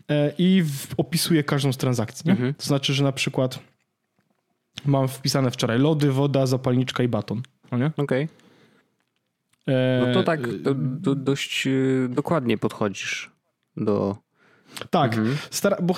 e, 0.10 0.32
i 0.38 0.64
opisuję 0.98 1.44
każdą 1.44 1.74
z 1.74 1.78
transakcji. 1.78 2.32
Mhm. 2.32 2.54
To 2.54 2.66
znaczy, 2.66 2.94
że 2.94 3.04
na 3.04 3.12
przykład 3.12 3.60
mam 4.86 5.08
wpisane 5.08 5.52
wczoraj 5.52 5.80
lody, 5.80 6.12
woda, 6.12 6.46
zapalniczka 6.46 7.04
i 7.04 7.08
baton. 7.08 7.42
Okej. 7.72 7.92
Okay. 7.98 8.28
E, 9.68 10.04
no 10.08 10.14
to 10.14 10.24
tak 10.24 10.62
do, 10.62 10.74
do, 10.76 11.16
dość 11.16 11.68
e, 11.68 11.72
dokładnie 12.10 12.58
podchodzisz 12.58 13.32
do 13.78 14.18
tak, 14.90 15.18
mhm. 15.18 15.38
Stara, 15.52 15.78
bo 15.82 15.96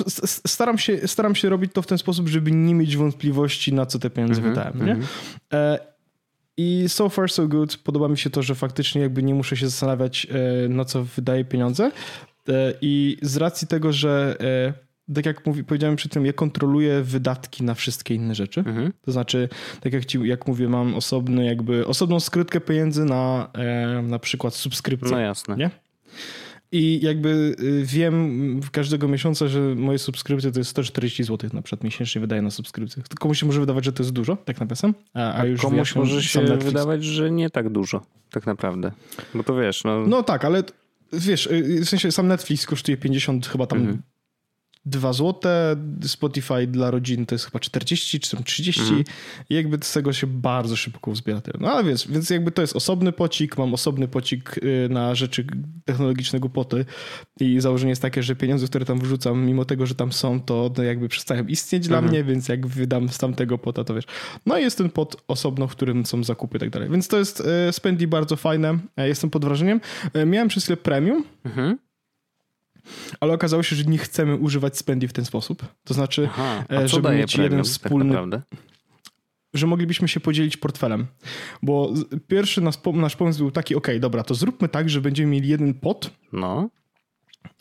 staram 0.48 0.78
się, 0.78 1.08
staram 1.08 1.36
się 1.36 1.50
robić 1.50 1.74
to 1.74 1.82
w 1.82 1.88
ten 1.88 1.98
sposób, 1.98 2.28
żeby 2.28 2.52
nie 2.52 2.76
mieć 2.76 2.98
wątpliwości, 2.98 3.74
na 3.74 3.86
co 3.86 4.00
te 4.00 4.10
pieniądze 4.10 4.42
mhm. 4.42 4.54
wydałem. 4.54 4.86
Nie? 4.86 4.92
Mhm. 4.92 5.08
E, 5.54 5.80
I 6.58 6.86
so 6.88 7.10
far 7.10 7.32
so 7.32 7.48
good. 7.48 7.78
Podoba 7.78 8.08
mi 8.08 8.18
się 8.18 8.30
to, 8.30 8.44
że 8.44 8.56
faktycznie 8.56 9.02
jakby 9.02 9.24
nie 9.24 9.34
muszę 9.34 9.58
się 9.58 9.70
zastanawiać, 9.70 10.28
e, 10.66 10.70
na 10.70 10.86
co 10.86 11.04
wydaję 11.04 11.46
pieniądze. 11.46 11.92
E, 12.50 12.74
I 12.82 13.18
z 13.22 13.38
racji 13.38 13.68
tego, 13.68 13.94
że 13.94 14.38
tak 15.16 15.26
jak 15.26 15.46
mówi, 15.46 15.64
powiedziałem 15.64 15.96
przy 15.96 16.10
tym, 16.10 16.26
ja 16.26 16.34
kontroluję 16.34 17.02
wydatki 17.02 17.64
na 17.64 17.74
wszystkie 17.74 18.16
inne 18.16 18.36
rzeczy. 18.36 18.60
Mhm. 18.60 18.94
To 19.02 19.12
znaczy, 19.12 19.50
tak 19.82 19.94
jak, 19.94 20.06
ci, 20.06 20.20
jak 20.24 20.48
mówię, 20.48 20.70
mam 20.70 20.96
osobny, 20.96 21.46
jakby 21.46 21.88
osobną 21.88 22.20
skrytkę 22.20 22.62
pieniędzy 22.62 23.06
na 23.06 23.50
na 24.04 24.20
przykład 24.20 24.56
subskrypcję. 24.56 25.12
No 25.12 25.20
jasne. 25.20 25.56
Nie? 25.56 25.70
I 26.72 27.00
jakby 27.02 27.56
y, 27.60 27.86
wiem 27.86 28.62
każdego 28.72 29.08
miesiąca, 29.08 29.48
że 29.48 29.76
moje 29.76 30.00
subskrypcje 30.00 30.52
to 30.52 30.60
jest 30.60 30.70
140 30.70 31.24
zł 31.24 31.50
na 31.54 31.62
przykład 31.62 31.84
miesięcznie 31.84 32.22
wydaję 32.22 32.42
na 32.42 32.52
subskrypcję. 32.52 33.04
Komuś 33.20 33.40
się 33.40 33.46
może 33.46 33.60
wydawać, 33.60 33.86
że 33.86 33.94
to 33.94 34.04
jest 34.04 34.14
dużo, 34.14 34.36
tak 34.36 34.60
napisem. 34.60 34.94
A, 35.14 35.34
a 35.34 35.46
już 35.46 35.62
komuś 35.62 35.96
może 35.96 36.24
się 36.24 36.42
wydawać, 36.42 37.04
że 37.04 37.32
nie 37.32 37.50
tak 37.50 37.70
dużo, 37.70 38.02
tak 38.32 38.46
naprawdę. 38.46 38.92
Bo 39.34 39.44
to 39.44 39.56
wiesz, 39.56 39.84
no... 39.84 40.08
No 40.08 40.24
tak, 40.24 40.46
ale 40.46 40.64
wiesz, 41.14 41.48
y, 41.48 41.82
w 41.86 41.90
sensie 41.90 42.12
sam 42.12 42.28
Netflix 42.28 42.66
kosztuje 42.66 42.98
50 42.98 43.48
chyba 43.48 43.68
tam 43.68 43.80
mhm. 43.80 44.02
2 44.86 45.14
złote, 45.14 45.76
Spotify 46.04 46.68
dla 46.68 46.92
rodzin 46.92 47.26
to 47.26 47.36
jest 47.36 47.46
chyba 47.46 47.60
40 47.60 48.20
czy 48.20 48.44
30 48.44 48.82
mm. 48.82 49.04
i 49.50 49.56
jakby 49.56 49.78
z 49.82 49.94
tego 49.94 50.14
się 50.14 50.28
bardzo 50.28 50.76
szybko 50.76 51.12
uzbiera. 51.12 51.42
No 51.60 51.72
ale 51.72 51.84
więc, 51.84 52.08
więc 52.08 52.30
jakby 52.30 52.52
to 52.52 52.62
jest 52.62 52.76
osobny 52.76 53.12
pocik, 53.12 53.58
mam 53.58 53.74
osobny 53.74 54.08
pocik 54.08 54.58
y, 54.58 54.88
na 54.90 55.16
rzeczy 55.16 55.46
technologiczne 55.86 56.40
głupoty 56.40 56.86
i 57.40 57.60
założenie 57.60 57.90
jest 57.90 58.02
takie, 58.02 58.24
że 58.24 58.36
pieniądze, 58.36 58.68
które 58.68 58.86
tam 58.86 59.00
wrzucam, 59.00 59.46
mimo 59.46 59.66
tego, 59.66 59.86
że 59.86 59.96
tam 59.96 60.12
są, 60.12 60.42
to 60.42 60.72
jakby 60.84 61.10
przestają 61.10 61.46
istnieć 61.46 61.86
mm. 61.86 61.90
dla 61.90 61.98
mhm. 61.98 62.14
mnie, 62.14 62.34
więc 62.34 62.48
jak 62.48 62.68
wydam 62.68 63.10
z 63.10 63.18
tamtego 63.18 63.58
pota, 63.58 63.84
to 63.84 63.94
wiesz. 63.94 64.06
No 64.46 64.58
i 64.58 64.62
jest 64.62 64.78
ten 64.78 64.90
pot 64.90 65.24
osobno, 65.28 65.68
w 65.68 65.72
którym 65.72 66.06
są 66.06 66.24
zakupy 66.24 66.58
i 66.58 66.60
tak 66.60 66.70
dalej. 66.70 66.90
Więc 66.90 67.08
to 67.08 67.18
jest 67.18 67.44
y, 67.70 67.74
Spendi 67.74 68.08
bardzo 68.08 68.36
fajne, 68.36 68.80
jestem 68.98 69.30
pod 69.30 69.46
wrażeniem. 69.46 69.82
Y, 70.16 70.26
miałem 70.26 70.48
przez 70.48 70.64
chwilę 70.64 70.78
premium, 70.78 71.24
mm 71.46 71.58
-hmm 71.58 71.89
Ale 73.20 73.34
okazało 73.34 73.64
się, 73.64 73.76
że 73.76 73.84
nie 73.84 73.98
chcemy 73.98 74.36
używać 74.36 74.78
Spendi 74.78 75.08
w 75.08 75.14
ten 75.14 75.26
sposób. 75.26 75.66
To 75.84 75.94
znaczy, 75.94 76.30
Aha, 76.32 76.64
e, 76.72 76.88
żeby 76.88 77.10
mieć 77.16 77.34
premium 77.34 77.44
jeden 77.44 77.60
tak 77.60 77.66
wspólny 77.66 78.06
naprawdę? 78.06 78.42
że 79.54 79.68
moglibyśmy 79.68 80.08
się 80.08 80.20
podzielić 80.20 80.58
portfelem. 80.58 81.08
Bo 81.64 81.94
pierwszy 82.28 82.62
nasz, 82.62 82.76
nasz 82.94 83.16
pomysł 83.16 83.40
był 83.40 83.52
taki, 83.52 83.76
ok, 83.76 83.88
dobra, 84.00 84.24
to 84.24 84.36
zróbmy 84.36 84.70
tak, 84.70 84.90
że 84.90 85.02
będziemy 85.02 85.32
mieli 85.32 85.50
jeden 85.50 85.74
pot 85.74 86.12
No, 86.34 86.70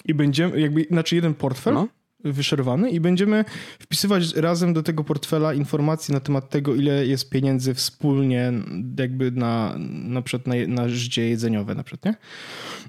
i 0.04 0.14
będziemy, 0.14 0.60
jakby, 0.60 0.86
znaczy 0.90 1.14
jeden 1.14 1.34
portfel 1.34 1.74
No. 1.74 1.88
Wyszerowany 2.24 2.90
i 2.90 3.00
będziemy 3.00 3.44
wpisywać 3.78 4.34
razem 4.34 4.72
do 4.72 4.82
tego 4.82 5.04
portfela 5.04 5.54
informacje 5.54 6.14
na 6.14 6.20
temat 6.20 6.50
tego, 6.50 6.74
ile 6.74 7.06
jest 7.06 7.30
pieniędzy 7.30 7.74
wspólnie 7.74 8.52
jakby 8.98 9.30
na, 9.30 9.74
na 9.88 10.22
przykład 10.22 10.46
na, 10.46 10.54
na 10.68 10.88
życie 10.88 11.28
jedzeniowe 11.28 11.74
na 11.74 11.82
przykład, 11.82 12.04
nie? 12.04 12.14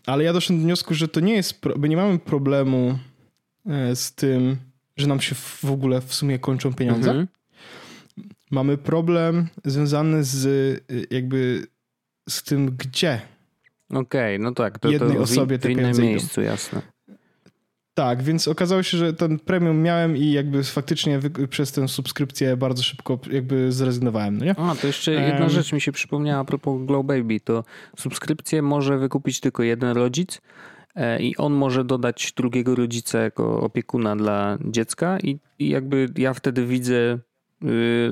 Ale 0.06 0.24
ja 0.24 0.34
doszedłem 0.34 0.60
do 0.60 0.66
wniosku, 0.66 0.94
że 0.94 1.08
to 1.08 1.20
nie 1.20 1.34
jest, 1.34 1.62
my 1.78 1.90
nie 1.90 1.98
mamy 1.98 2.20
problemu 2.20 3.00
e, 3.66 3.96
z 3.96 4.16
tym, 4.16 4.58
że 4.98 5.08
nam 5.08 5.22
się 5.22 5.36
w 5.36 5.60
w 5.64 5.72
ogóle 5.72 6.02
w 6.02 6.14
sumie 6.14 6.40
kończą 6.40 6.74
pieniądze. 6.74 7.10
Mhm. 7.10 7.28
Mamy 8.52 8.78
problem 8.78 9.48
związany 9.66 10.24
z 10.24 10.46
y, 10.46 11.08
jakby 11.12 11.68
z 12.30 12.44
tym, 12.44 12.76
gdzie. 12.78 13.22
Okej, 13.90 14.40
no 14.40 14.52
tak. 14.52 14.80
To, 14.80 14.90
Jednej 14.90 15.12
to 15.14 15.20
w, 15.20 15.22
osobie 15.22 15.58
w 15.58 15.62
te 15.62 15.72
innym 15.72 15.80
pieniądze 15.80 16.02
idą. 16.02 16.12
miejscu, 16.12 16.42
jasne. 16.42 16.82
Tak, 18.00 18.24
więc 18.24 18.48
okazało 18.48 18.84
się, 18.84 18.98
że 18.98 19.14
ten 19.14 19.40
premium 19.40 19.82
miałem 19.82 20.18
i 20.18 20.32
jakby 20.32 20.64
faktycznie 20.64 21.20
przez 21.50 21.72
tę 21.72 21.88
subskrypcję 21.88 22.58
bardzo 22.58 22.84
szybko 22.84 23.20
jakby 23.32 23.72
zrezygnowałem, 23.72 24.38
no 24.38 24.46
nie? 24.46 24.56
A, 24.58 24.76
to 24.76 24.88
jeszcze 24.88 25.12
jedna 25.12 25.46
Em. 25.46 25.50
rzecz 25.50 25.74
mi 25.74 25.82
się 25.82 25.92
przypomniała 25.92 26.42
a 26.42 26.46
propos 26.46 26.86
Glow 26.86 27.06
Baby. 27.06 27.40
To 27.40 27.64
subskrypcję 27.98 28.62
może 28.62 28.98
wykupić 28.98 29.40
tylko 29.40 29.64
jeden 29.64 29.92
rodzic 29.98 30.42
e, 30.96 31.22
i 31.22 31.38
on 31.38 31.54
może 31.54 31.84
dodać 31.84 32.34
drugiego 32.38 32.76
rodzica 32.76 33.20
jako 33.20 33.62
opiekuna 33.62 34.16
dla 34.16 34.58
dziecka 34.66 35.20
i, 35.20 35.40
i 35.60 35.70
jakby 35.70 36.10
ja 36.18 36.34
wtedy 36.34 36.66
widzę 36.66 37.20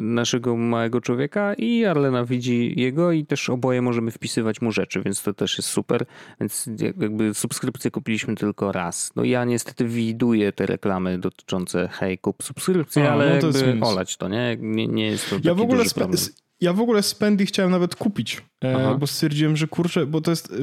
naszego 0.02 0.58
małego 0.58 1.02
człowieka 1.02 1.54
i 1.54 1.86
Arlena 1.86 2.26
widzi 2.26 2.74
jego 2.80 3.12
i 3.12 3.26
też 3.26 3.50
oboje 3.50 3.82
możemy 3.82 4.12
wpisywać 4.12 4.62
mu 4.62 4.72
rzeczy, 4.72 5.02
więc 5.02 5.24
to 5.24 5.34
też 5.34 5.58
jest 5.58 5.70
super. 5.70 6.06
Więc 6.40 6.70
jak- 6.80 7.02
jakby 7.02 7.34
subskrypcję 7.34 7.92
kupiliśmy 7.92 8.36
tylko 8.36 8.72
raz. 8.72 9.12
No 9.16 9.24
ja 9.24 9.46
niestety 9.46 9.86
widuję 9.86 10.52
te 10.52 10.66
reklamy 10.66 11.18
dotyczące 11.20 11.90
hej, 11.92 12.18
kup 12.18 12.44
subskrypcję, 12.44 13.10
A, 13.10 13.14
ale 13.14 13.36
no 13.36 13.52
to 13.52 13.58
jakby 13.58 13.86
olać 13.86 14.18
to, 14.18 14.28
nie? 14.28 14.58
Nie, 14.60 14.88
nie 14.88 15.06
jest 15.06 15.30
to 15.30 15.36
Ja 15.44 15.54
w 15.54 15.62
ogóle 15.62 15.86
problem. 15.96 16.20
Ja 16.62 16.74
w 16.74 16.82
ogóle 16.82 17.04
Spendy 17.04 17.46
chciałem 17.46 17.72
nawet 17.72 17.96
kupić, 17.96 18.42
Aha. 18.64 18.80
e, 18.80 18.98
bo 18.98 19.08
stwierdziłem, 19.08 19.58
że 19.58 19.68
kurczę, 19.68 20.06
bo 20.06 20.22
to 20.22 20.32
jest, 20.32 20.52
e, 20.52 20.56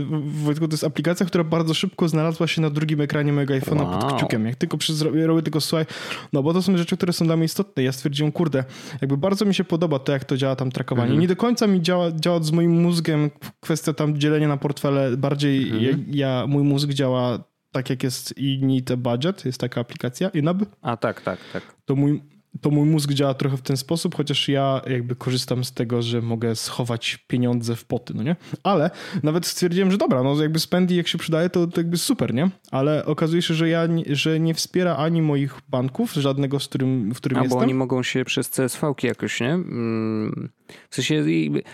Wojtku, 0.44 0.68
to 0.68 0.74
jest 0.74 0.84
aplikacja, 0.84 1.26
która 1.26 1.44
bardzo 1.44 1.74
szybko 1.74 2.08
znalazła 2.08 2.46
się 2.46 2.60
na 2.62 2.70
drugim 2.70 3.00
ekranie 3.00 3.32
mojego 3.32 3.54
iPhone'a 3.54 3.82
Wow. 3.84 4.00
pod 4.00 4.12
kciukiem. 4.12 4.46
Jak 4.46 4.56
tylko 4.56 4.78
przez, 4.78 5.02
robię 5.02 5.42
tylko 5.42 5.60
słuchaj, 5.60 5.86
no 6.32 6.42
bo 6.42 6.52
to 6.54 6.62
są 6.62 6.76
rzeczy, 6.76 6.96
które 6.96 7.12
są 7.12 7.24
dla 7.26 7.36
mnie 7.36 7.44
istotne. 7.44 7.82
Ja 7.82 7.92
stwierdziłem, 7.92 8.32
kurde, 8.32 8.64
jakby 9.00 9.16
bardzo 9.16 9.44
mi 9.44 9.54
się 9.54 9.64
podoba 9.64 9.98
to, 9.98 10.12
jak 10.12 10.24
to 10.24 10.36
działa 10.36 10.56
tam 10.56 10.70
trakowanie. 10.70 11.04
Mhm. 11.06 11.20
Nie 11.20 11.28
do 11.28 11.36
końca 11.36 11.66
mi 11.66 11.82
działa, 11.82 12.12
działa 12.12 12.42
z 12.42 12.52
moim 12.52 12.82
mózgiem 12.82 13.30
kwestia 13.60 13.92
tam 13.92 14.18
dzielenia 14.18 14.48
na 14.48 14.56
portfele. 14.56 15.16
Bardziej 15.16 15.68
Mhm. 15.70 16.04
ja, 16.08 16.44
mój 16.48 16.62
mózg 16.62 16.88
działa 16.90 17.38
tak, 17.72 17.90
jak 17.90 18.02
jest 18.02 18.38
i 18.38 18.58
Need 18.62 18.90
a 18.90 18.96
Budget, 18.96 19.44
jest 19.44 19.60
taka 19.60 19.80
aplikacja, 19.80 20.28
INAB 20.28 20.62
A 20.82 20.96
tak, 20.96 21.20
tak, 21.20 21.38
tak. 21.52 21.62
to 21.84 21.96
mój, 21.96 22.22
to 22.60 22.70
mój 22.70 22.88
mózg 22.88 23.12
działa 23.12 23.34
trochę 23.34 23.56
w 23.56 23.62
ten 23.62 23.76
sposób, 23.76 24.14
chociaż 24.14 24.48
ja 24.48 24.80
jakby 24.90 25.16
korzystam 25.16 25.64
z 25.64 25.72
tego, 25.72 26.02
że 26.02 26.22
mogę 26.22 26.56
schować 26.56 27.16
pieniądze 27.26 27.76
w 27.76 27.84
poty, 27.84 28.14
no 28.16 28.22
nie? 28.22 28.36
Ale 28.62 28.90
nawet 29.22 29.46
stwierdziłem, 29.46 29.90
że 29.90 29.98
dobra, 29.98 30.22
no 30.22 30.42
jakby 30.42 30.60
Spendi 30.60 30.96
jak 30.96 31.08
się 31.08 31.18
przydaje, 31.18 31.50
to, 31.50 31.66
to 31.66 31.80
jakby 31.80 31.96
super, 31.96 32.34
nie? 32.34 32.50
Ale 32.70 33.06
okazuje 33.06 33.42
się, 33.42 33.54
że 33.54 33.68
ja, 33.68 33.86
nie- 33.86 34.04
że 34.16 34.40
nie 34.40 34.54
wspiera 34.54 34.96
ani 34.96 35.22
moich 35.22 35.58
banków, 35.68 36.12
żadnego, 36.12 36.60
z 36.60 36.68
którym, 36.68 37.14
w 37.14 37.16
którym 37.16 37.38
A 37.38 37.40
bo 37.40 37.44
jestem. 37.44 37.60
oni 37.62 37.74
mogą 37.74 38.02
się 38.02 38.24
przez 38.24 38.50
CSV-ki 38.50 39.06
jakoś, 39.06 39.40
nie? 39.40 39.52
Mm, 39.52 40.48
W 40.90 40.94
sensie, 40.94 41.14
ja 41.14 41.22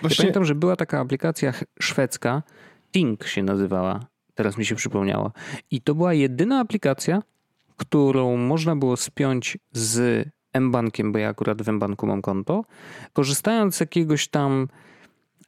Właśnie- 0.01 0.17
pamiętam, 0.17 0.45
że 0.45 0.55
była 0.55 0.77
taka 0.77 1.01
aplikacja 1.01 1.53
szwedzka, 1.81 2.43
Tink 2.93 3.27
się 3.27 3.43
nazywała, 3.43 4.01
teraz 4.35 4.59
mi 4.59 4.65
się 4.65 4.75
przypomniała. 4.75 5.33
I 5.71 5.81
to 5.81 5.95
była 5.95 6.15
jedyna 6.15 6.61
aplikacja, 6.61 7.23
którą 7.77 8.37
można 8.37 8.77
było 8.77 8.97
spiąć 8.97 9.59
z 9.73 10.25
M-Bankiem, 10.53 11.13
bo 11.13 11.19
ja 11.19 11.29
akurat 11.29 11.63
w 11.63 11.69
M-Banku 11.69 12.07
mam 12.07 12.23
konto, 12.23 12.65
korzystając 13.13 13.75
z 13.77 13.81
jakiegoś 13.81 14.29
tam 14.29 14.69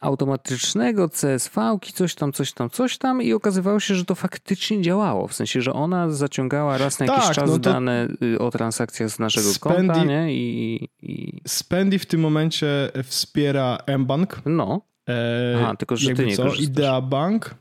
automatycznego 0.00 1.09
CSV-ki, 1.09 1.92
coś 1.92 2.14
tam, 2.14 2.32
coś 2.32 2.53
tam, 2.53 2.70
coś 2.70 2.98
tam 2.98 3.22
i 3.22 3.32
okazywało 3.32 3.80
się, 3.80 3.94
że 3.94 4.05
to 4.05 4.14
faktycznie 4.14 4.82
działało. 4.82 5.28
W 5.28 5.34
sensie, 5.34 5.62
że 5.62 5.72
ona 5.72 6.11
zaciągała 6.11 6.78
raz 6.78 6.98
na 6.98 7.07
jakiś 7.07 7.24
Tak, 7.24 7.34
czas 7.34 7.50
no 7.50 7.59
dane 7.59 8.09
y, 8.22 8.38
o 8.38 8.50
transakcjach 8.50 9.11
z 9.11 9.18
naszego 9.18 9.48
Spendi- 9.48 9.59
konta, 9.61 10.05
nie? 10.05 10.34
I, 10.34 10.88
i 11.03 11.40
Spendi 11.48 11.98
w 11.98 12.07
tym 12.07 12.20
momencie 12.20 12.66
wspiera 13.05 13.78
mBank. 13.98 14.42
no. 14.46 14.80
E, 15.09 15.59
Aha, 15.62 15.74
tylko, 15.78 15.96
że 15.96 16.14
ty 16.14 16.26
nie 16.26 16.36
co? 16.36 16.42
korzystasz. 16.42 16.68
Idea 16.68 17.00
Bank, 17.00 17.55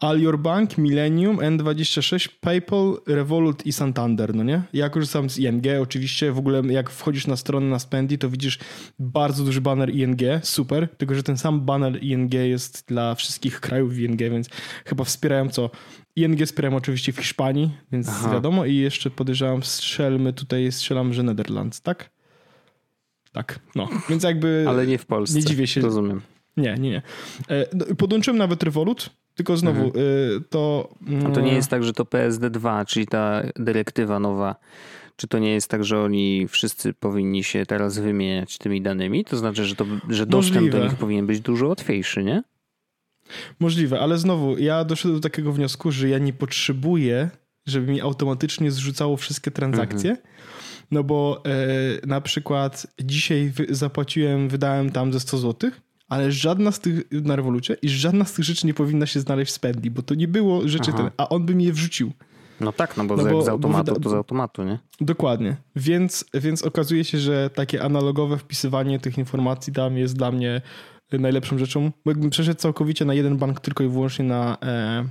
All 0.00 0.20
Your 0.20 0.38
Bank, 0.38 0.78
Millennium, 0.78 1.36
N26, 1.36 2.28
PayPal, 2.40 2.96
Revolut 3.06 3.66
i 3.66 3.72
Santander, 3.72 4.34
no 4.34 4.42
nie? 4.42 4.62
Ja 4.72 4.90
korzystam 4.90 5.30
z 5.30 5.38
ING 5.38 5.64
oczywiście, 5.82 6.32
w 6.32 6.38
ogóle 6.38 6.62
jak 6.68 6.90
wchodzisz 6.90 7.26
na 7.26 7.36
stronę 7.36 7.66
na 7.66 7.78
Spendi, 7.78 8.18
to 8.18 8.30
widzisz 8.30 8.58
bardzo 8.98 9.44
duży 9.44 9.60
banner 9.60 9.94
ING, 9.94 10.20
super, 10.42 10.88
tylko 10.96 11.14
że 11.14 11.22
ten 11.22 11.38
sam 11.38 11.60
banner 11.60 12.02
ING 12.02 12.34
jest 12.34 12.84
dla 12.88 13.14
wszystkich 13.14 13.60
krajów 13.60 13.98
ING, 13.98 14.18
więc 14.18 14.48
chyba 14.84 15.04
wspierają 15.04 15.48
co? 15.48 15.70
ING 16.16 16.46
wspierają 16.46 16.76
oczywiście 16.76 17.12
w 17.12 17.18
Hiszpanii, 17.18 17.70
więc 17.92 18.08
Aha. 18.08 18.32
wiadomo 18.32 18.64
i 18.64 18.76
jeszcze 18.76 19.10
podejrzewam, 19.10 19.62
strzelmy 19.62 20.32
tutaj, 20.32 20.72
strzelam, 20.72 21.14
że 21.14 21.22
Netherlands, 21.22 21.80
tak? 21.80 22.10
Tak, 23.32 23.60
no, 23.74 23.88
więc 24.08 24.22
jakby... 24.22 24.64
Ale 24.68 24.86
nie 24.86 24.98
w 24.98 25.06
Polsce. 25.06 25.38
nie 25.38 25.44
dziwię 25.44 25.66
się. 25.66 25.80
Rozumiem. 25.80 26.20
Nie, 26.56 26.74
nie, 26.74 26.90
nie. 26.90 27.02
E, 27.50 27.66
no, 27.74 27.84
Podłączyłem 27.96 28.38
nawet 28.38 28.62
Revolut, 28.62 29.10
tylko 29.40 29.56
znowu 29.56 29.86
e, 29.86 29.90
to... 30.50 30.88
Mhm. 31.06 31.26
A 31.26 31.34
to 31.34 31.40
nie 31.40 31.54
jest 31.54 31.68
tak, 31.68 31.84
że 31.84 31.92
to 31.92 32.04
PSD2, 32.04 32.86
czyli 32.86 33.06
ta 33.06 33.42
dyrektywa 33.56 34.20
nowa, 34.20 34.56
czy 35.16 35.28
to 35.28 35.38
nie 35.38 35.52
jest 35.52 35.68
tak, 35.68 35.84
że 35.84 36.00
oni 36.00 36.48
wszyscy 36.48 36.94
powinni 36.94 37.44
się 37.44 37.66
teraz 37.66 37.98
wymieniać 37.98 38.58
tymi 38.58 38.82
danymi? 38.82 39.24
To 39.24 39.36
znaczy, 39.36 39.64
że, 39.64 39.76
to, 39.76 39.86
że 40.08 40.26
dostęp 40.26 40.56
Możliwe. 40.56 40.78
do 40.78 40.84
nich 40.84 40.94
powinien 40.94 41.26
być 41.26 41.40
dużo 41.40 41.68
łatwiejszy, 41.68 42.24
nie? 42.24 42.42
Możliwe, 43.60 44.00
ale 44.00 44.18
znowu 44.18 44.58
ja 44.58 44.84
doszedłem 44.84 45.20
do 45.20 45.28
takiego 45.28 45.52
wniosku, 45.52 45.92
że 45.92 46.08
ja 46.08 46.18
nie 46.18 46.32
potrzebuję, 46.32 47.30
żeby 47.66 47.92
mi 47.92 48.00
automatycznie 48.00 48.70
zrzucało 48.70 49.16
wszystkie 49.16 49.50
transakcje, 49.50 50.16
no 50.90 51.04
bo 51.04 51.42
e, 51.46 52.06
na 52.06 52.20
przykład 52.20 52.86
dzisiaj 53.02 53.52
zapłaciłem, 53.68 54.48
wydałem 54.48 54.90
tam 54.90 55.12
ze 55.12 55.20
100 55.20 55.38
zł, 55.38 55.70
ale 56.10 56.32
żadna 56.32 56.72
z 56.72 56.80
tych 56.80 57.04
na 57.10 57.36
rewolucie 57.36 57.76
i 57.82 57.88
żadna 57.88 58.24
z 58.24 58.32
tych 58.32 58.44
rzeczy 58.44 58.66
nie 58.66 58.74
powinna 58.74 59.06
się 59.06 59.20
znaleźć 59.20 59.52
w 59.52 59.54
Spendi, 59.54 59.90
bo 59.90 60.02
to 60.02 60.14
nie 60.14 60.28
było 60.28 60.68
rzeczy 60.68 60.90
Aha. 60.94 60.98
ten, 61.02 61.10
a 61.16 61.28
on 61.28 61.46
by 61.46 61.54
mi 61.54 61.64
je 61.64 61.72
wrzucił. 61.72 62.12
No 62.60 62.72
tak, 62.72 62.96
no 62.96 63.04
bo, 63.04 63.16
No 63.16 63.22
bo- 63.24 63.42
z 63.42 63.46
bo 63.46 63.50
automatu, 63.50 63.92
wyda- 63.94 64.02
to 64.04 64.10
z 64.10 64.12
automatu, 64.14 64.64
nie? 64.64 64.78
Dokładnie. 65.00 65.56
Więc, 65.76 66.24
więc 66.34 66.62
okazuje 66.62 67.04
się, 67.04 67.18
że 67.18 67.50
takie 67.54 67.82
analogowe 67.82 68.38
wpisywanie 68.38 68.98
tych 68.98 69.18
informacji 69.18 69.72
tam 69.72 69.96
jest 69.98 70.16
dla 70.16 70.32
mnie 70.32 70.62
najlepszą 71.12 71.58
rzeczą. 71.58 71.90
Bo 72.04 72.10
jakbym 72.10 72.30
przeszedł 72.30 72.60
całkowicie 72.60 73.04
na 73.04 73.14
jeden 73.14 73.36
bank 73.36 73.60
tylko 73.60 73.84
i 73.84 73.88
wyłącznie 73.88 74.24
na 74.24 74.58
e, 74.62 75.04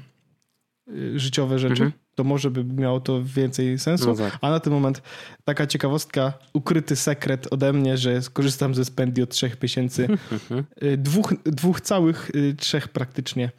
y, 0.93 1.19
życiowe 1.19 1.59
rzeczy, 1.59 1.83
Mhm. 1.83 1.91
To 2.19 2.23
może 2.23 2.51
by 2.51 2.63
miało 2.63 2.99
to 2.99 3.23
więcej 3.23 3.79
sensu. 3.79 4.07
No 4.07 4.15
tak. 4.15 4.37
A 4.41 4.49
na 4.49 4.59
ten 4.59 4.73
moment 4.73 5.01
taka 5.43 5.67
ciekawostka, 5.67 6.33
ukryty 6.53 6.95
sekret 6.95 7.47
ode 7.51 7.73
mnie, 7.73 7.97
że 7.97 8.21
skorzystam 8.21 8.75
ze 8.75 8.85
Spendi 8.85 9.21
od 9.21 9.29
trzech 9.29 9.61
miesięcy. 9.63 10.07
Y, 10.83 10.97
dwóch, 10.97 11.33
dwóch 11.45 11.81
całych, 11.81 12.31
y, 12.35 12.55
trzech 12.57 12.87
praktycznie. 12.87 13.51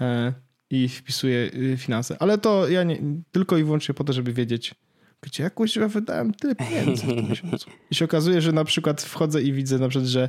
E, 0.00 0.32
I 0.70 0.88
wpisuję 0.88 1.50
y, 1.54 1.76
finanse. 1.76 2.16
Ale 2.20 2.38
to 2.38 2.68
ja 2.68 2.82
nie, 2.82 2.98
tylko 3.32 3.58
i 3.58 3.64
wyłącznie 3.64 3.94
po 3.94 4.04
to, 4.04 4.12
żeby 4.12 4.32
wiedzieć, 4.32 4.74
gdzie 5.20 5.42
jakoś 5.42 5.76
ja 5.76 5.88
wydałem 5.88 6.34
tyle 6.34 6.54
pieniędzy 6.54 7.06
w 7.06 7.28
miesiącu. 7.28 7.70
I 7.90 7.94
się 7.94 8.04
okazuje, 8.04 8.40
że 8.40 8.52
na 8.52 8.64
przykład 8.64 9.02
wchodzę 9.02 9.42
i 9.42 9.52
widzę 9.52 9.78
na 9.78 9.88
przykład, 9.88 10.08
że 10.08 10.28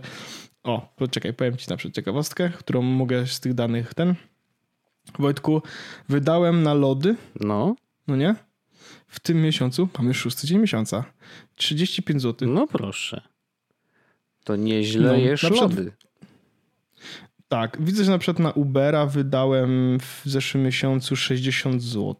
o, 0.64 0.94
poczekaj, 0.96 1.34
powiem 1.34 1.58
ci 1.58 1.70
na 1.70 1.78
przykład 1.78 1.96
ciekawostkę, 1.96 2.50
którą 2.50 2.82
mogę 2.82 3.28
z 3.28 3.40
tych 3.40 3.54
danych 3.54 3.94
ten. 3.94 4.16
Wojtku, 5.20 5.62
wydałem 6.10 6.64
na 6.64 6.74
lody, 6.74 7.16
No, 7.39 7.76
no 8.08 8.16
nie? 8.16 8.36
W 9.08 9.20
tym 9.20 9.41
miesiącu, 9.41 9.89
mamy 9.97 10.08
już 10.08 10.18
szósty 10.18 10.47
dzień 10.47 10.60
miesiąca, 10.60 11.03
35 11.56 12.22
zł. 12.22 12.47
no 12.49 12.68
proszę. 12.68 13.22
To 14.43 14.56
nieźle 14.56 15.08
No, 15.12 15.16
jesz 15.16 15.41
przykład- 15.41 15.62
lody. 15.62 15.91
Tak, 17.47 17.78
widzę, 17.82 18.03
że 18.03 18.12
na 18.12 18.18
przykład 18.18 18.39
na 18.39 18.51
Ubera 18.51 19.06
wydałem 19.06 19.99
w 19.99 20.22
zeszłym 20.26 20.64
miesiącu 20.64 21.16
60 21.16 21.82
zł. 21.84 22.16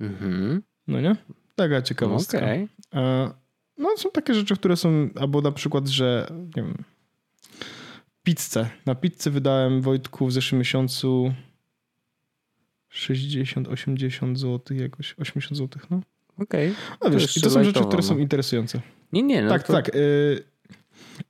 Mhm. 0.00 0.62
No 0.86 1.00
nie? 1.00 1.16
Taka 1.54 1.82
ciekawostka. 1.82 2.38
Okej. 2.38 2.68
E, 2.94 3.30
No 3.78 3.88
są 3.96 4.10
takie 4.10 4.34
rzeczy, 4.34 4.56
które 4.56 4.76
są, 4.76 5.08
albo 5.20 5.40
na 5.40 5.52
przykład, 5.52 5.88
że 5.88 6.26
nie 6.56 6.62
wiem, 6.62 6.74
pizzę. 8.22 8.68
Na 8.86 8.94
pizzę 8.94 9.30
wydałem 9.30 9.80
Wojtku 9.82 10.26
w 10.26 10.32
zeszłym 10.32 10.58
miesiącu 10.58 11.34
60, 12.94 13.68
80 13.68 14.38
zł 14.38 14.76
jakoś, 14.76 15.14
80 15.18 15.58
zł, 15.58 15.82
no. 15.90 16.00
Okej. 16.38 16.70
Okay. 16.70 16.96
No 17.02 17.10
wiesz, 17.10 17.36
i 17.36 17.40
to 17.40 17.50
są 17.50 17.64
rzeczy, 17.64 17.84
które 17.84 18.02
są 18.02 18.14
no. 18.14 18.20
interesujące. 18.20 18.80
Nie, 19.12 19.22
nie. 19.22 19.42
No 19.42 19.48
tak, 19.48 19.62
to... 19.62 19.72
tak. 19.72 19.94
Y 19.94 20.54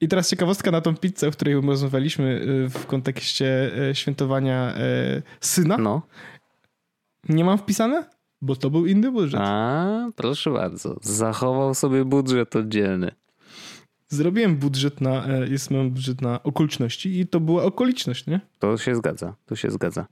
i 0.00 0.08
teraz 0.08 0.30
ciekawostka 0.30 0.70
na 0.70 0.80
tą 0.80 0.96
pizzę, 0.96 1.28
o 1.28 1.30
której 1.30 1.54
rozmawialiśmy 1.54 2.42
y, 2.66 2.68
w 2.68 2.86
kontekście 2.86 3.70
y, 3.90 3.94
świętowania 3.94 4.74
syna. 5.40 5.78
No. 5.78 6.02
Nie 7.28 7.44
mam 7.44 7.58
wpisane? 7.58 8.04
Bo 8.42 8.56
to 8.56 8.70
był 8.70 8.86
inny 8.86 9.12
budżet. 9.12 9.40
A, 9.42 10.10
proszę 10.16 10.50
bardzo. 10.50 10.96
Zachował 11.02 11.74
sobie 11.74 12.04
budżet 12.04 12.56
oddzielny. 12.56 13.10
Zrobiłem 14.08 14.56
budżet 14.56 15.00
na, 15.00 15.26
e, 15.26 15.48
jest 15.48 15.70
mam 15.70 15.90
budżet 15.90 16.22
na 16.22 16.42
okoliczności 16.42 17.20
i 17.20 17.26
to 17.26 17.40
była 17.40 17.62
okoliczność, 17.62 18.26
nie? 18.26 18.40
To 18.58 18.78
się 18.78 18.96
zgadza, 18.96 19.34
to 19.46 19.56
się 19.56 19.70
zgadza. 19.70 20.06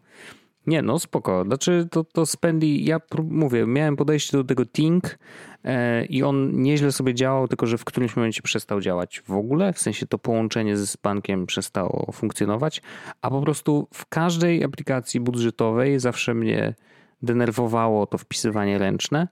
Nie, 0.66 0.82
no 0.82 0.98
spoko. 0.98 1.44
Znaczy 1.44 1.88
to, 1.90 2.04
to 2.04 2.26
Spendy, 2.26 2.66
ja 2.66 3.00
mówię, 3.30 3.66
miałem 3.66 3.96
podejście 3.96 4.36
do 4.36 4.44
tego 4.44 4.66
Think 4.66 5.18
e, 5.64 6.04
i 6.04 6.22
on 6.22 6.62
nieźle 6.62 6.92
sobie 6.92 7.14
działał, 7.14 7.48
tylko 7.48 7.66
że 7.66 7.78
w 7.78 7.84
którymś 7.84 8.16
momencie 8.16 8.42
przestał 8.42 8.80
działać 8.80 9.22
w 9.26 9.32
ogóle, 9.32 9.72
w 9.72 9.78
sensie 9.78 10.06
to 10.06 10.18
połączenie 10.18 10.76
ze 10.76 10.86
Spankiem 10.86 11.46
przestało 11.46 12.12
funkcjonować, 12.12 12.82
a 13.22 13.30
po 13.30 13.42
prostu 13.42 13.88
w 13.94 14.06
każdej 14.06 14.64
aplikacji 14.64 15.20
budżetowej 15.20 16.00
zawsze 16.00 16.34
mnie 16.34 16.74
denerwowało 17.22 18.06
to 18.06 18.18
wpisywanie 18.18 18.78
ręczne. 18.78 19.28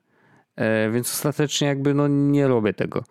E, 0.57 0.91
więc 0.91 1.11
ostatecznie 1.13 1.69
jakby 1.69 1.95
no 1.95 2.09
nie 2.09 2.49
robię 2.49 2.73
tego. 2.73 3.05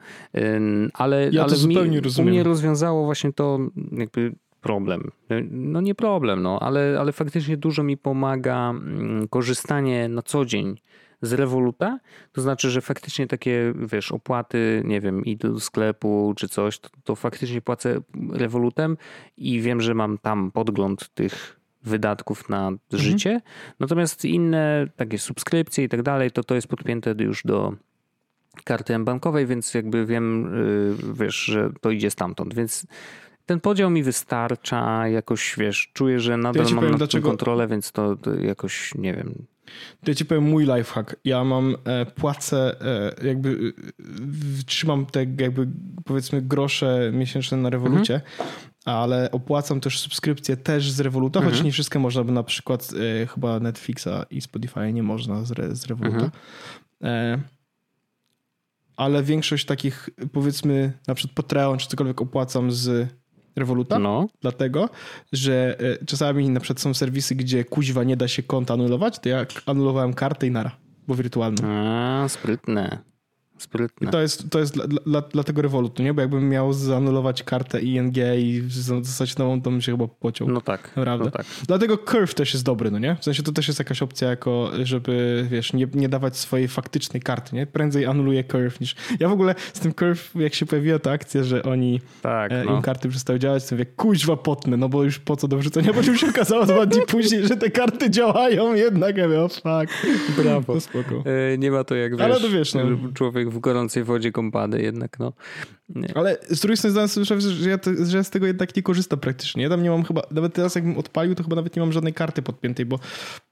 Ale, 0.94 1.30
ja 1.32 1.44
ale 1.44 1.56
zupełnie 1.56 1.98
mi, 1.98 2.00
rozumiem. 2.00 2.28
u 2.28 2.32
mnie 2.32 2.44
rozwiązało 2.44 3.06
właśnie 3.06 3.34
to 3.34 3.60
jakby 3.92 4.36
problem. 4.62 5.12
No 5.52 5.82
nie 5.82 5.96
problem, 5.96 6.42
no, 6.42 6.60
ale, 6.60 6.98
ale 7.00 7.12
faktycznie 7.12 7.58
dużo 7.58 7.84
mi 7.84 7.98
pomaga 7.98 8.70
mm, 8.70 9.28
korzystanie 9.28 10.10
na 10.10 10.22
co 10.22 10.46
dzień 10.46 10.80
z 11.22 11.34
Revoluta, 11.34 12.00
to 12.32 12.42
znaczy, 12.42 12.70
że 12.70 12.82
faktycznie 12.82 13.28
takie, 13.28 13.74
wiesz, 13.76 14.12
opłaty, 14.12 14.82
nie 14.86 15.02
wiem, 15.02 15.26
idę 15.26 15.54
do 15.54 15.60
sklepu 15.60 16.34
czy 16.38 16.50
coś, 16.50 16.80
to, 16.80 16.90
to 17.04 17.16
faktycznie 17.16 17.62
płacę 17.62 18.02
Revolutem 18.32 18.98
i 19.38 19.62
wiem, 19.62 19.82
że 19.82 19.94
mam 19.94 20.18
tam 20.18 20.52
podgląd 20.52 21.10
tych 21.10 21.60
wydatków 21.84 22.50
na 22.50 22.68
mhm. 22.68 22.80
życie. 22.92 23.42
Natomiast 23.80 24.26
inne 24.26 24.88
takie 24.96 25.18
subskrypcje 25.18 25.84
i 25.84 25.90
tak 25.90 26.02
dalej, 26.02 26.32
to 26.32 26.44
to 26.44 26.56
jest 26.56 26.68
podpięte 26.68 27.16
już 27.20 27.44
do 27.44 27.74
karty 28.64 29.00
bankowej, 29.00 29.46
więc 29.46 29.74
jakby 29.74 30.06
wiem, 30.06 30.56
y, 30.56 30.96
wiesz, 31.14 31.36
że 31.36 31.70
to 31.82 31.92
idzie 31.92 32.12
stamtąd, 32.12 32.56
więc 32.56 32.88
ten 33.50 33.60
podział 33.60 33.90
mi 33.90 34.04
wystarcza, 34.04 35.08
jakoś 35.08 35.56
wiesz, 35.58 35.92
czuję, 35.94 36.20
że 36.20 36.38
nadal 36.38 36.64
ja 36.64 36.70
mam 36.70 36.76
powiem, 36.76 36.92
nad 36.92 37.00
dlaczego... 37.00 37.30
kontrolę, 37.30 37.68
więc 37.68 37.92
to, 37.92 38.18
jakoś 38.42 38.96
nie 38.96 39.14
wiem. 39.14 39.46
To 40.04 40.12
ja 40.12 40.16
ci 40.16 40.26
powiem 40.26 40.44
mój 40.44 40.66
lifehack. 40.66 41.16
Ja 41.26 41.44
mam 41.44 41.76
e, 41.86 42.06
płacę, 42.06 42.82
e, 42.82 43.28
jakby 43.28 43.74
e, 44.00 44.64
trzymam 44.66 45.06
te 45.06 45.20
jakby 45.20 45.68
powiedzmy 46.06 46.42
grosze 46.42 47.12
miesięczne 47.14 47.58
na 47.58 47.70
rewolucie, 47.70 48.16
mhm. 48.16 48.50
ale 48.86 49.32
opłacam 49.32 49.80
też 49.80 50.00
subskrypcje 50.00 50.58
też 50.58 50.92
z 50.92 51.00
Revoluta, 51.00 51.40
mhm. 51.40 51.56
choć 51.56 51.64
nie 51.64 51.72
wszystkie 51.72 52.00
można, 52.00 52.24
bo 52.24 52.32
na 52.32 52.44
przykład 52.44 52.90
e, 53.22 53.28
chyba 53.28 53.60
Netflixa 53.60 54.26
i 54.32 54.42
Spotify 54.42 54.94
nie 54.94 55.04
można 55.04 55.44
z, 55.44 55.78
z 55.78 55.86
Revoluta. 55.86 56.32
Mhm. 56.32 56.32
E, 57.04 57.40
ale 58.98 59.24
większość 59.24 59.66
takich 59.66 60.10
powiedzmy 60.32 60.94
na 61.08 61.16
przykład 61.16 61.36
Patreon 61.36 61.78
czy 61.78 61.88
cokolwiek 61.88 62.22
opłacam 62.22 62.72
z 62.72 63.19
Revoluta, 63.56 64.00
no. 64.00 64.28
dlatego, 64.42 64.90
że 65.32 65.78
e, 65.80 66.06
czasami 66.06 66.50
na 66.50 66.60
przykład 66.60 66.80
są 66.82 66.94
serwisy, 66.94 67.36
gdzie 67.36 67.66
kuźwa 67.66 68.04
nie 68.04 68.18
da 68.18 68.28
się 68.28 68.44
konta 68.44 68.74
anulować, 68.74 69.20
to 69.20 69.30
ja 69.30 69.46
anulowałem 69.66 70.14
kartę 70.14 70.48
i 70.48 70.52
nara, 70.52 70.72
bo 71.08 71.16
wirtualną. 71.16 71.68
A, 71.68 72.26
sprytne. 72.30 73.09
Sprytne. 73.60 74.08
I 74.08 74.12
to 74.12 74.22
jest, 74.22 74.50
to 74.50 74.60
jest 74.60 74.74
dla, 74.74 74.88
dla, 74.88 75.22
dla 75.22 75.44
tego 75.44 75.62
nie? 76.00 76.14
Bo 76.14 76.22
jakbym 76.22 76.50
miał 76.50 76.74
zanulować 76.74 77.44
kartę 77.44 77.82
ING 77.82 78.18
i 78.38 78.64
zostać 79.02 79.38
nową, 79.38 79.62
to 79.62 79.72
bym 79.72 79.82
się 79.82 79.92
chyba 79.92 80.08
pociął. 80.08 80.48
No 80.48 80.62
tak. 80.62 80.96
Naprawdę. 80.96 81.26
No 81.26 81.32
tak. 81.32 81.46
Dlatego 81.68 81.98
Curve 81.98 82.34
też 82.34 82.54
jest 82.54 82.66
dobry, 82.66 82.92
no 82.92 83.00
nie? 83.00 83.16
W 83.16 83.24
sensie 83.24 83.44
to 83.44 83.52
też 83.52 83.68
jest 83.68 83.80
jakaś 83.80 84.02
opcja, 84.02 84.30
jako 84.30 84.72
żeby, 84.84 85.46
wiesz, 85.50 85.74
nie, 85.74 85.88
nie 85.94 86.10
dawać 86.10 86.38
swojej 86.38 86.68
faktycznej 86.68 87.22
karty, 87.22 87.56
nie? 87.56 87.68
Prędzej 87.68 88.06
anuluję 88.06 88.44
Curve 88.44 88.80
niż... 88.80 88.96
Ja 89.20 89.30
w 89.30 89.32
ogóle 89.32 89.56
z 89.74 89.80
tym 89.80 89.94
Curve, 89.94 90.32
jak 90.36 90.54
się 90.54 90.66
pojawiła 90.66 91.00
ta 91.00 91.12
akcja, 91.12 91.44
że 91.44 91.64
oni 91.64 92.02
tak, 92.22 92.52
e, 92.52 92.64
no. 92.66 92.76
im 92.76 92.82
karty 92.82 93.10
przestały 93.10 93.40
działać, 93.40 93.66
to 93.66 93.76
mówię, 93.76 93.86
kuźwa 93.86 94.38
potnę, 94.38 94.78
no 94.78 94.90
bo 94.90 95.04
już 95.04 95.20
po 95.20 95.36
co 95.36 95.48
do 95.48 95.58
wrzucenia, 95.58 95.94
bo 95.94 96.02
już 96.02 96.22
się 96.22 96.30
okazało 96.30 96.66
dwa 96.66 96.86
dni 96.86 97.02
później, 97.08 97.48
że 97.48 97.58
te 97.58 97.70
karty 97.70 98.10
działają 98.10 98.74
jednak. 98.74 99.18
Ja 99.18 99.28
mówię, 99.28 99.42
o 99.42 99.50
fuck. 99.50 99.64
Brawo. 100.38 100.74
To 100.74 100.82
spoko. 100.82 101.24
E, 101.54 101.58
nie 101.58 101.72
ma 101.72 101.84
to 101.84 101.96
jak, 101.96 102.12
wiesz, 102.12 102.22
Ale 102.22 102.40
to 102.40 102.50
wiesz 102.50 102.74
no. 102.74 102.82
człowiek 103.14 103.49
w 103.50 103.60
gorącej 103.60 104.04
wodzie 104.04 104.32
kąpany 104.32 104.82
jednak, 104.82 105.20
no. 105.20 105.34
Nie. 105.90 106.18
Ale 106.18 106.38
z 106.50 106.60
drugiej 106.60 106.78
strony 106.78 107.08
sobie 107.08 107.42
że 107.42 107.70
ja, 107.70 107.78
to, 107.78 107.92
że 108.06 108.18
ja 108.18 108.24
z 108.24 108.30
tego 108.30 108.46
jednak 108.46 108.76
nie 108.76 108.84
korzystam 108.84 109.20
praktycznie. 109.20 109.64
Ja 109.64 109.70
tam 109.70 109.84
nie 109.84 109.90
mam 109.90 110.04
chyba, 110.04 110.22
nawet 110.32 110.54
teraz 110.54 110.76
jakbym 110.76 110.98
odpalił, 110.98 111.36
to 111.36 111.44
chyba 111.44 111.56
nawet 111.56 111.76
nie 111.76 111.80
mam 111.80 111.92
żadnej 111.92 112.14
karty 112.14 112.42
podpiętej, 112.42 112.86
bo, 112.86 113.00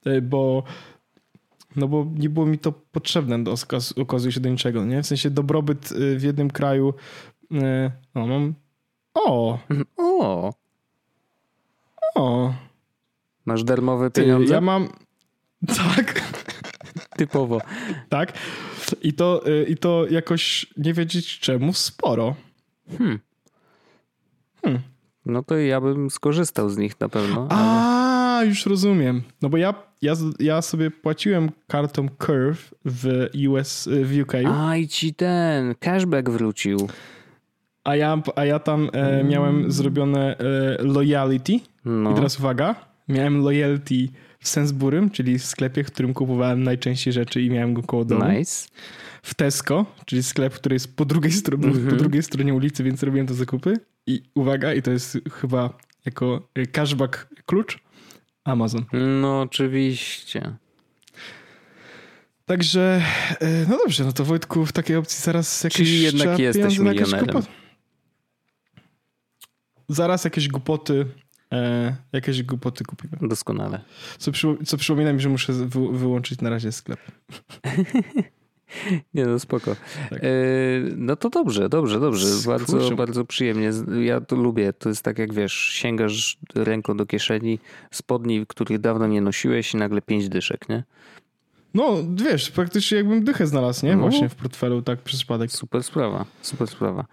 e, 0.05 0.21
bo 0.21 0.63
no 1.75 1.87
bo 1.87 2.07
nie 2.15 2.29
było 2.29 2.45
mi 2.45 2.59
to 2.59 2.71
potrzebne, 2.71 3.43
do, 3.43 3.55
okazuje 4.01 4.31
się 4.31 4.39
do 4.39 4.49
niczego, 4.49 4.85
nie? 4.85 5.03
W 5.03 5.07
sensie 5.07 5.29
dobrobyt 5.29 5.91
e, 5.91 6.15
w 6.15 6.23
jednym 6.23 6.51
kraju, 6.51 6.93
e, 7.53 7.91
no 8.15 8.27
mam, 8.27 8.53
o! 9.13 9.59
O! 9.97 10.53
O! 12.15 12.53
Masz 13.45 13.63
darmowe 13.63 14.11
pieniądze? 14.11 14.53
Ja 14.53 14.61
mam, 14.61 14.89
tak. 15.67 16.36
Typowo. 17.17 17.61
Tak. 18.09 18.33
I 19.01 19.13
to, 19.13 19.47
y, 19.47 19.65
I 19.69 19.77
to 19.77 20.05
jakoś 20.09 20.65
nie 20.77 20.93
wiedzieć 20.93 21.39
czemu 21.39 21.73
sporo. 21.73 22.35
Hmm. 22.97 23.19
Hmm. 24.63 24.81
No 25.25 25.43
to 25.43 25.57
ja 25.57 25.81
bym 25.81 26.09
skorzystał 26.09 26.69
z 26.69 26.77
nich 26.77 26.99
na 26.99 27.09
pewno. 27.09 27.47
A, 27.49 28.41
już 28.45 28.65
rozumiem. 28.65 29.21
No 29.41 29.49
bo 29.49 29.57
ja, 29.57 29.73
ja, 30.01 30.13
ja 30.39 30.61
sobie 30.61 30.91
płaciłem 30.91 31.51
kartą 31.67 32.09
Curve 32.09 32.73
w 32.85 33.27
US, 33.49 33.89
w 34.03 34.21
UK. 34.21 34.33
A 34.47 34.77
i 34.77 34.87
ci 34.87 35.13
ten 35.13 35.75
cashback 35.79 36.29
wrócił. 36.29 36.89
A 37.83 37.95
ja, 37.95 38.21
a 38.35 38.45
ja 38.45 38.59
tam 38.59 38.89
e, 38.93 39.23
miałem 39.23 39.55
mm. 39.55 39.71
zrobione 39.71 40.37
e, 40.37 40.83
loyalty. 40.83 41.59
No. 41.85 42.11
I 42.11 42.15
teraz 42.15 42.39
uwaga, 42.39 42.75
miałem 43.07 43.43
loyalty 43.43 44.07
w 44.39 44.47
Sensburym, 44.47 45.09
czyli 45.09 45.39
w 45.39 45.45
sklepie, 45.45 45.83
w 45.83 45.87
którym 45.87 46.13
kupowałem 46.13 46.63
najczęściej 46.63 47.13
rzeczy 47.13 47.41
i 47.41 47.49
miałem 47.49 47.73
go 47.73 47.83
koło 47.83 48.05
domu. 48.05 48.31
Nice. 48.31 48.67
W 49.23 49.33
Tesco, 49.33 49.85
czyli 50.05 50.23
sklep, 50.23 50.53
który 50.53 50.75
jest 50.75 50.95
po 50.95 51.05
drugiej, 51.05 51.31
stro- 51.31 51.57
mm-hmm. 51.57 51.71
po 51.71 51.77
mhm. 51.77 51.97
drugiej 51.97 52.23
stronie 52.23 52.53
ulicy, 52.53 52.83
więc 52.83 53.03
robiłem 53.03 53.27
te 53.27 53.33
zakupy. 53.33 53.73
I 54.07 54.23
uwaga, 54.35 54.73
i 54.73 54.81
to 54.81 54.91
jest 54.91 55.17
chyba 55.31 55.77
jako 56.05 56.47
cashback 56.71 57.27
klucz, 57.45 57.79
Amazon. 58.43 58.85
No 59.21 59.41
oczywiście. 59.41 60.57
Także, 62.45 63.01
e, 63.39 63.65
no 63.69 63.77
dobrze, 63.77 64.03
no 64.03 64.11
to 64.11 64.25
Wojtku, 64.25 64.65
w 64.65 64.71
takiej 64.71 64.95
opcji 64.95 65.23
zaraz 65.23 65.63
jakieś... 65.63 65.77
Czyli 65.77 66.01
jednak 66.01 66.39
jesteś 66.39 66.79
milionerem. 66.79 67.43
Zaraz 69.89 70.23
jakieś 70.23 70.47
głupoty 70.47 71.05
E, 71.53 71.95
jakieś 72.13 72.43
głupoty 72.43 72.83
kupimy. 72.83 73.17
Doskonale. 73.21 73.81
Co, 74.17 74.31
przy, 74.31 74.57
co 74.65 74.77
przypomina 74.77 75.13
mi, 75.13 75.19
że 75.19 75.29
muszę 75.29 75.53
wy, 75.53 75.87
wyłączyć 75.91 76.41
na 76.41 76.49
razie 76.49 76.71
sklep. 76.71 76.99
Nie 79.13 79.25
no, 79.25 79.39
spoko. 79.39 79.75
Tak. 80.09 80.23
E, 80.23 80.27
no 80.95 81.15
to 81.15 81.29
dobrze, 81.29 81.69
dobrze, 81.69 81.99
dobrze. 81.99 82.27
Bardzo, 82.45 82.95
bardzo 82.95 83.25
przyjemnie. 83.25 83.71
Ja 84.01 84.21
to 84.21 84.35
lubię. 84.35 84.73
To 84.73 84.89
jest 84.89 85.01
tak 85.01 85.19
jak 85.19 85.33
wiesz, 85.33 85.53
sięgasz 85.53 86.37
ręką 86.55 86.97
do 86.97 87.05
kieszeni 87.05 87.59
spodni, 87.91 88.45
których 88.47 88.79
dawno 88.79 89.07
nie 89.07 89.21
nosiłeś 89.21 89.73
i 89.73 89.77
nagle 89.77 90.01
pięć 90.01 90.29
dyszek, 90.29 90.69
nie? 90.69 90.83
No, 91.77 91.95
wiesz, 92.15 92.51
praktycznie 92.51 92.97
jakbym 92.97 93.23
dychę 93.23 93.47
znalazł, 93.47 93.85
nie? 93.85 93.95
No. 93.95 94.01
Właśnie 94.01 94.29
w 94.29 94.35
portfelu, 94.35 94.81
tak 94.81 94.99
przez 94.99 95.19
przypadek. 95.19 95.51
Super 95.51 95.83
sprawa, 95.83 96.25
super 96.41 96.67
sprawa. 96.67 97.05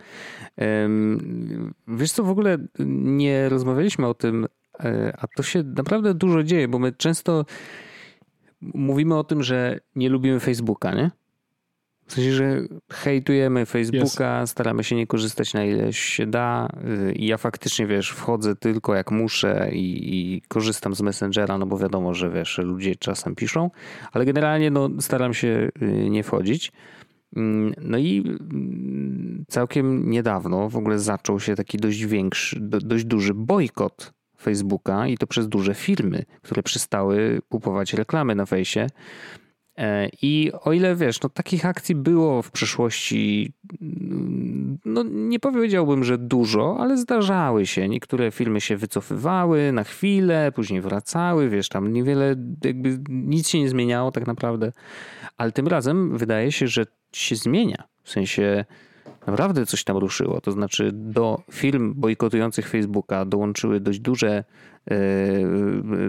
Wiesz 1.88 2.12
co, 2.12 2.24
w 2.24 2.30
ogóle 2.30 2.58
nie 3.04 3.48
rozmawialiśmy 3.48 4.06
o 4.06 4.14
tym, 4.14 4.46
e, 4.80 5.16
a 5.18 5.26
to 5.36 5.42
się 5.42 5.62
naprawdę 5.62 6.14
dużo 6.14 6.42
dzieje, 6.42 6.68
bo 6.68 6.78
my 6.78 6.92
często 6.92 7.44
mówimy 8.60 9.18
o 9.18 9.24
tym, 9.24 9.42
że 9.42 9.80
nie 9.96 10.08
lubimy 10.08 10.40
Facebooka, 10.40 10.94
nie? 10.94 11.10
W 12.06 12.12
sensie, 12.12 12.32
że 12.32 12.60
hejtujemy 12.92 13.66
Facebooka, 13.66 14.42
yes. 14.42 14.50
staramy 14.50 14.84
się 14.84 14.96
nie 14.96 15.06
korzystać 15.06 15.54
na 15.54 15.64
ile 15.64 15.92
się 15.92 16.26
da. 16.26 16.68
Y, 17.08 17.12
I 17.12 17.26
ja 17.26 17.36
faktycznie, 17.36 17.86
wiesz, 17.86 18.10
wchodzę 18.10 18.56
tylko 18.56 18.94
jak 18.94 19.10
muszę 19.10 19.70
i, 19.72 20.14
i, 20.14 20.42
korzystam 20.48 20.94
z 20.94 21.00
Messengera, 21.00 21.58
no 21.58 21.66
bo 21.66 21.78
wiadomo, 21.78 22.14
że 22.14 22.30
wiesz, 22.30 22.58
ludzie 22.58 22.96
czasem 22.96 23.34
piszą, 23.34 23.70
ale 24.12 24.24
generalnie 24.24 24.70
no, 24.70 24.88
staram 25.00 25.34
się 25.34 25.70
y, 25.82 26.10
nie 26.10 26.22
wchodzić. 26.22 26.72
Mm, 27.36 27.74
no 27.80 27.98
i 27.98 28.22
mm, 28.26 29.44
całkiem 29.48 30.10
niedawno 30.10 30.68
w 30.68 30.76
ogóle 30.76 30.98
zaczął 30.98 31.40
się 31.40 31.54
taki 31.54 31.78
dość 31.78 32.04
większy, 32.04 32.60
dość 32.60 33.04
duży 33.04 33.34
bojkot 33.34 34.12
Facebooka 34.40 35.06
i 35.06 35.18
to 35.18 35.26
przez 35.26 35.48
duże 35.48 35.74
firmy, 35.74 36.24
które 36.42 36.62
przestały 36.62 37.40
kupować 37.48 37.94
reklamy 37.94 38.34
na 38.34 38.46
fejsie. 38.46 38.86
E, 39.78 40.08
I 40.22 40.52
o 40.60 40.72
ile 40.72 40.96
wiesz, 40.96 41.22
no 41.22 41.28
takich 41.28 41.66
akcji 41.66 41.94
było 41.94 42.42
w 42.42 42.50
przeszłości, 42.50 43.52
mm, 43.82 44.78
no 44.84 45.02
nie 45.02 45.40
powiedziałbym, 45.40 46.04
że 46.04 46.18
dużo, 46.18 46.76
ale 46.80 46.96
zdarzały 46.96 47.66
się. 47.66 47.88
Niektóre 47.88 48.30
filmy 48.30 48.60
się 48.60 48.76
wycofywały 48.76 49.72
na 49.72 49.84
chwilę, 49.84 50.52
później 50.54 50.80
wracały, 50.80 51.48
wiesz, 51.48 51.68
tam 51.68 51.92
niewiele, 51.92 52.36
jakby 52.64 52.98
nic 53.08 53.48
się 53.48 53.60
nie 53.60 53.68
zmieniało 53.68 54.12
tak 54.12 54.26
naprawdę. 54.26 54.72
Ale 55.36 55.52
tym 55.52 55.68
razem 55.68 56.18
wydaje 56.18 56.52
się, 56.52 56.68
że 56.68 56.86
się 57.12 57.36
zmienia. 57.36 57.84
W 58.02 58.10
sensie 58.10 58.64
naprawdę 59.26 59.66
coś 59.66 59.84
tam 59.84 59.96
ruszyło. 59.96 60.40
To 60.40 60.52
znaczy 60.52 60.90
do 60.92 61.42
firm 61.52 61.94
bojkotujących 61.96 62.68
Facebooka 62.68 63.24
dołączyły 63.24 63.80
dość 63.80 63.98
duże 63.98 64.44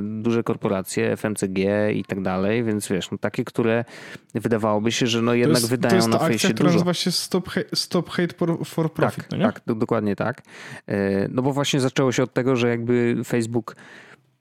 duże 0.02 0.44
korporacje, 0.44 1.18
FMCG 1.18 1.60
i 1.94 2.06
tak 2.08 2.22
dalej, 2.22 2.64
więc 2.64 2.88
wiesz, 2.88 3.12
no 3.12 3.18
takie, 3.18 3.44
które 3.44 3.86
wydawałoby 4.34 4.92
się, 4.92 5.08
że 5.08 5.22
no 5.22 5.34
jednak 5.34 5.58
jest, 5.58 5.70
wydają 5.70 6.02
to 6.02 6.08
na 6.08 6.20
fejsie 6.20 6.36
akcja, 6.36 6.50
dużo. 6.50 6.56
która 6.56 6.72
nazywa 6.72 6.94
się 6.94 7.12
Stop, 7.12 7.50
Stop 7.74 8.10
Hate 8.10 8.36
for 8.66 8.94
Profit, 8.94 9.24
tak, 9.24 9.32
no 9.32 9.38
nie? 9.38 9.44
Tak, 9.44 9.62
dokładnie 9.66 10.16
tak. 10.16 10.42
E, 10.88 11.28
no 11.28 11.42
bo 11.42 11.54
właśnie 11.54 11.80
zaczęło 11.80 12.12
się 12.12 12.24
od 12.24 12.34
tego, 12.34 12.56
że 12.56 12.70
jakby 12.70 13.16
Facebook 13.26 13.76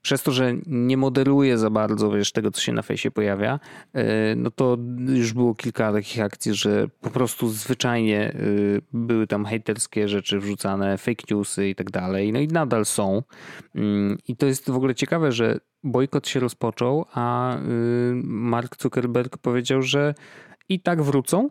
przez 0.05 0.23
to, 0.23 0.31
że 0.31 0.53
nie 0.67 0.97
modeluje 0.97 1.57
za 1.57 1.69
bardzo 1.69 2.11
wiesz, 2.11 2.31
tego, 2.31 2.51
co 2.51 2.61
się 2.61 2.73
na 2.73 2.81
fejsie 2.81 3.11
pojawia, 3.11 3.59
e, 3.93 4.35
no 4.35 4.51
to 4.51 4.77
już 5.07 5.33
było 5.33 5.55
kilka 5.55 5.93
takich 5.93 6.21
akcji, 6.21 6.53
że 6.53 6.87
po 7.01 7.09
prostu 7.09 7.49
zwyczajnie 7.49 8.19
e, 8.19 8.35
były 8.93 9.27
tam 9.27 9.45
hejterskie 9.45 10.07
rzeczy 10.07 10.39
wrzucane, 10.39 10.97
fake 10.97 11.23
newsy 11.31 11.69
i 11.69 11.75
tak 11.75 11.91
dalej. 11.91 12.33
No 12.33 12.39
i 12.39 12.47
nadal 12.47 12.85
są. 12.85 13.23
Mm, 13.75 14.17
I 14.27 14.35
to 14.35 14.45
jest 14.45 14.71
w 14.71 14.75
ogóle 14.75 14.95
ciekawe, 14.95 15.31
że 15.31 15.59
bojkot 15.83 16.27
się 16.27 16.39
rozpoczął, 16.39 17.05
a 17.13 17.57
y, 17.57 17.61
Mark 18.23 18.81
Zuckerberg 18.81 19.37
powiedział, 19.37 19.81
że 19.81 20.13
i 20.69 20.79
tak 20.79 21.01
wrócą 21.01 21.49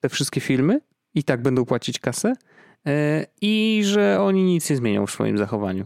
te 0.00 0.08
wszystkie 0.08 0.40
filmy, 0.40 0.80
i 1.14 1.24
tak 1.24 1.42
będą 1.42 1.64
płacić 1.64 1.98
kasę 1.98 2.32
e, 2.86 3.26
i 3.40 3.82
że 3.84 4.20
oni 4.20 4.44
nic 4.44 4.70
nie 4.70 4.76
zmienią 4.76 5.06
w 5.06 5.10
swoim 5.10 5.38
zachowaniu. 5.38 5.84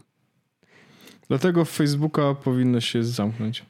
Dlatego 1.29 1.64
Facebooka 1.64 2.35
powinno 2.35 2.81
się 2.81 3.03
zamknąć. 3.03 3.64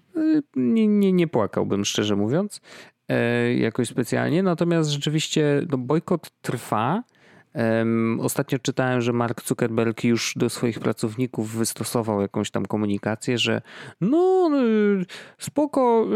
Nie, 0.56 0.88
nie, 0.88 1.12
nie 1.12 1.28
płakałbym, 1.28 1.84
szczerze 1.84 2.16
mówiąc, 2.16 2.60
e, 3.08 3.54
jakoś 3.54 3.88
specjalnie. 3.88 4.42
Natomiast 4.42 4.90
rzeczywiście 4.90 5.62
no, 5.70 5.78
bojkot 5.78 6.30
trwa. 6.42 7.02
Ostatnio 8.20 8.58
czytałem, 8.58 9.00
że 9.00 9.12
Mark 9.12 9.42
Zuckerberg 9.42 10.04
już 10.04 10.32
do 10.36 10.50
swoich 10.50 10.80
pracowników 10.80 11.50
wystosował 11.50 12.20
jakąś 12.20 12.50
tam 12.50 12.66
komunikację, 12.66 13.38
że 13.38 13.62
no 14.00 14.50
y, 15.00 15.06
spoko, 15.38 16.06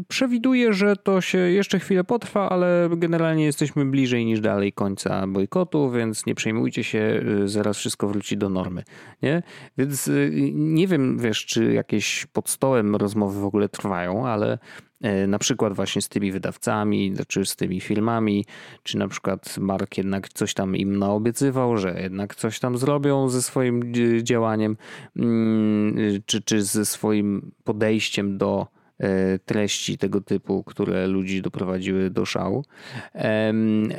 y, 0.00 0.04
przewiduję, 0.08 0.72
że 0.72 0.96
to 0.96 1.20
się 1.20 1.38
jeszcze 1.38 1.78
chwilę 1.78 2.04
potrwa, 2.04 2.48
ale 2.48 2.88
generalnie 2.96 3.44
jesteśmy 3.44 3.84
bliżej 3.84 4.26
niż 4.26 4.40
dalej 4.40 4.72
końca 4.72 5.26
bojkotu, 5.26 5.90
więc 5.90 6.26
nie 6.26 6.34
przejmujcie 6.34 6.84
się, 6.84 7.22
y, 7.44 7.48
zaraz 7.48 7.76
wszystko 7.76 8.08
wróci 8.08 8.36
do 8.36 8.48
normy. 8.48 8.82
Nie? 9.22 9.42
Więc 9.78 10.10
nie 10.52 10.86
wiem, 10.86 11.18
wiesz, 11.18 11.46
czy 11.46 11.72
jakieś 11.72 12.26
pod 12.26 12.48
stołem 12.48 12.96
rozmowy 12.96 13.40
w 13.40 13.44
ogóle 13.44 13.68
trwają, 13.68 14.26
ale 14.26 14.58
na 15.28 15.38
przykład 15.38 15.72
właśnie 15.72 16.02
z 16.02 16.08
tymi 16.08 16.32
wydawcami, 16.32 17.14
czy 17.28 17.46
z 17.46 17.56
tymi 17.56 17.80
filmami, 17.80 18.44
czy 18.82 18.98
na 18.98 19.08
przykład 19.08 19.58
Mark 19.58 19.98
jednak 19.98 20.28
coś 20.28 20.54
tam 20.54 20.76
im 20.76 20.98
naobiecywał, 20.98 21.76
że 21.76 22.00
jednak 22.02 22.34
coś 22.34 22.60
tam 22.60 22.78
zrobią 22.78 23.28
ze 23.28 23.42
swoim 23.42 23.94
działaniem, 24.22 24.76
mm, 25.16 25.96
czy, 26.26 26.42
czy 26.42 26.62
ze 26.62 26.86
swoim 26.86 27.52
podejściem 27.64 28.38
do 28.38 28.66
e, 28.98 29.38
treści 29.38 29.98
tego 29.98 30.20
typu, 30.20 30.64
które 30.64 31.06
ludzi 31.06 31.42
doprowadziły 31.42 32.10
do 32.10 32.24
szału. 32.24 32.64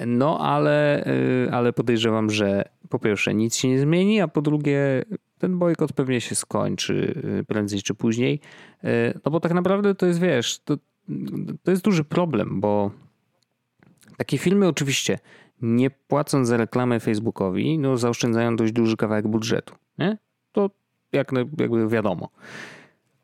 No 0.07 0.39
ale, 0.39 1.05
e, 1.05 1.51
ale 1.51 1.73
podejrzewam, 1.73 2.29
że 2.29 2.63
po 2.89 2.99
pierwsze 2.99 3.33
nic 3.33 3.55
się 3.55 3.67
nie 3.67 3.79
zmieni, 3.79 4.21
a 4.21 4.27
po 4.27 4.41
drugie 4.41 5.03
ten 5.37 5.59
bojkot 5.59 5.93
pewnie 5.93 6.21
się 6.21 6.35
skończy 6.35 7.21
prędzej 7.47 7.81
czy 7.81 7.95
później. 7.95 8.39
No 9.25 9.31
bo 9.31 9.39
tak 9.39 9.53
naprawdę 9.53 9.95
to 9.95 10.05
jest, 10.05 10.19
wiesz, 10.19 10.59
to, 10.59 10.77
to 11.63 11.71
jest 11.71 11.83
duży 11.83 12.03
problem, 12.03 12.61
bo 12.61 12.91
takie 14.17 14.37
filmy 14.37 14.67
oczywiście 14.67 15.19
nie 15.61 15.89
płacąc 15.89 16.47
za 16.47 16.57
reklamę 16.57 16.99
Facebookowi, 16.99 17.79
no 17.79 17.97
zaoszczędzają 17.97 18.55
dość 18.55 18.73
duży 18.73 18.97
kawałek 18.97 19.27
budżetu. 19.27 19.75
Nie? 19.97 20.17
To 20.51 20.69
jak, 21.11 21.31
jakby 21.57 21.87
wiadomo. 21.87 22.29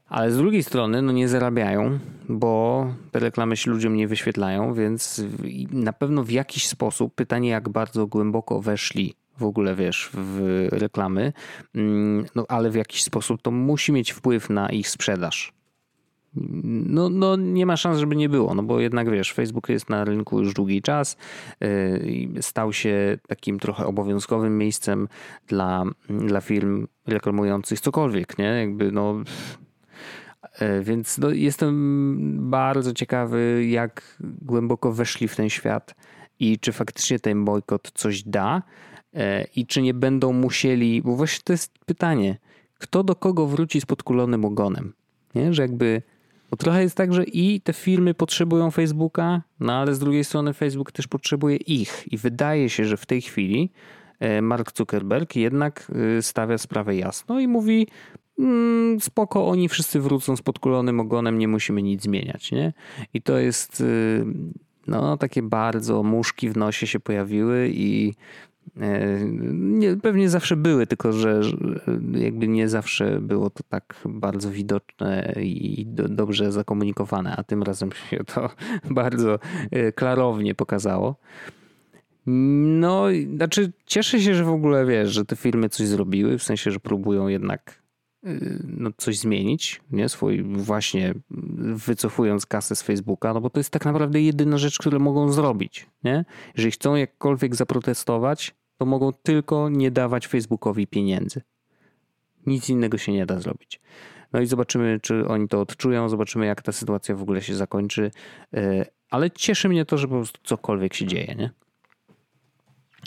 Ale 0.06 0.32
z 0.32 0.38
drugiej 0.38 0.64
strony 0.64 1.02
no 1.02 1.12
nie 1.12 1.28
zarabiają, 1.28 2.00
bo 2.30 2.86
te 3.12 3.20
reklamy 3.20 3.58
się 3.58 3.72
ludziom 3.72 3.96
nie 3.96 4.08
wyświetlają, 4.08 4.74
więc 4.74 5.24
na 5.72 5.94
pewno 5.94 6.24
w 6.24 6.32
jakiś 6.32 6.68
sposób, 6.68 7.16
pytanie 7.16 7.50
jak 7.50 7.70
bardzo 7.70 8.08
głęboko 8.08 8.62
weszli 8.62 9.14
w 9.38 9.44
ogóle, 9.44 9.76
wiesz, 9.76 10.10
w 10.14 10.68
reklamy, 10.72 11.34
mm, 11.76 12.26
no 12.36 12.46
ale 12.48 12.70
w 12.70 12.76
jakiś 12.76 13.04
sposób 13.04 13.42
to 13.42 13.52
musi 13.52 13.92
mieć 13.92 14.12
wpływ 14.12 14.50
na 14.50 14.70
ich 14.70 14.90
sprzedaż 14.90 15.59
no, 16.34 17.10
no 17.10 17.36
nie 17.36 17.66
ma 17.66 17.78
szans, 17.78 18.00
żeby 18.00 18.16
nie 18.16 18.30
było, 18.30 18.54
no 18.54 18.64
bo 18.64 18.80
jednak 18.80 19.12
wiesz, 19.12 19.34
Facebook 19.34 19.70
jest 19.70 19.90
na 19.90 20.06
rynku 20.06 20.40
już 20.40 20.54
długi 20.54 20.82
czas 20.82 21.18
y, 21.64 22.10
i 22.10 22.30
stał 22.42 22.74
się 22.74 23.18
takim 23.28 23.60
trochę 23.60 23.86
obowiązkowym 23.86 24.58
miejscem 24.58 25.08
dla, 25.48 25.84
dla 26.10 26.42
firm 26.42 26.88
reklamujących 27.08 27.80
cokolwiek, 27.80 28.38
nie? 28.38 28.46
Jakby 28.46 28.92
no... 28.92 29.24
Y, 30.62 30.84
więc 30.84 31.18
no, 31.18 31.30
jestem 31.30 32.50
bardzo 32.50 32.94
ciekawy, 32.94 33.66
jak 33.70 34.18
głęboko 34.42 34.92
weszli 34.92 35.28
w 35.28 35.36
ten 35.36 35.50
świat 35.50 35.96
i 36.40 36.60
czy 36.60 36.72
faktycznie 36.72 37.20
ten 37.20 37.46
bojkot 37.46 37.92
coś 37.94 38.24
da 38.24 38.62
y, 39.14 39.20
i 39.56 39.66
czy 39.66 39.82
nie 39.82 39.94
będą 39.94 40.34
musieli, 40.34 41.02
bo 41.02 41.16
właśnie 41.16 41.42
to 41.44 41.54
jest 41.54 41.80
pytanie, 41.86 42.38
kto 42.78 43.04
do 43.04 43.16
kogo 43.16 43.48
wróci 43.48 43.82
z 43.82 43.86
podkulonym 43.86 44.46
ogonem? 44.46 44.94
Nie? 45.36 45.54
Że 45.54 45.62
jakby 45.62 46.02
bo 46.52 46.58
trochę 46.58 46.82
jest 46.82 46.95
tak, 46.95 47.14
że 47.14 47.24
i 47.24 47.62
te 47.62 47.74
firmy 47.74 48.14
potrzebują 48.14 48.72
Facebooka, 48.72 49.41
no 49.60 49.74
ale 49.74 49.95
z 49.95 50.00
drugiej 50.00 50.24
strony 50.24 50.54
Facebook 50.54 50.91
też 50.91 51.08
potrzebuje 51.08 51.56
ich. 51.56 52.04
I 52.12 52.18
wydaje 52.18 52.70
się, 52.70 52.86
że 52.86 52.97
w 52.97 53.06
tej 53.06 53.22
chwili 53.22 53.72
e, 54.20 54.41
Mark 54.41 54.78
Zuckerberg 54.78 55.36
jednak 55.36 55.91
e, 56.18 56.22
stawia 56.22 56.58
sprawę 56.58 56.95
jasno 56.95 57.39
i 57.39 57.47
mówi: 57.47 57.88
mm, 58.39 59.00
spoko, 59.00 59.47
oni 59.47 59.70
wszyscy 59.70 60.00
wrócą 60.00 60.36
z 60.36 60.41
podkulonym 60.41 61.00
ogonem, 61.00 61.38
nie 61.38 61.47
musimy 61.47 61.82
nic 61.82 62.04
zmieniać. 62.04 62.52
Nie? 62.52 62.74
I 63.14 63.22
to 63.22 63.38
jest. 63.38 63.82
E, 63.82 63.86
no, 64.88 65.18
takie 65.18 65.41
bardzo 65.41 66.04
muszki 66.04 66.50
w 66.50 66.58
nosie 66.58 66.88
się 66.88 67.00
pojawiły 67.00 67.70
i 67.74 68.14
nie, 69.53 69.97
pewnie 69.97 70.30
zawsze 70.30 70.55
były, 70.55 70.88
tylko 70.88 71.13
że 71.13 71.41
jakby 72.13 72.47
nie 72.47 72.70
zawsze 72.70 73.22
było 73.22 73.49
to 73.49 73.63
tak 73.70 73.95
bardzo 74.05 74.51
widoczne 74.51 75.36
i 75.41 75.86
do, 75.88 76.09
dobrze 76.09 76.51
zakomunikowane, 76.51 77.36
a 77.36 77.43
tym 77.43 77.63
razem 77.63 77.89
się 78.09 78.24
to 78.24 78.49
bardzo 79.01 79.39
e, 79.72 79.91
klarownie 79.91 80.55
pokazało. 80.55 81.15
No, 82.26 83.05
znaczy 83.36 83.72
cieszę 83.86 84.20
się, 84.22 84.36
że 84.36 84.43
w 84.43 84.49
ogóle 84.49 84.86
wiesz, 84.86 85.09
że 85.09 85.26
te 85.26 85.36
firmy 85.36 85.70
coś 85.70 85.88
zrobiły, 85.88 86.38
w 86.38 86.43
sensie, 86.43 86.72
że 86.72 86.80
próbują 86.80 87.28
jednak 87.28 87.82
e, 88.24 88.30
no, 88.63 88.89
coś 88.97 89.17
zmienić, 89.17 89.82
nie? 89.91 90.09
Swój 90.09 90.43
właśnie 90.43 91.13
wycofując 91.88 92.45
kasę 92.45 92.76
z 92.76 92.82
Facebooka, 92.82 93.34
no 93.34 93.41
bo 93.41 93.49
to 93.49 93.59
jest 93.59 93.70
tak 93.70 93.86
naprawdę 93.86 94.22
jedyna 94.22 94.57
rzecz, 94.57 94.78
którą 94.78 94.99
mogą 94.99 95.32
zrobić, 95.32 95.88
nie? 96.03 96.26
Jeżeli 96.57 96.72
chcą 96.72 96.95
jakkolwiek 96.95 97.55
zaprotestować, 97.55 98.55
to 98.80 98.86
mogą 98.86 99.14
tylko 99.14 99.70
nie 99.70 99.92
dawać 99.92 100.28
Facebookowi 100.28 100.88
pieniędzy. 100.88 101.42
Nic 102.46 102.70
innego 102.70 102.98
się 102.98 103.12
nie 103.12 103.26
da 103.26 103.40
zrobić. 103.40 103.82
No 104.34 104.42
i 104.42 104.46
zobaczymy, 104.46 105.00
czy 105.02 105.28
oni 105.28 105.48
to 105.48 105.62
odczują, 105.62 106.10
zobaczymy, 106.10 106.46
jak 106.46 106.62
ta 106.62 106.72
sytuacja 106.72 107.16
w 107.16 107.22
ogóle 107.22 107.42
się 107.42 107.56
zakończy. 107.56 108.12
E, 108.54 108.86
ale 109.10 109.32
cieszy 109.32 109.70
mnie 109.70 109.86
to, 109.86 109.98
że 109.98 110.08
po 110.08 110.16
prostu 110.16 110.40
cokolwiek 110.44 110.94
się 110.94 111.08
dzieje, 111.08 111.36
nie? 111.36 111.50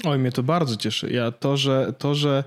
Oj, 0.05 0.19
mnie 0.19 0.33
to 0.33 0.43
bardzo 0.43 0.77
cieszy. 0.77 1.13
Ja 1.13 1.31
to, 1.31 1.57
że, 1.57 1.93
to, 1.99 2.15
że 2.15 2.45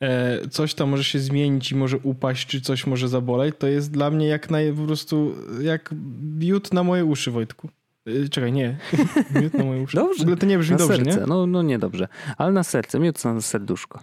e, 0.00 0.48
coś 0.48 0.74
tam 0.74 0.88
może 0.88 1.04
się 1.04 1.18
zmienić 1.18 1.72
i 1.72 1.76
może 1.76 1.98
upaść, 1.98 2.46
czy 2.46 2.60
coś 2.60 2.86
może 2.86 3.08
zaboleć, 3.08 3.54
to 3.58 3.66
jest 3.66 3.90
dla 3.90 4.10
mnie 4.10 4.26
jak 4.26 4.50
naj, 4.50 4.72
po 4.72 4.82
prostu 4.82 5.34
jak 5.62 5.94
biut 6.38 6.72
na 6.72 6.82
moje 6.82 7.04
uszy, 7.04 7.30
Wojtku. 7.30 7.68
Y, 8.08 8.28
czekaj, 8.28 8.52
nie. 8.52 8.78
Miód 9.42 9.54
na 9.54 9.64
moje 9.64 9.82
uszy. 9.82 9.96
Dobrze. 9.96 10.18
W 10.18 10.22
ogóle 10.22 10.36
to 10.36 10.46
nie 10.46 10.58
brzmi 10.58 10.72
na 10.72 10.78
dobrze, 10.78 11.04
serce. 11.04 11.20
nie? 11.20 11.26
No, 11.26 11.46
no 11.46 11.62
nie 11.62 11.78
dobrze. 11.78 12.08
Ale 12.36 12.52
na 12.52 12.64
serce, 12.64 12.98
miód 12.98 13.24
na 13.24 13.40
serduszko. 13.40 14.00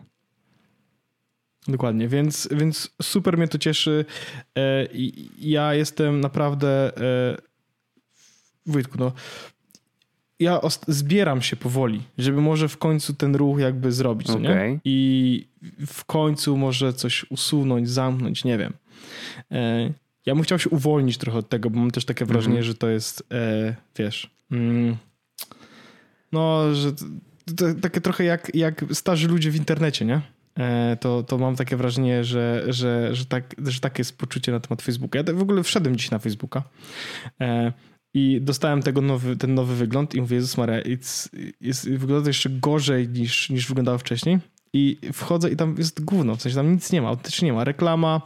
Dokładnie, 1.67 2.07
więc, 2.07 2.49
więc 2.51 2.91
super 3.01 3.37
mnie 3.37 3.47
to 3.47 3.57
cieszy. 3.57 4.05
E, 4.57 4.87
ja 5.39 5.73
jestem 5.73 6.21
naprawdę 6.21 6.97
e, 6.97 7.37
Wojtku, 8.65 8.97
no 8.99 9.11
ja 10.39 10.61
zbieram 10.87 11.41
się 11.41 11.55
powoli, 11.55 12.01
żeby 12.17 12.41
może 12.41 12.69
w 12.69 12.77
końcu 12.77 13.13
ten 13.13 13.35
ruch 13.35 13.59
jakby 13.59 13.91
zrobić, 13.91 14.29
okay. 14.29 14.41
nie? 14.41 14.79
I 14.85 15.47
w 15.87 16.05
końcu 16.05 16.57
może 16.57 16.93
coś 16.93 17.25
usunąć, 17.29 17.89
zamknąć, 17.89 18.43
nie 18.43 18.57
wiem. 18.57 18.73
Ja 20.25 20.35
bym 20.35 20.43
chciał 20.43 20.59
się 20.59 20.69
uwolnić 20.69 21.17
trochę 21.17 21.37
od 21.37 21.49
tego, 21.49 21.69
bo 21.69 21.79
mam 21.79 21.91
też 21.91 22.05
takie 22.05 22.25
wrażenie, 22.25 22.55
mm 22.55 22.63
-hmm. 22.63 22.67
że 22.67 22.75
to 22.75 22.89
jest, 22.89 23.23
e, 23.31 23.75
wiesz, 23.97 24.29
mm, 24.51 24.97
no, 26.31 26.75
że 26.75 26.93
to, 26.93 27.05
to, 27.57 27.65
takie 27.81 28.01
trochę 28.01 28.23
jak, 28.23 28.55
jak 28.55 28.85
starzy 28.91 29.27
ludzie 29.27 29.51
w 29.51 29.55
internecie, 29.55 30.05
nie? 30.05 30.21
E, 30.59 30.97
to, 30.99 31.23
to 31.23 31.37
mam 31.37 31.55
takie 31.55 31.77
wrażenie, 31.77 32.23
że, 32.23 32.63
że, 32.67 33.15
że, 33.15 33.25
tak, 33.25 33.55
że 33.65 33.79
takie 33.79 34.01
jest 34.01 34.17
poczucie 34.17 34.51
na 34.51 34.59
temat 34.59 34.81
Facebooka. 34.81 35.19
Ja 35.19 35.33
w 35.33 35.41
ogóle 35.41 35.63
wszedłem 35.63 35.95
dziś 35.95 36.11
na 36.11 36.19
Facebooka 36.19 36.63
e, 37.41 37.73
i 38.13 38.41
dostałem 38.41 38.81
tego 38.81 39.01
nowy, 39.01 39.37
ten 39.37 39.53
nowy 39.53 39.75
wygląd 39.75 40.15
i 40.15 40.21
mówię, 40.21 40.35
Jezus 40.35 40.57
Maria, 40.57 40.81
it's, 40.81 41.29
jest, 41.61 41.89
wygląda 41.89 42.23
to 42.23 42.29
jeszcze 42.29 42.49
gorzej 42.49 43.09
niż, 43.09 43.49
niż 43.49 43.67
wyglądało 43.67 43.97
wcześniej. 43.97 44.39
I 44.73 44.97
wchodzę 45.13 45.49
i 45.49 45.55
tam 45.55 45.75
jest 45.77 46.03
gówno, 46.03 46.35
w 46.35 46.41
sensie 46.41 46.55
tam 46.55 46.71
nic 46.71 46.91
nie 46.91 47.01
ma, 47.01 47.07
autentycznie 47.07 47.45
nie 47.45 47.53
ma. 47.53 47.63
Reklama, 47.63 48.21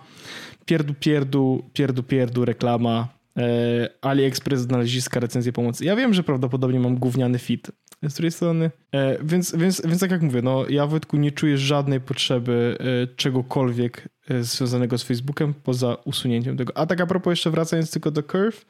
pierdu, 0.65 0.93
pierdu, 0.93 1.63
pierdu, 1.73 2.03
pierdu, 2.03 2.45
reklama, 2.45 3.07
e, 3.37 3.89
AliExpress, 4.01 4.61
znaleziska, 4.61 5.19
recenzje 5.19 5.51
pomocy. 5.53 5.85
Ja 5.85 5.95
wiem, 5.95 6.13
że 6.13 6.23
prawdopodobnie 6.23 6.79
mam 6.79 6.97
gówniany 6.97 7.39
fit, 7.39 7.71
z 8.03 8.13
drugiej 8.13 8.31
strony. 8.31 8.71
E, 8.91 9.23
więc, 9.23 9.55
więc, 9.55 9.81
więc 9.85 9.99
tak 9.99 10.11
jak 10.11 10.21
mówię, 10.21 10.41
no 10.41 10.65
ja 10.69 10.87
Wojtku 10.87 11.17
nie 11.17 11.31
czuję 11.31 11.57
żadnej 11.57 12.01
potrzeby 12.01 12.77
e, 12.79 13.15
czegokolwiek 13.15 14.09
związanego 14.41 14.97
z 14.97 15.03
Facebookiem 15.03 15.53
poza 15.53 15.97
usunięciem 16.05 16.57
tego. 16.57 16.77
A 16.77 16.85
tak 16.85 17.01
a 17.01 17.05
propos 17.05 17.31
jeszcze 17.31 17.51
wracając 17.51 17.91
tylko 17.91 18.11
do 18.11 18.23
Curve, 18.23 18.65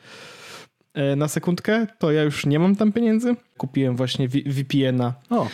na 1.17 1.27
sekundkę, 1.27 1.87
to 1.99 2.11
ja 2.11 2.23
już 2.23 2.45
nie 2.45 2.59
mam 2.59 2.75
tam 2.75 2.91
pieniędzy. 2.91 3.35
Kupiłem 3.57 3.95
właśnie 3.95 4.27
VPN-a. 4.27 5.13
O. 5.29 5.47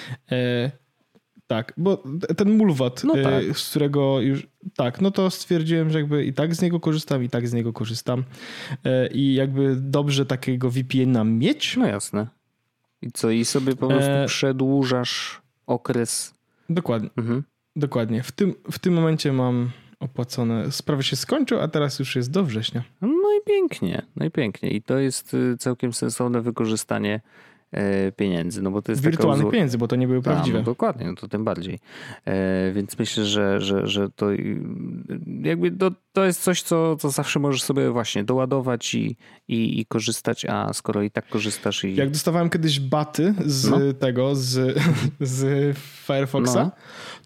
Tak, 1.52 1.74
bo 1.78 2.04
ten 2.38 2.58
mulwat, 2.58 3.04
no 3.04 3.18
e, 3.18 3.24
tak. 3.24 3.58
z 3.58 3.70
którego 3.70 4.22
już. 4.22 4.48
Tak, 4.76 5.02
no 5.02 5.12
to 5.12 5.30
stwierdziłem, 5.30 5.90
że 5.90 6.00
jakby 6.00 6.26
i 6.26 6.34
tak 6.34 6.56
z 6.56 6.62
niego 6.62 6.80
korzystam, 6.80 7.24
i 7.24 7.30
tak 7.30 7.48
z 7.48 7.54
niego 7.54 7.74
korzystam. 7.74 8.24
I 9.14 9.34
jakby 9.34 9.76
dobrze 9.76 10.26
takiego 10.26 10.70
VPN-a 10.70 11.24
mieć. 11.24 11.78
No 11.78 11.88
jasne. 11.88 12.28
I 13.02 13.12
co, 13.12 13.30
i 13.30 13.46
sobie 13.46 13.76
po 13.76 13.88
prostu 13.88 14.12
e... 14.12 14.26
przedłużasz 14.28 15.42
okres. 15.68 16.34
Dokładnie. 16.70 17.10
Mhm. 17.18 17.44
Dokładnie. 17.76 18.24
W 18.24 18.32
tym, 18.32 18.54
w 18.72 18.80
tym 18.80 18.94
momencie 18.94 19.34
mam 19.34 19.72
opłacone. 20.00 20.72
Sprawy 20.72 21.04
się 21.04 21.16
skończył, 21.16 21.60
a 21.60 21.68
teraz 21.68 22.00
już 22.00 22.16
jest 22.16 22.32
do 22.32 22.44
września. 22.44 22.84
No 23.02 23.32
i 23.42 23.46
pięknie, 23.46 24.02
no 24.16 24.26
i 24.26 24.32
pięknie. 24.32 24.70
I 24.70 24.82
to 24.82 25.00
jest 25.00 25.34
y, 25.34 25.58
całkiem 25.58 25.94
sensowne 25.94 26.42
wykorzystanie 26.42 27.22
pieniędzy. 28.16 28.62
No 28.62 28.72
bo 28.72 28.82
to 28.82 28.92
jest 28.92 29.04
Wirtualnych 29.04 29.46
taka... 29.46 29.52
pieniędzy, 29.52 29.78
bo 29.78 29.88
to 29.88 29.96
nie 29.96 30.08
były 30.08 30.22
prawdziwe. 30.22 30.58
no 30.58 30.64
dokładnie, 30.64 31.08
no 31.08 31.16
to 31.16 31.28
tym 31.28 31.44
bardziej. 31.44 31.80
E, 32.26 32.72
więc 32.72 33.00
myślę, 33.00 33.26
że, 33.26 33.62
że, 33.62 33.88
że 33.88 34.10
to 34.10 34.28
jakby 35.42 35.72
to, 35.72 35.92
to 36.14 36.26
jest 36.26 36.42
coś, 36.42 36.62
co, 36.62 36.96
co 36.96 37.10
zawsze 37.10 37.40
możesz 37.40 37.64
sobie 37.64 37.90
właśnie 37.90 38.24
doładować 38.24 38.96
i, 38.96 39.18
i, 39.48 39.80
i 39.80 39.86
korzystać, 39.86 40.46
a 40.46 40.74
skoro 40.74 41.02
i 41.02 41.12
tak 41.12 41.30
korzystasz 41.30 41.84
i... 41.84 41.96
Jak 41.96 42.10
dostawałem 42.10 42.50
kiedyś 42.50 42.80
baty 42.80 43.34
z 43.46 43.70
no. 43.70 43.78
tego, 44.00 44.36
z, 44.36 44.78
z 45.20 45.78
Firefoxa, 45.78 46.56
no. 46.56 46.72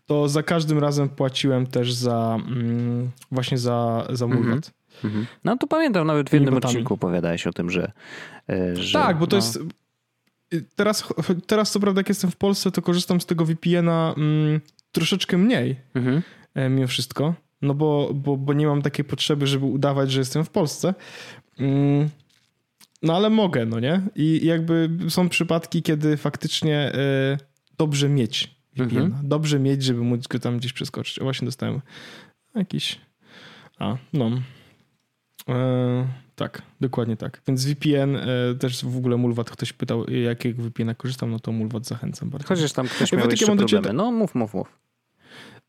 to 0.05 0.29
za 0.29 0.43
każdym 0.43 0.79
razem 0.79 1.09
płaciłem 1.09 1.67
też 1.67 1.93
za 1.93 2.37
mm, 2.47 3.09
właśnie 3.31 3.57
za, 3.57 4.07
za 4.09 4.27
mój 4.27 4.37
mhm. 4.37 4.61
Mhm. 5.03 5.25
No 5.43 5.57
to 5.57 5.67
pamiętam, 5.67 6.07
nawet 6.07 6.29
w 6.29 6.33
jednym 6.33 6.53
odcinku 6.53 6.93
opowiadałeś 6.93 7.47
o 7.47 7.53
tym, 7.53 7.69
że, 7.69 7.91
e, 8.49 8.75
że 8.75 8.99
tak, 8.99 9.17
bo 9.17 9.27
to 9.27 9.37
no. 9.37 9.43
jest 9.43 9.59
teraz, 10.61 11.03
teraz 11.47 11.71
co 11.71 11.79
prawda 11.79 11.99
jak 11.99 12.09
jestem 12.09 12.31
w 12.31 12.35
Polsce, 12.35 12.71
to 12.71 12.81
korzystam 12.81 13.21
z 13.21 13.25
tego 13.25 13.45
VPN-a 13.45 14.13
mm, 14.17 14.61
troszeczkę 14.91 15.37
mniej 15.37 15.75
mhm. 15.95 16.21
E, 16.53 16.69
mimo 16.69 16.87
wszystko, 16.87 17.33
no 17.61 17.73
bo, 17.73 18.11
bo, 18.13 18.37
bo 18.37 18.53
nie 18.53 18.67
mam 18.67 18.81
takiej 18.81 19.05
potrzeby, 19.05 19.47
żeby 19.47 19.65
udawać, 19.65 20.11
że 20.11 20.19
jestem 20.19 20.45
w 20.45 20.49
Polsce. 20.49 20.93
Mm, 21.59 22.09
no 23.01 23.15
ale 23.15 23.29
mogę, 23.29 23.65
no 23.65 23.79
nie? 23.79 24.01
I 24.15 24.45
jakby 24.45 24.89
są 25.09 25.29
przypadki, 25.29 25.81
kiedy 25.81 26.17
faktycznie 26.17 26.91
y, 26.93 27.37
dobrze 27.77 28.09
mieć 28.09 28.55
VPN. 28.75 28.97
Mhm. 28.97 29.27
Dobrze 29.29 29.59
mieć, 29.59 29.83
żeby 29.83 30.01
móc 30.01 30.27
go 30.27 30.39
tam 30.39 30.57
gdzieś 30.57 30.73
przeskoczyć. 30.73 31.19
O, 31.19 31.23
właśnie 31.23 31.45
dostałem 31.45 31.81
jakiś... 32.55 32.99
A, 33.79 33.97
no. 34.13 34.31
E, 35.49 36.07
tak, 36.35 36.61
dokładnie 36.81 37.17
tak. 37.17 37.41
Więc 37.47 37.65
VPN 37.65 38.15
e, 38.15 38.55
też 38.59 38.85
w 38.85 38.97
ogóle 38.97 39.17
Mulwat 39.17 39.49
ktoś 39.49 39.73
pytał, 39.73 40.09
jakiego 40.09 40.63
VPN 40.63 40.95
korzystam, 40.95 41.31
no 41.31 41.39
to 41.39 41.51
Mulwat 41.51 41.85
zachęcam 41.85 42.29
bardzo. 42.29 42.47
Chociaż 42.47 42.73
tam 42.73 42.87
ktoś 42.87 43.11
ja 43.11 43.17
miał 43.17 43.29
jeszcze 43.29 43.45
problemy. 43.45 43.69
Ciebie, 43.69 43.93
no 43.93 44.11
mów, 44.11 44.35
mów, 44.35 44.53
mów. 44.53 44.79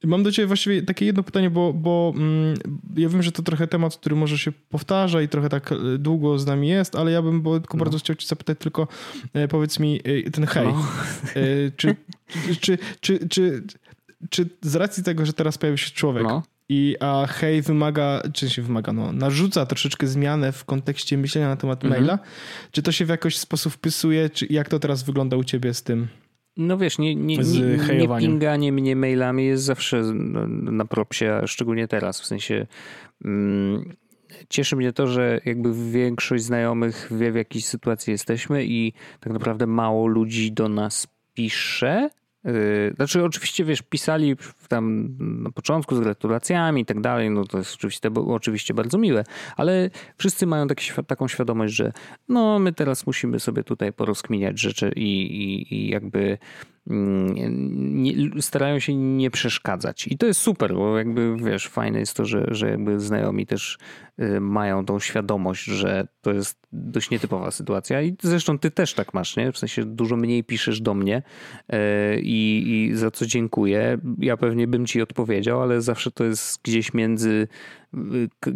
Mam 0.05 0.23
do 0.23 0.33
ciebie 0.33 0.47
właściwie 0.47 0.83
takie 0.83 1.07
jedno 1.07 1.23
pytanie, 1.23 1.51
bo, 1.51 1.73
bo 1.73 2.13
mm, 2.17 2.55
ja 2.97 3.09
wiem, 3.09 3.23
że 3.23 3.33
to 3.33 3.43
trochę 3.43 3.67
temat, 3.67 3.97
który 3.97 4.17
może 4.17 4.39
się 4.39 4.53
powtarza 4.53 5.23
i 5.23 5.29
trochę 5.29 5.49
tak 5.49 5.73
e, 5.73 5.77
długo 5.99 6.39
z 6.39 6.47
nami 6.47 6.69
jest, 6.69 6.97
ale 6.97 7.13
ja 7.13 7.23
bym 7.23 7.43
tylko 7.43 7.77
no. 7.77 7.85
bardzo 7.85 7.99
chciał 7.99 8.17
cię 8.17 8.27
zapytać 8.27 8.59
tylko, 8.59 8.89
e, 9.35 9.49
powiedz 9.49 9.79
mi 9.79 10.01
e, 10.05 10.31
ten 10.31 10.47
hej. 10.47 10.67
No. 10.67 10.87
E, 11.35 11.71
czy, 11.77 11.97
czy, 12.61 12.79
czy, 13.01 13.29
czy, 13.29 13.63
czy, 14.31 14.49
z 14.63 14.77
racji 14.77 15.03
tego, 15.03 15.27
że 15.27 15.33
teraz 15.33 15.59
pojawił 15.59 15.79
się 15.79 15.91
człowiek, 15.91 16.23
no 16.23 16.43
i, 16.69 16.97
a 17.01 17.27
hej 17.27 17.63
wymaga, 17.63 18.23
czy 18.35 18.51
się 18.51 18.63
wymaga, 18.63 18.93
no, 18.93 19.13
narzuca 19.13 19.67
troszeczkę 19.67 20.07
zmianę 20.07 20.53
w 20.53 20.65
kontekście 20.65 21.19
myślenia 21.19 21.49
na 21.49 21.57
temat 21.57 21.85
mhm. 21.85 22.03
maila. 22.03 22.19
Czy 22.71 22.83
to 22.83 22.93
się 22.93 23.05
w 23.05 23.09
jakiś 23.09 23.39
sposób 23.39 23.73
wpisuje, 23.73 24.31
czy 24.31 24.47
jak 24.51 24.69
to 24.69 24.79
teraz 24.79 25.03
wygląda 25.03 25.37
u 25.37 25.45
ciebie 25.45 25.75
z 25.75 25.83
tym? 25.83 26.09
No 26.57 26.79
wiesz, 26.79 26.99
nie, 26.99 27.15
nie, 27.15 27.37
nie, 27.37 27.99
nie 27.99 28.19
pinganie 28.19 28.73
mnie 28.73 28.97
mailami 28.97 29.47
jest 29.47 29.65
zawsze 29.65 30.03
na 30.63 30.85
propsie, 30.85 31.41
szczególnie 31.47 31.89
teraz, 31.89 32.21
w 32.21 32.27
sensie 32.27 32.67
mm, 33.25 33.97
cieszy 34.49 34.77
mnie 34.77 34.93
to, 34.93 35.07
że 35.07 35.41
jakby 35.45 35.91
większość 35.93 36.45
znajomych 36.45 37.09
wie 37.11 37.33
w 37.33 37.35
jakiej 37.35 37.63
sytuacji 37.63 38.11
jesteśmy 38.11 38.65
i 38.65 38.93
tak 39.21 39.33
naprawdę 39.33 39.67
mało 39.67 40.07
ludzi 40.07 40.53
do 40.53 40.69
nas 40.69 41.07
pisze, 41.35 42.11
znaczy, 42.97 43.25
oczywiście, 43.25 43.65
wiesz, 43.65 43.83
pisali 43.83 44.37
tam 44.69 45.17
na 45.19 45.51
początku 45.51 45.97
z 45.97 46.01
gratulacjami 46.01 46.83
i 46.83 46.85
tak 46.85 47.01
dalej, 47.01 47.31
no 47.31 47.45
to 47.45 47.59
jest 47.59 47.75
oczywiście, 47.75 48.11
oczywiście 48.27 48.75
bardzo 48.75 48.99
miłe, 48.99 49.25
ale 49.57 49.91
wszyscy 50.19 50.47
mają 50.47 50.69
taki, 50.69 50.91
taką 51.07 51.29
świadomość, 51.29 51.75
że 51.75 51.93
no, 52.29 52.59
my 52.59 52.73
teraz 52.73 53.07
musimy 53.07 53.41
sobie 53.41 53.65
tutaj 53.65 53.93
porozkminiać 53.93 54.61
rzeczy 54.61 54.93
i, 54.97 55.21
i, 55.21 55.75
i 55.75 55.91
jakby 55.91 56.39
mm, 56.91 57.35
nie, 58.03 58.43
starają 58.43 58.79
się 58.79 58.95
nie 58.95 59.31
przeszkadzać. 59.31 60.09
I 60.09 60.19
to 60.19 60.27
jest 60.27 60.41
super, 60.41 60.75
bo 60.75 60.99
jakby 60.99 61.37
wiesz, 61.37 61.69
fajne 61.69 61.99
jest 61.99 62.17
to, 62.17 62.25
że, 62.25 62.47
że 62.51 62.71
jakby 62.71 63.01
znajomi 63.01 63.47
też 63.47 63.79
y, 64.21 64.41
mają 64.41 64.85
tą 64.85 64.99
świadomość, 64.99 65.65
że 65.65 66.09
to 66.21 66.33
jest 66.33 66.66
dość 66.73 67.11
nietypowa 67.11 67.51
sytuacja 67.51 68.03
i 68.03 68.17
zresztą 68.23 68.59
ty 68.59 68.71
też 68.71 68.95
tak 68.95 69.15
masz, 69.15 69.37
nie? 69.37 69.53
W 69.53 69.59
sensie 69.59 69.85
dużo 69.85 70.17
mniej 70.17 70.45
piszesz 70.45 70.81
do 70.81 70.95
mnie 70.95 71.23
y, 71.73 71.77
i, 72.21 72.65
i 72.67 72.97
za 72.97 73.11
co 73.11 73.27
dziękuję. 73.27 73.99
Ja 74.19 74.37
pewnie 74.37 74.67
bym 74.67 74.87
ci 74.87 75.03
odpowiedział, 75.03 75.63
ale 75.63 75.83
zawsze 75.83 76.11
to 76.11 76.25
jest 76.25 76.63
gdzieś 76.63 76.95
między 76.95 77.49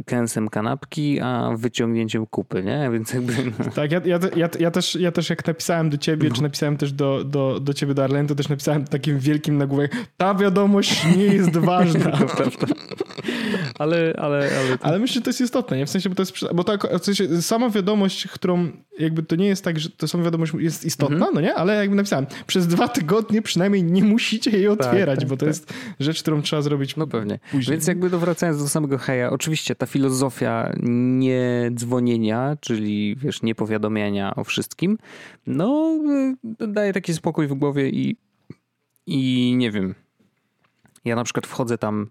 kęsem 0.07 0.49
kanapki, 0.49 1.21
a 1.21 1.51
wyciągnięciem 1.57 2.27
kupy, 2.27 2.63
nie? 2.63 2.89
Więc 2.93 3.13
jakby... 3.13 3.33
No. 3.59 3.71
Tak, 3.75 3.93
ja, 3.93 4.01
ja, 4.05 4.19
ja, 4.37 4.49
ja, 4.61 4.71
też, 4.71 4.95
ja 4.95 5.13
też 5.13 5.31
jak 5.31 5.47
napisałem 5.47 5.91
do 5.91 5.99
ciebie, 5.99 6.29
no. 6.29 6.35
czy 6.35 6.43
napisałem 6.43 6.77
też 6.77 6.93
do, 6.93 7.25
do, 7.25 7.61
do 7.61 7.75
ciebie, 7.75 7.95
Darlene, 7.95 8.29
to 8.29 8.35
też 8.35 8.49
napisałem 8.49 8.85
takim 8.85 9.19
wielkim 9.19 9.59
nagłówek, 9.59 9.97
ta 10.17 10.35
wiadomość 10.35 11.17
nie 11.17 11.25
jest 11.25 11.57
ważna. 11.71 12.13
ale, 13.79 14.15
ale, 14.19 14.37
ale... 14.59 14.79
ale 14.81 14.99
myślę, 14.99 15.15
że 15.15 15.21
to 15.21 15.31
jest 15.31 15.41
istotne, 15.41 15.77
nie? 15.77 15.87
W 15.87 15.91
sensie, 15.91 16.09
bo 16.09 16.15
to 16.15 16.23
jest, 16.23 16.33
bo 16.55 16.65
tak, 16.65 16.99
w 17.01 17.05
sensie 17.05 17.43
sama 17.43 17.71
wiadomość, 17.71 18.10
którą 18.33 18.71
jakby 18.99 19.23
to 19.23 19.37
nie 19.37 19.47
jest 19.47 19.65
tak, 19.65 19.81
że 19.81 19.91
to 19.91 20.09
sama 20.09 20.25
wiadomość 20.25 20.53
jest 20.59 20.85
istotna, 20.85 21.17
mhm. 21.17 21.35
no 21.35 21.41
nie? 21.41 21.55
Ale 21.55 21.75
jakby 21.75 21.97
napisałem, 21.97 22.27
przez 22.47 22.67
dwa 22.67 22.89
tygodnie 22.89 23.43
przynajmniej 23.43 23.85
nie 23.85 24.05
musicie 24.05 24.51
jej 24.51 24.63
tak, 24.63 24.81
otwierać, 24.81 25.19
tak, 25.19 25.21
tak, 25.21 25.29
bo 25.29 25.37
to 25.37 25.41
tak. 25.41 25.49
jest 25.49 25.73
rzecz, 26.01 26.23
którą 26.23 26.43
trzeba 26.43 26.63
zrobić 26.63 26.97
No 26.97 27.07
pewnie. 27.07 27.39
Później. 27.51 27.77
Więc 27.77 27.87
jakby 27.87 28.09
wracając 28.09 28.63
do 28.63 28.69
samego 28.69 28.99
heja, 28.99 29.31
oczywiście 29.31 29.75
ta 29.75 29.87
filozofia 29.87 30.73
nie 30.83 31.71
dzwonienia, 31.75 32.57
czyli 32.61 33.17
wiesz, 33.17 33.43
nie 33.43 33.55
powiadomienia 33.55 34.37
o 34.37 34.45
wszystkim, 34.45 34.99
no 35.47 35.99
daje 36.59 36.93
taki 36.93 37.15
spokój 37.15 37.47
w 37.47 37.55
głowie 37.55 37.89
i, 37.89 38.17
i 39.07 39.55
nie 39.57 39.71
wiem. 39.71 39.95
Ja 41.05 41.17
na 41.17 41.25
przykład 41.25 41.47
wchodzę 41.47 41.79
tam 41.79 42.11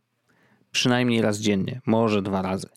przynajmniej 0.71 1.21
raz 1.21 1.39
dziennie, 1.39 1.81
może 1.85 2.21
dwa 2.21 2.41
razy. 2.41 2.67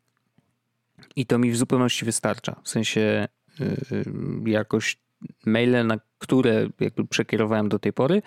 I 1.16 1.26
to 1.26 1.38
mi 1.38 1.50
w 1.50 1.56
zupełności 1.56 2.04
wystarcza. 2.04 2.60
W 2.62 2.68
sensie 2.68 3.28
yy, 3.60 4.50
jakoś 4.50 4.98
maile, 5.46 5.86
na 5.86 5.98
które 6.18 6.68
jakby 6.80 7.06
przekierowałem 7.06 7.68
do 7.68 7.78
tej 7.78 7.92
pory, 7.92 8.22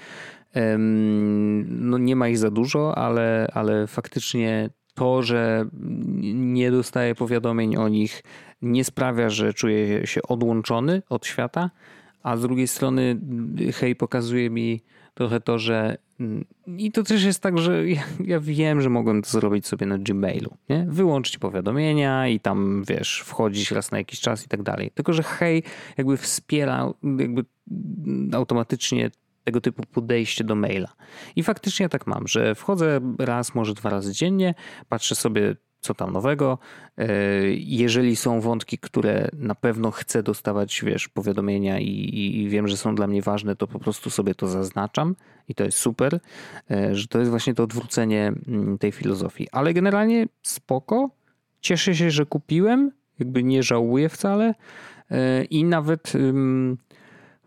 no 1.66 1.98
nie 1.98 2.16
ma 2.16 2.28
ich 2.28 2.38
za 2.38 2.52
dużo, 2.52 2.98
ale, 2.98 3.48
ale 3.54 3.88
faktycznie 3.88 4.70
to, 4.94 5.24
że 5.24 5.66
nie 6.34 6.72
dostaję 6.72 7.16
powiadomień 7.16 7.76
o 7.76 7.88
nich, 7.88 8.24
nie 8.62 8.84
sprawia, 8.84 9.30
że 9.30 9.54
czuję 9.54 10.08
się 10.08 10.22
odłączony 10.22 11.02
od 11.10 11.26
świata, 11.26 11.72
a 12.24 12.38
z 12.38 12.42
drugiej 12.42 12.68
strony 12.68 13.20
hej 13.74 13.96
pokazuje 13.96 14.50
mi 14.50 14.84
trochę 15.16 15.40
to, 15.40 15.60
że 15.60 15.98
i 16.78 16.92
to 16.92 17.04
też 17.04 17.24
jest 17.24 17.40
tak, 17.40 17.58
że 17.58 17.90
ja, 17.90 18.04
ja, 18.24 18.40
wiem, 18.40 18.82
że 18.82 18.90
mogłem 18.90 19.22
to 19.22 19.30
zrobić 19.30 19.68
sobie 19.68 19.86
na 19.86 19.98
Gmailu, 19.98 20.58
nie? 20.70 20.86
Wyłączyć 20.90 21.38
powiadomienia 21.38 22.28
i 22.28 22.40
tam, 22.40 22.84
wiesz, 22.88 23.24
wchodzić 23.26 23.72
raz 23.72 23.92
na 23.92 23.98
jakiś 23.98 24.20
czas 24.20 24.46
i 24.46 24.48
tak 24.48 24.64
dalej. 24.64 24.92
Tylko, 24.92 25.14
że 25.14 25.24
hej 25.24 25.64
jakby 25.98 26.18
wspiera 26.18 26.94
jakby 27.20 27.46
automatycznie 28.34 29.12
tego 29.44 29.62
typu 29.62 29.84
podejście 29.84 30.44
do 30.44 30.56
maila. 30.56 30.94
I 31.36 31.44
faktycznie 31.44 31.84
ja 31.84 31.90
tak 31.90 32.08
mam, 32.08 32.28
że 32.28 32.56
wchodzę 32.56 33.00
raz, 33.20 33.56
może 33.56 33.74
dwa 33.74 33.90
razy 33.90 34.14
dziennie, 34.14 34.54
patrzę 34.90 35.16
sobie 35.16 35.56
co 35.86 35.94
tam 35.94 36.14
nowego. 36.14 36.58
E, 36.98 37.08
jeżeli 37.58 38.16
są 38.16 38.42
wątki, 38.42 38.78
które 38.78 39.30
na 39.34 39.56
pewno 39.56 39.92
chcę 39.92 40.24
dostawać, 40.24 40.82
wiesz, 40.86 41.08
powiadomienia 41.08 41.80
i, 41.80 42.42
i, 42.44 42.50
wiem, 42.50 42.68
że 42.68 42.78
są 42.78 42.96
dla 42.96 43.08
mnie 43.08 43.22
ważne, 43.22 43.56
to 43.56 43.68
po 43.68 43.80
prostu 43.80 44.10
sobie 44.10 44.36
to 44.36 44.48
zaznaczam 44.48 45.16
i 45.48 45.56
to 45.56 45.64
jest 45.64 45.78
super, 45.78 46.20
e, 46.72 46.96
że 46.96 47.08
to 47.08 47.20
jest 47.20 47.32
właśnie 47.32 47.54
to 47.54 47.64
odwrócenie 47.64 48.34
mm, 48.48 48.78
tej 48.78 48.92
filozofii. 48.92 49.48
Ale 49.52 49.74
generalnie 49.74 50.28
spoko. 50.42 51.10
Cieszę 51.62 51.96
się, 51.96 52.12
że 52.12 52.26
kupiłem, 52.26 52.92
jakby 53.20 53.44
nie 53.44 53.64
żałuję 53.64 54.10
wcale 54.10 54.56
e, 55.12 55.44
i 55.44 55.64
nawet 55.64 56.14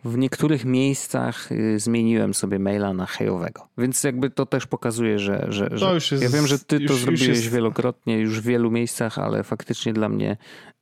w 0.04 0.18
niektórych 0.18 0.64
miejscach 0.64 1.52
y, 1.52 1.78
zmieniłem 1.78 2.34
sobie 2.34 2.58
maila 2.58 2.92
na 2.92 3.06
hejowego. 3.06 3.68
Więc 3.78 4.04
jakby 4.04 4.30
to 4.30 4.46
też 4.46 4.66
pokazuje, 4.66 5.18
że, 5.18 5.46
że, 5.48 5.68
że 5.72 5.94
jest, 5.94 6.22
ja 6.22 6.28
wiem, 6.28 6.46
że 6.46 6.58
ty 6.58 6.76
już, 6.76 6.90
to 6.90 6.96
zrobiłeś 6.96 7.28
już 7.28 7.48
wielokrotnie, 7.48 8.18
już 8.18 8.40
w 8.40 8.44
wielu 8.44 8.70
miejscach, 8.70 9.18
ale 9.18 9.44
faktycznie 9.44 9.92
dla 9.92 10.08
mnie 10.08 10.36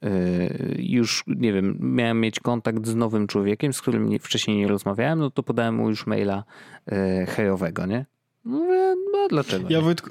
y, 0.05 0.77
już, 0.79 1.25
nie 1.27 1.53
wiem, 1.53 1.79
miałem 1.81 2.21
mieć 2.21 2.41
kontakt 2.41 2.87
z 2.87 2.95
nowym 2.95 3.27
człowiekiem, 3.27 3.73
z 3.73 3.81
którym 3.81 4.19
wcześniej 4.19 4.57
nie 4.57 4.69
rozmawiałem, 4.69 5.19
no 5.19 5.31
to 5.31 5.43
podałem 5.43 5.75
mu 5.75 5.89
już 5.89 6.07
maila 6.07 6.45
y, 6.93 7.27
hejowego, 7.27 7.87
nie? 7.87 8.07
Mówię, 8.45 8.95
no 9.13 9.29
dlaczego? 9.29 9.67
Ja 9.71 9.81
Wojtku, 9.81 10.11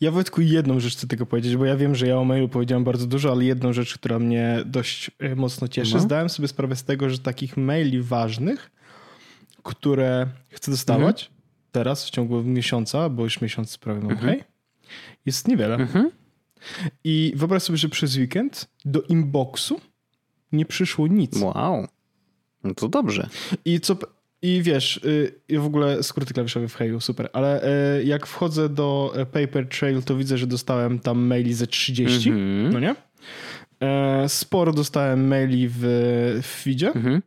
ja 0.00 0.10
Wojtku 0.10 0.40
jedną 0.40 0.80
rzecz 0.80 0.96
chcę 0.96 1.06
tego 1.06 1.26
powiedzieć, 1.26 1.56
bo 1.56 1.64
ja 1.64 1.76
wiem, 1.76 1.94
że 1.94 2.06
ja 2.06 2.18
o 2.18 2.24
mailu 2.24 2.48
powiedziałem 2.48 2.84
bardzo 2.84 3.06
dużo, 3.06 3.32
ale 3.32 3.44
jedną 3.44 3.72
rzecz, 3.72 3.94
która 3.94 4.18
mnie 4.18 4.62
dość 4.66 5.10
e, 5.18 5.36
mocno 5.36 5.68
cieszy, 5.68 5.94
no. 5.94 6.00
zdałem 6.00 6.28
sobie 6.28 6.48
sprawę 6.48 6.76
z 6.76 6.84
tego, 6.84 7.10
że 7.10 7.18
takich 7.18 7.56
maili 7.56 8.02
ważnych, 8.02 8.70
które 9.62 10.26
chcę 10.48 10.70
dostawać 10.70 11.22
mhm. 11.22 11.40
teraz 11.72 12.06
w 12.06 12.10
ciągu 12.10 12.42
miesiąca, 12.42 13.08
bo 13.08 13.24
już 13.24 13.40
miesiąc 13.40 13.78
prawie 13.78 14.00
mam 14.00 14.10
mhm. 14.10 14.28
hej, 14.28 14.44
jest 15.26 15.48
niewiele. 15.48 15.74
Mhm. 15.74 16.10
I 17.04 17.32
wyobraź 17.36 17.62
sobie, 17.62 17.78
że 17.78 17.88
przez 17.88 18.16
weekend 18.16 18.68
do 18.84 19.02
inboxu 19.02 19.80
nie 20.52 20.66
przyszło 20.66 21.06
nic. 21.06 21.40
Wow. 21.40 21.86
No 22.64 22.74
to 22.74 22.88
dobrze. 22.88 23.28
I 23.64 23.80
co, 23.80 23.96
i 24.44 24.62
wiesz, 24.62 25.00
y, 25.50 25.58
w 25.58 25.66
ogóle 25.66 26.02
skróty 26.02 26.34
klawiszowe 26.34 26.68
w 26.68 26.74
Heju, 26.74 27.00
super, 27.00 27.28
ale 27.32 27.62
y, 27.98 28.04
jak 28.04 28.26
wchodzę 28.26 28.68
do 28.68 29.12
e, 29.16 29.26
Paper 29.26 29.68
Trail, 29.68 30.02
to 30.02 30.16
widzę, 30.16 30.38
że 30.38 30.46
dostałem 30.46 30.98
tam 30.98 31.18
maili 31.18 31.54
ze 31.54 31.66
30, 31.66 32.30
mm 32.30 32.40
-hmm. 32.40 32.72
no 32.72 32.80
nie? 32.80 32.94
E, 33.80 34.28
sporo 34.28 34.72
dostałem 34.72 35.28
maili 35.28 35.68
w, 35.68 35.78
w 36.42 36.62
feedzie. 36.62 36.92
Mm 36.94 37.02
-hmm. 37.02 37.22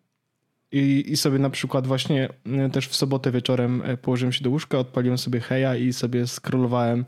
I, 0.72 1.05
I 1.07 1.18
sobie 1.18 1.39
na 1.39 1.49
przykład 1.49 1.88
właśnie 1.88 2.30
e, 2.45 2.70
też 2.70 2.88
w 2.88 2.95
sobotę 2.95 3.32
wieczorem 3.32 3.82
e, 3.86 3.97
położyłem 3.97 4.34
się 4.34 4.43
do 4.43 4.49
łóżka, 4.49 4.80
odpaliłem 4.80 5.18
sobie 5.18 5.39
Heja 5.39 5.76
i 5.76 5.93
sobie 5.93 6.28
scrollowałem 6.28 7.05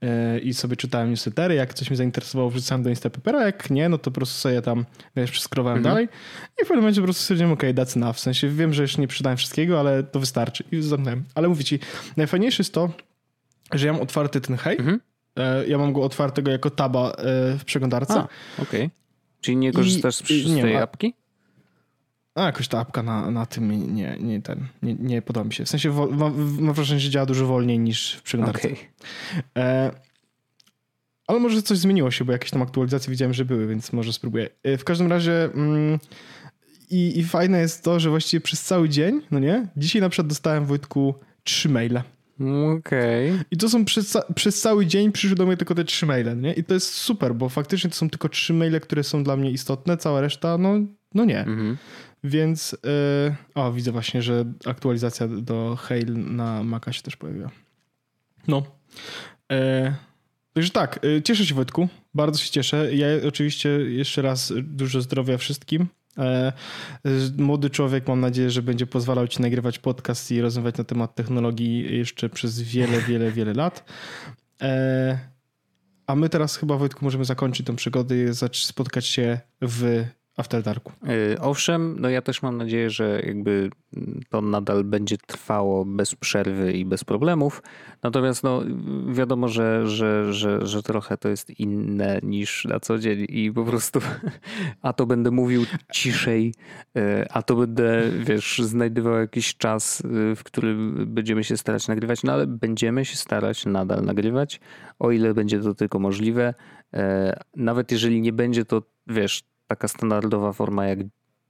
yy, 0.00 0.40
i 0.40 0.54
sobie 0.54 0.76
czytałem 0.76 1.10
newslettery. 1.10 1.54
Jak 1.54 1.74
coś 1.74 1.90
mnie 1.90 1.96
zainteresowało, 1.96 2.50
wrzucałem 2.50 2.82
do 2.82 2.90
Instapapera, 2.90 3.46
jak 3.46 3.70
nie, 3.70 3.88
no 3.88 3.98
to 3.98 4.04
po 4.04 4.10
prostu 4.10 4.40
sobie 4.40 4.62
tam, 4.62 4.84
wiesz, 5.16 5.30
przeskrolowałem 5.30 5.78
mhm. 5.78 5.94
dalej 5.94 6.08
i 6.62 6.64
w 6.64 6.68
pewnym 6.68 6.78
momencie 6.78 7.00
po 7.00 7.04
prostu 7.04 7.22
stwierdziłem, 7.22 7.52
okej, 7.52 7.70
okay, 7.70 7.84
that's 7.84 7.96
enough. 7.96 8.16
W 8.16 8.20
sensie 8.20 8.48
wiem, 8.48 8.74
że 8.74 8.82
jeszcze 8.82 9.00
nie 9.00 9.08
przydałem 9.08 9.36
wszystkiego, 9.36 9.80
ale 9.80 10.02
to 10.02 10.20
wystarczy 10.20 10.64
i 10.72 10.82
zamknąłem. 10.82 11.24
Ale 11.34 11.48
mówię 11.48 11.64
ci, 11.64 11.78
najfajniejsze 12.16 12.62
jest 12.62 12.74
to, 12.74 12.90
że 13.72 13.86
ja 13.86 13.92
mam 13.92 14.02
otwarty 14.02 14.40
ten 14.40 14.56
Hej, 14.56 14.76
mhm. 14.78 15.00
ja 15.68 15.78
mam 15.78 15.92
go 15.92 16.02
otwartego 16.02 16.50
jako 16.50 16.70
taba 16.70 17.12
w 17.58 17.62
przeglądarce. 17.64 18.14
okej. 18.14 18.28
Okay. 18.62 18.90
Czyli 19.40 19.56
nie 19.56 19.72
korzystasz 19.72 20.30
I, 20.30 20.40
z, 20.40 20.60
tej 20.60 20.76
apki? 20.76 21.14
A 22.34 22.42
jakoś 22.46 22.68
ta 22.68 22.78
apka 22.78 23.02
na, 23.02 23.30
na 23.30 23.46
tym 23.46 23.94
nie, 23.94 24.16
nie, 24.20 24.42
ten, 24.42 24.66
nie, 24.82 24.94
nie 24.94 25.22
podoba 25.22 25.44
mi 25.44 25.52
się. 25.52 25.64
W 25.64 25.68
sensie 25.68 25.90
mam, 26.10 26.60
mam 26.60 26.74
wrażenie, 26.74 27.00
że 27.00 27.10
działa 27.10 27.26
dużo 27.26 27.46
wolniej 27.46 27.78
niż 27.78 28.14
w 28.14 28.22
przeglądarce. 28.22 28.68
Okay. 28.68 28.76
E, 29.58 29.90
ale 31.26 31.40
może 31.40 31.62
coś 31.62 31.78
zmieniło 31.78 32.10
się, 32.10 32.24
bo 32.24 32.32
jakieś 32.32 32.50
tam 32.50 32.62
aktualizacje 32.62 33.10
widziałem, 33.10 33.34
że 33.34 33.44
były, 33.44 33.66
więc 33.66 33.92
może 33.92 34.12
spróbuję. 34.12 34.48
E, 34.62 34.78
w 34.78 34.84
każdym 34.84 35.06
razie 35.06 35.44
mm, 35.44 35.98
i, 36.90 37.18
i 37.18 37.24
fajne 37.24 37.60
jest 37.60 37.84
to, 37.84 38.00
że 38.00 38.10
właściwie 38.10 38.40
przez 38.40 38.62
cały 38.62 38.88
dzień, 38.88 39.20
no 39.30 39.38
nie? 39.38 39.68
Dzisiaj 39.76 40.02
na 40.02 40.08
przykład 40.08 40.26
dostałem 40.26 40.66
Wojtku 40.66 41.14
trzy 41.44 41.68
maile. 41.68 42.02
Okej. 42.78 43.30
Okay. 43.30 43.44
I 43.50 43.56
to 43.56 43.68
są 43.68 43.84
przez, 43.84 44.18
przez 44.34 44.60
cały 44.60 44.86
dzień 44.86 45.12
przyszły 45.12 45.36
do 45.36 45.46
mnie 45.46 45.56
tylko 45.56 45.74
te 45.74 45.84
trzy 45.84 46.06
maile, 46.06 46.40
nie? 46.40 46.52
I 46.52 46.64
to 46.64 46.74
jest 46.74 46.94
super, 46.94 47.34
bo 47.34 47.48
faktycznie 47.48 47.90
to 47.90 47.96
są 47.96 48.10
tylko 48.10 48.28
trzy 48.28 48.52
maile, 48.52 48.80
które 48.80 49.04
są 49.04 49.24
dla 49.24 49.36
mnie 49.36 49.50
istotne, 49.50 49.96
cała 49.96 50.20
reszta, 50.20 50.58
no, 50.58 50.74
no 51.14 51.24
nie. 51.24 51.38
Mhm. 51.38 51.76
Więc, 52.24 52.76
yy, 52.84 53.34
o, 53.54 53.72
widzę 53.72 53.92
właśnie, 53.92 54.22
że 54.22 54.44
aktualizacja 54.66 55.28
do 55.28 55.76
Hail 55.76 56.34
na 56.34 56.62
Maca 56.62 56.92
się 56.92 57.02
też 57.02 57.16
pojawiła. 57.16 57.50
No. 58.48 58.62
Yy, 59.50 59.94
także 60.54 60.70
tak, 60.70 61.00
yy, 61.02 61.22
cieszę 61.22 61.46
się 61.46 61.54
Wojtku, 61.54 61.88
bardzo 62.14 62.38
się 62.38 62.50
cieszę. 62.50 62.94
Ja 62.94 63.06
oczywiście 63.28 63.68
jeszcze 63.68 64.22
raz 64.22 64.52
dużo 64.62 65.00
zdrowia 65.00 65.38
wszystkim. 65.38 65.86
Młody 67.38 67.70
człowiek, 67.70 68.08
mam 68.08 68.20
nadzieję, 68.20 68.50
że 68.50 68.62
będzie 68.62 68.86
pozwalał 68.86 69.28
ci 69.28 69.42
nagrywać 69.42 69.78
podcast 69.78 70.30
i 70.30 70.40
rozmawiać 70.40 70.78
na 70.78 70.84
temat 70.84 71.14
technologii 71.14 71.98
jeszcze 71.98 72.28
przez 72.28 72.62
wiele, 72.62 73.00
wiele, 73.08 73.32
wiele 73.32 73.54
lat. 73.54 73.84
A 76.06 76.14
my 76.14 76.28
teraz 76.28 76.56
chyba, 76.56 76.76
Wojtku, 76.76 77.04
możemy 77.04 77.24
zakończyć 77.24 77.66
tę 77.66 77.76
przygodę 77.76 78.14
i 78.16 78.26
spotkać 78.52 79.06
się 79.06 79.40
w 79.62 80.04
After 80.36 80.62
Darku. 80.62 80.92
Y, 81.32 81.40
owszem, 81.40 81.96
no 82.00 82.08
ja 82.08 82.22
też 82.22 82.42
mam 82.42 82.56
nadzieję, 82.56 82.90
że 82.90 83.22
jakby 83.26 83.70
to 84.30 84.40
nadal 84.40 84.84
będzie 84.84 85.16
trwało 85.18 85.84
bez 85.84 86.14
przerwy 86.14 86.72
i 86.72 86.84
bez 86.84 87.04
problemów. 87.04 87.62
Natomiast 88.02 88.42
no, 88.42 88.62
wiadomo, 89.12 89.48
że, 89.48 89.88
że, 89.88 90.32
że, 90.32 90.66
że 90.66 90.82
trochę 90.82 91.16
to 91.16 91.28
jest 91.28 91.60
inne 91.60 92.20
niż 92.22 92.64
na 92.64 92.80
co 92.80 92.98
dzień 92.98 93.26
i 93.28 93.52
po 93.52 93.64
prostu 93.64 94.00
a 94.82 94.92
to 94.92 95.06
będę 95.06 95.30
mówił 95.30 95.64
ciszej, 95.92 96.54
y, 96.96 97.26
a 97.30 97.42
to 97.42 97.56
będę, 97.56 98.02
wiesz, 98.18 98.58
znajdował 98.58 99.18
jakiś 99.18 99.56
czas, 99.56 100.00
y, 100.00 100.36
w 100.36 100.44
którym 100.44 101.06
będziemy 101.06 101.44
się 101.44 101.56
starać 101.56 101.88
nagrywać, 101.88 102.22
no 102.22 102.32
ale 102.32 102.46
będziemy 102.46 103.04
się 103.04 103.16
starać 103.16 103.66
nadal 103.66 104.04
nagrywać, 104.04 104.60
o 104.98 105.10
ile 105.10 105.34
będzie 105.34 105.60
to 105.60 105.74
tylko 105.74 105.98
możliwe. 105.98 106.54
Nawet 107.56 107.92
jeżeli 107.92 108.20
nie 108.20 108.32
będzie 108.32 108.64
to, 108.64 108.82
wiesz, 109.06 109.42
taka 109.66 109.88
standardowa 109.88 110.52
forma 110.52 110.86
jak, 110.86 110.98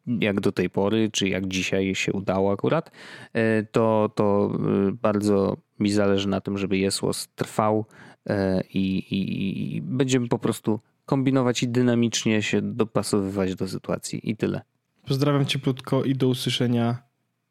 jak 0.06 0.40
do 0.40 0.52
tej 0.52 0.70
pory, 0.70 1.10
czy 1.12 1.28
jak 1.28 1.48
dzisiaj 1.48 1.94
się 1.94 2.12
udało 2.12 2.52
akurat, 2.52 2.90
e, 3.32 3.62
to, 3.62 4.10
to 4.14 4.52
e, 4.88 4.92
bardzo 4.92 5.56
mi 5.78 5.90
zależy 5.90 6.28
na 6.28 6.40
tym, 6.40 6.58
żeby 6.58 6.78
Jesłos 6.78 7.28
trwał 7.34 7.86
e, 8.26 8.62
i, 8.74 8.98
i, 8.98 9.76
i 9.76 9.82
będziemy 9.82 10.28
po 10.28 10.38
prostu 10.38 10.80
kombinować 11.06 11.62
i 11.62 11.68
dynamicznie 11.68 12.42
się 12.42 12.62
dopasowywać 12.62 13.54
do 13.54 13.68
sytuacji 13.68 14.30
i 14.30 14.36
tyle. 14.36 14.62
Pozdrawiam 15.06 15.46
cieplutko 15.46 16.04
i 16.04 16.14
do 16.14 16.28
usłyszenia 16.28 17.02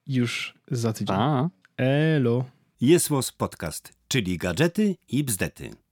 już 0.07 0.53
za 0.71 0.93
tydzień. 0.93 1.15
A. 1.19 1.49
Elo. 1.77 2.45
Jesłos 2.81 3.31
Podcast, 3.31 3.93
czyli 4.07 4.37
gadżety 4.37 4.95
i 5.09 5.23
bzdety. 5.23 5.73